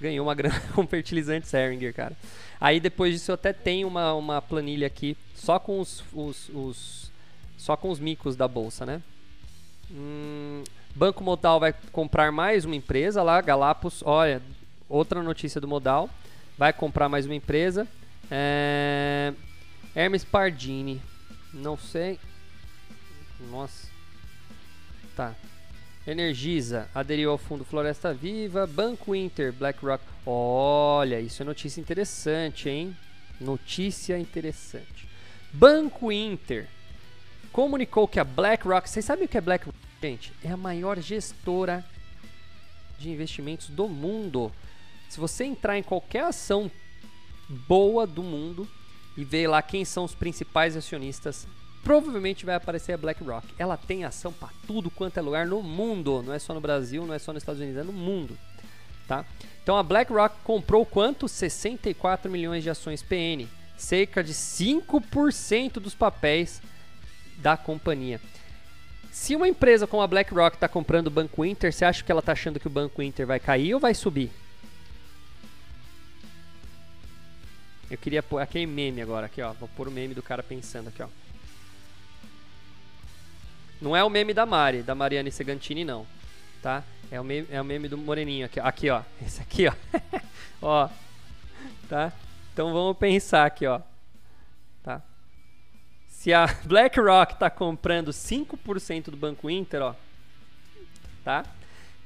ganhou 0.00 0.26
uma 0.26 0.34
grana 0.34 0.60
com 0.74 0.86
fertilizante 0.86 1.48
Zerringer, 1.48 1.94
cara. 1.94 2.16
Aí 2.60 2.80
depois 2.80 3.12
disso 3.12 3.30
eu 3.30 3.34
até 3.34 3.52
tenho 3.52 3.86
uma, 3.86 4.14
uma 4.14 4.42
planilha 4.42 4.86
aqui 4.86 5.16
só 5.34 5.58
com 5.58 5.80
os, 5.80 6.02
os, 6.12 6.48
os 6.52 7.12
só 7.56 7.76
com 7.76 7.90
os 7.90 7.98
micos 7.98 8.36
da 8.36 8.46
bolsa, 8.48 8.86
né? 8.86 9.02
Hum, 9.90 10.62
Banco 10.94 11.22
Modal 11.22 11.60
vai 11.60 11.74
comprar 11.92 12.30
mais 12.32 12.64
uma 12.64 12.76
empresa 12.76 13.22
lá, 13.22 13.40
Galapos. 13.40 14.02
Olha, 14.04 14.42
outra 14.88 15.22
notícia 15.22 15.60
do 15.60 15.68
Modal. 15.68 16.08
Vai 16.56 16.72
comprar 16.72 17.08
mais 17.08 17.24
uma 17.24 17.34
empresa. 17.34 17.86
É... 18.30 19.32
Hermes 19.94 20.24
Pardini. 20.24 21.00
Não 21.52 21.76
sei. 21.76 22.18
Nossa. 23.50 23.88
Tá. 25.14 25.34
Energisa 26.08 26.88
aderiu 26.94 27.30
ao 27.30 27.36
fundo 27.36 27.66
Floresta 27.66 28.14
Viva. 28.14 28.66
Banco 28.66 29.14
Inter, 29.14 29.52
BlackRock. 29.52 30.02
Olha, 30.24 31.20
isso 31.20 31.42
é 31.42 31.44
notícia 31.44 31.82
interessante, 31.82 32.70
hein? 32.70 32.96
Notícia 33.38 34.18
interessante. 34.18 35.06
Banco 35.52 36.10
Inter 36.10 36.66
comunicou 37.52 38.08
que 38.08 38.18
a 38.18 38.24
BlackRock. 38.24 38.88
Vocês 38.88 39.04
sabem 39.04 39.26
o 39.26 39.28
que 39.28 39.36
é 39.36 39.40
BlackRock, 39.42 39.76
gente? 40.00 40.32
É 40.42 40.50
a 40.50 40.56
maior 40.56 40.98
gestora 40.98 41.84
de 42.98 43.10
investimentos 43.10 43.68
do 43.68 43.86
mundo. 43.86 44.50
Se 45.10 45.20
você 45.20 45.44
entrar 45.44 45.76
em 45.76 45.82
qualquer 45.82 46.24
ação 46.24 46.70
boa 47.68 48.06
do 48.06 48.22
mundo 48.22 48.66
e 49.14 49.24
ver 49.24 49.46
lá 49.46 49.60
quem 49.60 49.84
são 49.84 50.04
os 50.04 50.14
principais 50.14 50.74
acionistas, 50.74 51.46
provavelmente 51.88 52.44
vai 52.44 52.54
aparecer 52.54 52.92
a 52.92 52.98
BlackRock. 52.98 53.46
Ela 53.58 53.74
tem 53.78 54.04
ação 54.04 54.30
para 54.30 54.50
tudo 54.66 54.90
quanto 54.90 55.16
é 55.16 55.22
lugar 55.22 55.46
no 55.46 55.62
mundo, 55.62 56.22
não 56.22 56.34
é 56.34 56.38
só 56.38 56.52
no 56.52 56.60
Brasil, 56.60 57.06
não 57.06 57.14
é 57.14 57.18
só 57.18 57.32
nos 57.32 57.42
Estados 57.42 57.62
Unidos, 57.62 57.80
é 57.80 57.82
no 57.82 57.94
mundo, 57.94 58.36
tá? 59.06 59.24
Então 59.62 59.74
a 59.74 59.82
BlackRock 59.82 60.36
comprou 60.44 60.84
quanto? 60.84 61.26
64 61.26 62.30
milhões 62.30 62.62
de 62.62 62.68
ações 62.68 63.02
PN, 63.02 63.48
cerca 63.74 64.22
de 64.22 64.34
5% 64.34 65.80
dos 65.80 65.94
papéis 65.94 66.60
da 67.38 67.56
companhia. 67.56 68.20
Se 69.10 69.34
uma 69.34 69.48
empresa 69.48 69.86
como 69.86 70.02
a 70.02 70.06
BlackRock 70.06 70.58
está 70.58 70.68
comprando 70.68 71.06
o 71.06 71.10
Banco 71.10 71.42
Inter, 71.42 71.72
você 71.72 71.86
acha 71.86 72.04
que 72.04 72.12
ela 72.12 72.20
está 72.20 72.32
achando 72.32 72.60
que 72.60 72.66
o 72.66 72.70
Banco 72.70 73.00
Inter 73.00 73.26
vai 73.26 73.40
cair 73.40 73.72
ou 73.72 73.80
vai 73.80 73.94
subir? 73.94 74.30
Eu 77.90 77.96
queria 77.96 78.22
pôr 78.22 78.40
aqui 78.42 78.66
meme 78.66 79.00
agora, 79.00 79.24
aqui 79.24 79.40
ó, 79.40 79.54
vou 79.54 79.70
pôr 79.74 79.88
o 79.88 79.90
meme 79.90 80.12
do 80.12 80.22
cara 80.22 80.42
pensando 80.42 80.88
aqui 80.88 81.02
ó. 81.02 81.08
Não 83.80 83.96
é 83.96 84.02
o 84.02 84.10
meme 84.10 84.34
da 84.34 84.44
Mari, 84.44 84.82
da 84.82 84.94
Mariane 84.94 85.30
Segantini 85.30 85.84
não, 85.84 86.06
tá? 86.62 86.82
É 87.10 87.20
o 87.20 87.24
meme, 87.24 87.46
é 87.50 87.60
o 87.60 87.64
meme 87.64 87.88
do 87.88 87.96
moreninho 87.96 88.46
aqui, 88.46 88.58
aqui 88.60 88.90
ó, 88.90 89.02
esse 89.24 89.40
aqui 89.40 89.66
ó, 89.68 89.72
ó, 90.60 90.88
tá? 91.88 92.12
Então 92.52 92.72
vamos 92.72 92.96
pensar 92.98 93.46
aqui 93.46 93.66
ó, 93.66 93.80
tá? 94.82 95.00
Se 96.08 96.34
a 96.34 96.46
BlackRock 96.66 97.34
está 97.34 97.48
comprando 97.48 98.10
5% 98.10 99.04
do 99.10 99.16
Banco 99.16 99.48
Inter, 99.48 99.82
ó, 99.82 99.94
tá? 101.24 101.44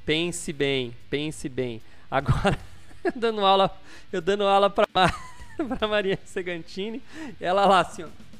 Pense 0.05 0.53
bem, 0.53 0.95
pense 1.09 1.49
bem. 1.49 1.81
Agora, 2.11 2.59
dando 3.15 3.43
aula, 3.43 3.75
eu 4.11 4.21
dando 4.21 4.43
aula 4.43 4.69
para 4.69 4.87
Maria 5.87 6.19
Segantini, 6.25 7.01
ela 7.41 7.65
lá 7.65 7.79
assim, 7.79 8.03
ó. 8.03 8.32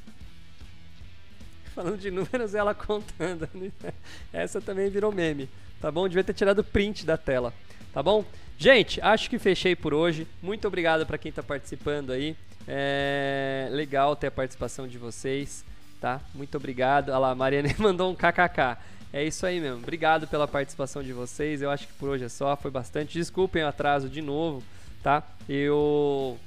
Falando 1.74 1.98
de 1.98 2.10
números, 2.10 2.54
ela 2.54 2.72
contando. 2.72 3.48
Essa 4.32 4.60
também 4.60 4.88
virou 4.88 5.10
meme, 5.10 5.48
tá 5.80 5.90
bom? 5.90 6.06
Devia 6.06 6.22
ter 6.22 6.32
tirado 6.32 6.62
print 6.62 7.04
da 7.04 7.16
tela, 7.16 7.52
tá 7.92 8.02
bom? 8.02 8.24
Gente, 8.56 9.00
acho 9.00 9.28
que 9.28 9.38
fechei 9.38 9.74
por 9.74 9.92
hoje. 9.92 10.26
Muito 10.40 10.68
obrigado 10.68 11.04
para 11.04 11.18
quem 11.18 11.30
está 11.30 11.42
participando 11.42 12.12
aí. 12.12 12.36
É 12.68 13.68
legal 13.72 14.14
ter 14.14 14.28
a 14.28 14.30
participação 14.30 14.86
de 14.86 14.96
vocês, 14.96 15.64
tá? 16.00 16.20
Muito 16.32 16.56
obrigado. 16.56 17.08
Olha 17.08 17.18
lá, 17.18 17.30
a 17.30 17.34
Mariana 17.34 17.68
mandou 17.78 18.10
um 18.10 18.14
kkk. 18.14 18.78
É 19.12 19.24
isso 19.24 19.44
aí 19.44 19.60
mesmo. 19.60 19.78
Obrigado 19.78 20.28
pela 20.28 20.46
participação 20.46 21.02
de 21.02 21.12
vocês. 21.12 21.60
Eu 21.60 21.70
acho 21.70 21.88
que 21.88 21.92
por 21.94 22.08
hoje 22.08 22.24
é 22.24 22.28
só. 22.28 22.56
Foi 22.56 22.70
bastante. 22.70 23.18
Desculpem 23.18 23.64
o 23.64 23.68
atraso 23.68 24.08
de 24.08 24.22
novo, 24.22 24.62
tá? 25.02 25.22
Eu 25.48 26.38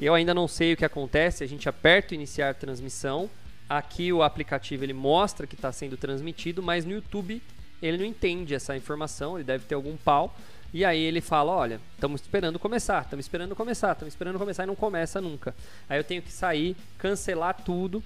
eu 0.00 0.14
ainda 0.14 0.34
não 0.34 0.48
sei 0.48 0.72
o 0.72 0.76
que 0.76 0.84
acontece, 0.84 1.44
a 1.44 1.46
gente 1.46 1.68
aperta 1.68 2.14
iniciar 2.14 2.54
transmissão. 2.54 3.30
Aqui 3.72 4.12
o 4.12 4.22
aplicativo 4.22 4.84
ele 4.84 4.92
mostra 4.92 5.46
que 5.46 5.54
está 5.54 5.72
sendo 5.72 5.96
transmitido, 5.96 6.62
mas 6.62 6.84
no 6.84 6.92
YouTube 6.92 7.42
ele 7.80 7.96
não 7.96 8.04
entende 8.04 8.54
essa 8.54 8.76
informação, 8.76 9.38
ele 9.38 9.44
deve 9.44 9.64
ter 9.64 9.74
algum 9.74 9.96
pau. 9.96 10.36
E 10.74 10.84
aí 10.84 11.00
ele 11.00 11.22
fala, 11.22 11.52
olha, 11.52 11.80
estamos 11.94 12.20
esperando 12.20 12.58
começar, 12.58 13.02
estamos 13.02 13.24
esperando 13.24 13.56
começar, 13.56 13.92
estamos 13.92 14.12
esperando 14.12 14.38
começar 14.38 14.64
e 14.64 14.66
não 14.66 14.76
começa 14.76 15.22
nunca. 15.22 15.54
Aí 15.88 15.98
eu 15.98 16.04
tenho 16.04 16.20
que 16.20 16.30
sair, 16.30 16.76
cancelar 16.98 17.62
tudo, 17.64 18.02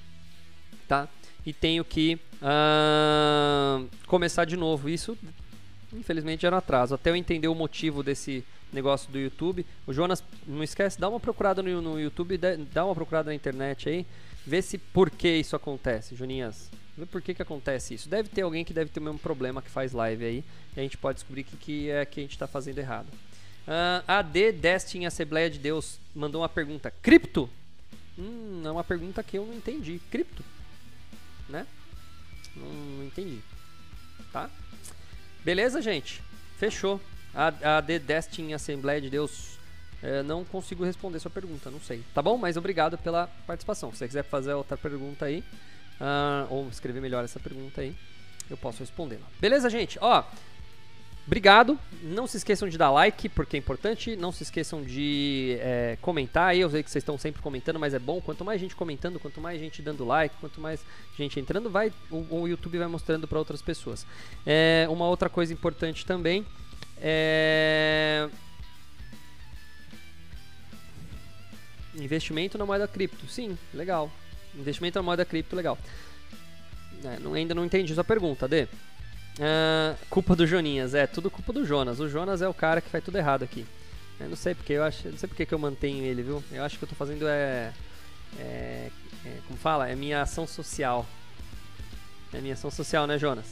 tá? 0.86 1.08
E 1.44 1.52
tenho 1.52 1.84
que 1.84 2.16
uh, 2.36 3.88
começar 4.06 4.44
de 4.44 4.56
novo. 4.56 4.88
Isso, 4.88 5.18
infelizmente, 5.92 6.46
era 6.46 6.54
um 6.54 6.58
atraso. 6.60 6.94
Até 6.94 7.10
eu 7.10 7.16
entender 7.16 7.48
o 7.48 7.54
motivo 7.56 8.04
desse 8.04 8.44
negócio 8.72 9.10
do 9.10 9.18
YouTube. 9.18 9.66
O 9.84 9.92
Jonas, 9.92 10.22
não 10.46 10.62
esquece, 10.62 11.00
dá 11.00 11.08
uma 11.08 11.18
procurada 11.18 11.60
no, 11.60 11.82
no 11.82 12.00
YouTube, 12.00 12.38
dá 12.72 12.84
uma 12.84 12.94
procurada 12.94 13.30
na 13.30 13.34
internet 13.34 13.88
aí, 13.88 14.06
vê 14.46 14.62
se 14.62 14.78
por 14.78 15.10
que 15.10 15.28
isso 15.28 15.56
acontece, 15.56 16.14
Juninhas. 16.14 16.70
Vê 16.96 17.04
por 17.04 17.20
que, 17.20 17.34
que 17.34 17.42
acontece 17.42 17.94
isso. 17.94 18.08
Deve 18.08 18.28
ter 18.28 18.42
alguém 18.42 18.64
que 18.64 18.72
deve 18.72 18.90
ter 18.90 19.00
o 19.00 19.02
mesmo 19.02 19.18
problema 19.18 19.60
que 19.60 19.68
faz 19.68 19.92
live 19.92 20.24
aí, 20.24 20.44
e 20.74 20.80
a 20.80 20.82
gente 20.82 20.96
pode 20.96 21.16
descobrir 21.16 21.42
o 21.42 21.44
que, 21.44 21.56
que 21.56 21.90
é 21.90 22.04
que 22.06 22.20
a 22.20 22.22
gente 22.22 22.32
está 22.32 22.46
fazendo 22.46 22.78
errado. 22.78 23.08
Uh, 23.66 24.02
ah, 24.06 24.18
AD 24.18 24.52
Destin 24.52 25.04
Assembleia 25.04 25.50
de 25.50 25.58
Deus 25.58 25.98
mandou 26.14 26.42
uma 26.42 26.48
pergunta: 26.48 26.90
Cripto? 27.02 27.50
Hum, 28.16 28.62
é 28.64 28.70
uma 28.70 28.84
pergunta 28.84 29.22
que 29.22 29.36
eu 29.36 29.44
não 29.44 29.54
entendi. 29.54 30.00
Cripto? 30.10 30.42
Né? 31.48 31.66
Não, 32.54 32.66
não 32.66 33.04
entendi. 33.04 33.40
Tá? 34.32 34.48
Beleza, 35.44 35.82
gente? 35.82 36.22
Fechou. 36.58 37.00
A, 37.34 37.78
a 37.78 37.82
The 37.82 37.98
Destiny 37.98 38.54
Assembleia 38.54 39.00
de 39.00 39.10
Deus, 39.10 39.55
é, 40.02 40.22
não 40.22 40.44
consigo 40.44 40.84
responder 40.84 41.18
sua 41.20 41.30
pergunta, 41.30 41.70
não 41.70 41.80
sei. 41.80 42.02
Tá 42.14 42.22
bom? 42.22 42.36
Mas 42.36 42.56
obrigado 42.56 42.98
pela 42.98 43.28
participação. 43.46 43.90
Se 43.92 43.98
você 43.98 44.06
quiser 44.06 44.24
fazer 44.24 44.54
outra 44.54 44.76
pergunta 44.76 45.24
aí, 45.24 45.42
uh, 46.00 46.52
ou 46.52 46.68
escrever 46.68 47.00
melhor 47.00 47.24
essa 47.24 47.40
pergunta 47.40 47.80
aí, 47.80 47.94
eu 48.50 48.56
posso 48.56 48.80
respondê-la. 48.80 49.26
Beleza, 49.40 49.68
gente? 49.70 49.98
Ó, 50.00 50.24
Obrigado. 51.26 51.76
Não 52.04 52.24
se 52.24 52.36
esqueçam 52.36 52.68
de 52.68 52.78
dar 52.78 52.88
like, 52.92 53.28
porque 53.28 53.56
é 53.56 53.58
importante. 53.58 54.14
Não 54.14 54.30
se 54.30 54.44
esqueçam 54.44 54.80
de 54.84 55.58
é, 55.60 55.98
comentar 56.00 56.50
aí. 56.50 56.60
Eu 56.60 56.70
sei 56.70 56.84
que 56.84 56.88
vocês 56.88 57.02
estão 57.02 57.18
sempre 57.18 57.42
comentando, 57.42 57.80
mas 57.80 57.94
é 57.94 57.98
bom. 57.98 58.20
Quanto 58.20 58.44
mais 58.44 58.60
gente 58.60 58.76
comentando, 58.76 59.18
quanto 59.18 59.40
mais 59.40 59.58
gente 59.58 59.82
dando 59.82 60.04
like, 60.04 60.36
quanto 60.40 60.60
mais 60.60 60.80
gente 61.18 61.40
entrando, 61.40 61.68
vai 61.68 61.92
o, 62.12 62.42
o 62.42 62.46
YouTube 62.46 62.78
vai 62.78 62.86
mostrando 62.86 63.26
para 63.26 63.40
outras 63.40 63.60
pessoas. 63.60 64.06
É, 64.46 64.86
uma 64.88 65.08
outra 65.08 65.28
coisa 65.28 65.52
importante 65.52 66.06
também 66.06 66.46
é... 66.98 68.28
Investimento 71.96 72.58
na 72.58 72.66
moeda 72.66 72.86
cripto. 72.86 73.26
Sim, 73.28 73.56
legal. 73.72 74.10
Investimento 74.54 74.98
na 74.98 75.02
moeda 75.02 75.24
cripto, 75.24 75.56
legal. 75.56 75.78
É, 77.04 77.18
não, 77.20 77.34
ainda 77.34 77.54
não 77.54 77.64
entendi 77.64 77.94
sua 77.94 78.04
pergunta, 78.04 78.48
Dê. 78.48 78.64
Uh, 78.64 79.96
culpa 80.08 80.34
do 80.34 80.46
Joninhas, 80.46 80.94
é 80.94 81.06
tudo 81.06 81.30
culpa 81.30 81.52
do 81.52 81.64
Jonas. 81.64 82.00
O 82.00 82.08
Jonas 82.08 82.40
é 82.40 82.48
o 82.48 82.54
cara 82.54 82.80
que 82.80 82.88
faz 82.88 83.04
tudo 83.04 83.18
errado 83.18 83.42
aqui. 83.42 83.66
Eu 84.18 84.28
não 84.28 84.36
sei 84.36 84.54
porque 84.54 84.72
eu 84.72 84.82
acho, 84.82 85.08
não 85.08 85.18
sei 85.18 85.28
porque 85.28 85.44
que 85.44 85.52
eu 85.52 85.58
mantenho 85.58 86.02
ele, 86.04 86.22
viu? 86.22 86.42
Eu 86.50 86.64
acho 86.64 86.78
que 86.78 86.84
eu 86.84 86.88
tô 86.88 86.94
fazendo 86.94 87.28
é, 87.28 87.72
é, 88.38 88.90
é 89.24 89.38
como 89.46 89.58
fala, 89.58 89.88
é 89.88 89.94
minha 89.94 90.22
ação 90.22 90.46
social. 90.46 91.06
É 92.32 92.40
minha 92.40 92.54
ação 92.54 92.70
social, 92.70 93.06
né, 93.06 93.18
Jonas? 93.18 93.46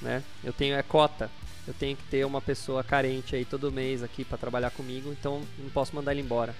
Né? 0.00 0.22
Eu 0.44 0.52
tenho 0.52 0.76
é 0.76 0.82
cota 0.82 1.28
eu 1.66 1.74
tenho 1.74 1.96
que 1.96 2.04
ter 2.04 2.24
uma 2.24 2.40
pessoa 2.40 2.84
carente 2.84 3.34
aí 3.34 3.44
todo 3.44 3.72
mês 3.72 4.02
aqui 4.02 4.24
para 4.24 4.38
trabalhar 4.38 4.70
comigo, 4.70 5.10
então 5.10 5.42
não 5.58 5.68
posso 5.70 5.94
mandar 5.96 6.12
ele 6.12 6.20
embora. 6.20 6.54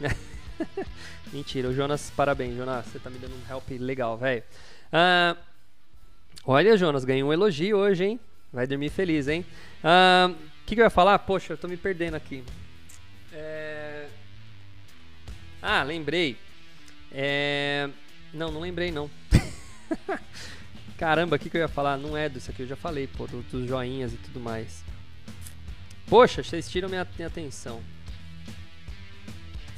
Mentira, 1.32 1.68
o 1.68 1.74
Jonas, 1.74 2.10
parabéns, 2.16 2.56
Jonas, 2.56 2.86
você 2.86 2.98
tá 2.98 3.10
me 3.10 3.18
dando 3.18 3.34
um 3.34 3.52
help 3.52 3.68
legal, 3.70 4.16
velho. 4.16 4.42
Uh, 4.92 5.38
olha, 6.44 6.76
Jonas, 6.76 7.04
ganhei 7.04 7.22
um 7.22 7.32
elogio 7.32 7.76
hoje, 7.76 8.04
hein? 8.04 8.20
Vai 8.52 8.66
dormir 8.66 8.90
feliz, 8.90 9.28
hein? 9.28 9.44
O 9.82 10.30
uh, 10.30 10.36
que, 10.66 10.74
que 10.74 10.80
eu 10.80 10.84
ia 10.84 10.90
falar? 10.90 11.18
Poxa, 11.20 11.52
eu 11.52 11.58
tô 11.58 11.68
me 11.68 11.76
perdendo 11.76 12.16
aqui. 12.16 12.42
É... 13.32 14.06
Ah, 15.62 15.82
lembrei. 15.82 16.36
É... 17.12 17.88
Não, 18.32 18.50
não 18.50 18.60
lembrei 18.60 18.90
não. 18.90 19.10
Caramba, 20.98 21.36
o 21.36 21.38
que, 21.38 21.48
que 21.48 21.56
eu 21.56 21.62
ia 21.62 21.68
falar? 21.68 21.96
Não 21.96 22.16
é 22.16 22.28
disso 22.28 22.50
aqui, 22.50 22.62
eu 22.62 22.66
já 22.66 22.76
falei, 22.76 23.06
pô, 23.06 23.26
do, 23.26 23.40
dos 23.42 23.68
joinhas 23.68 24.12
e 24.12 24.16
tudo 24.16 24.40
mais. 24.40 24.84
Poxa, 26.06 26.42
vocês 26.42 26.68
tiram 26.68 26.88
minha, 26.88 27.06
minha 27.16 27.28
atenção. 27.28 27.80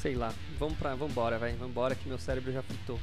Sei 0.02 0.16
lá, 0.16 0.32
vamos 0.58 0.76
pra, 0.76 0.96
vambora, 0.96 1.38
vai, 1.38 1.52
vambora 1.52 1.94
que 1.94 2.08
meu 2.08 2.18
cérebro 2.18 2.52
já 2.52 2.60
fritou. 2.60 2.98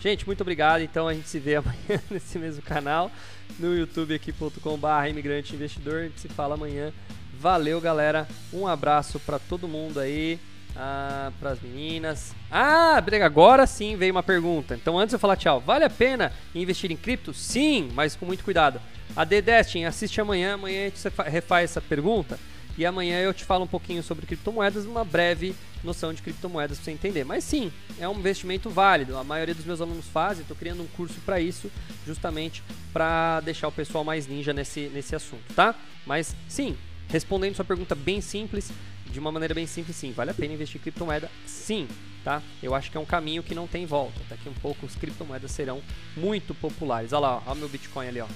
Gente, 0.00 0.26
muito 0.26 0.40
obrigado. 0.40 0.82
Então 0.82 1.06
a 1.06 1.14
gente 1.14 1.28
se 1.28 1.38
vê 1.38 1.54
amanhã 1.54 2.02
nesse 2.10 2.36
mesmo 2.36 2.60
canal, 2.62 3.12
no 3.60 3.76
youtube 3.76 4.12
aqui.com.br 4.12 5.08
imigrante 5.08 5.54
investidor. 5.54 6.00
A 6.00 6.02
gente 6.02 6.20
se 6.20 6.28
fala 6.28 6.56
amanhã. 6.56 6.92
Valeu, 7.38 7.80
galera. 7.80 8.26
Um 8.52 8.66
abraço 8.66 9.20
para 9.20 9.38
todo 9.38 9.68
mundo 9.68 10.00
aí. 10.00 10.36
Ah, 10.74 11.30
para 11.38 11.50
as 11.50 11.60
meninas. 11.60 12.34
Ah, 12.50 13.00
agora 13.24 13.64
sim 13.64 13.94
veio 13.94 14.10
uma 14.10 14.22
pergunta. 14.24 14.74
Então, 14.74 14.98
antes 14.98 15.12
eu 15.12 15.20
falar 15.20 15.36
tchau, 15.36 15.60
vale 15.60 15.84
a 15.84 15.90
pena 15.90 16.32
investir 16.52 16.90
em 16.90 16.96
cripto? 16.96 17.32
Sim, 17.32 17.88
mas 17.94 18.16
com 18.16 18.26
muito 18.26 18.42
cuidado. 18.42 18.80
A 19.14 19.24
The 19.24 19.40
Destin, 19.40 19.84
assiste 19.84 20.20
amanhã. 20.20 20.54
Amanhã 20.54 20.86
a 20.86 20.88
gente 20.88 21.30
refaz 21.30 21.70
essa 21.70 21.80
pergunta. 21.80 22.36
E 22.76 22.86
amanhã 22.86 23.20
eu 23.20 23.34
te 23.34 23.44
falo 23.44 23.64
um 23.64 23.68
pouquinho 23.68 24.02
sobre 24.02 24.26
criptomoedas, 24.26 24.86
uma 24.86 25.04
breve 25.04 25.54
noção 25.84 26.12
de 26.14 26.22
criptomoedas 26.22 26.78
para 26.78 26.84
você 26.84 26.90
entender. 26.90 27.24
Mas 27.24 27.44
sim, 27.44 27.72
é 27.98 28.08
um 28.08 28.18
investimento 28.18 28.70
válido. 28.70 29.16
A 29.16 29.24
maioria 29.24 29.54
dos 29.54 29.64
meus 29.64 29.80
alunos 29.80 30.06
fazem. 30.06 30.42
Estou 30.42 30.56
criando 30.56 30.82
um 30.82 30.86
curso 30.86 31.20
para 31.26 31.40
isso, 31.40 31.70
justamente 32.06 32.62
para 32.92 33.40
deixar 33.40 33.68
o 33.68 33.72
pessoal 33.72 34.04
mais 34.04 34.26
ninja 34.26 34.52
nesse, 34.52 34.88
nesse 34.88 35.14
assunto, 35.14 35.52
tá? 35.54 35.74
Mas 36.06 36.34
sim, 36.48 36.76
respondendo 37.08 37.56
sua 37.56 37.64
pergunta 37.64 37.94
bem 37.94 38.20
simples, 38.20 38.70
de 39.10 39.18
uma 39.18 39.30
maneira 39.30 39.54
bem 39.54 39.66
simples, 39.66 39.96
sim, 39.96 40.12
vale 40.12 40.30
a 40.30 40.34
pena 40.34 40.54
investir 40.54 40.80
em 40.80 40.82
criptomoeda? 40.82 41.30
Sim, 41.46 41.86
tá? 42.24 42.42
Eu 42.62 42.74
acho 42.74 42.90
que 42.90 42.96
é 42.96 43.00
um 43.00 43.04
caminho 43.04 43.42
que 43.42 43.54
não 43.54 43.66
tem 43.66 43.84
volta. 43.84 44.20
Daqui 44.28 44.48
um 44.48 44.54
pouco 44.54 44.86
as 44.86 44.94
criptomoedas 44.94 45.50
serão 45.50 45.82
muito 46.16 46.54
populares. 46.54 47.12
Olha 47.12 47.20
lá, 47.20 47.42
olha 47.46 47.52
o 47.52 47.56
meu 47.56 47.68
Bitcoin 47.68 48.08
ali, 48.08 48.20
ó. 48.20 48.26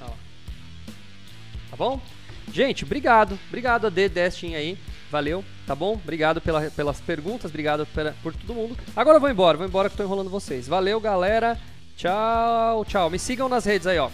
Olha 0.00 0.10
lá. 0.10 0.16
Tá 1.70 1.76
bom? 1.76 2.00
Gente, 2.52 2.84
obrigado. 2.84 3.38
Obrigado 3.48 3.86
a 3.86 3.90
The 3.90 4.08
Destin 4.08 4.54
aí. 4.54 4.78
Valeu, 5.10 5.44
tá 5.66 5.74
bom? 5.74 5.94
Obrigado 5.94 6.40
pela, 6.40 6.70
pelas 6.70 7.00
perguntas, 7.00 7.50
obrigado 7.50 7.84
pela, 7.86 8.14
por 8.22 8.32
todo 8.32 8.54
mundo. 8.54 8.76
Agora 8.94 9.16
eu 9.16 9.20
vou 9.20 9.28
embora, 9.28 9.58
vou 9.58 9.66
embora 9.66 9.90
que 9.90 9.96
tô 9.96 10.04
enrolando 10.04 10.30
vocês. 10.30 10.68
Valeu, 10.68 11.00
galera. 11.00 11.58
Tchau, 11.96 12.84
tchau. 12.84 13.10
Me 13.10 13.18
sigam 13.18 13.48
nas 13.48 13.64
redes 13.64 13.86
aí, 13.86 13.98
ó. 13.98 14.08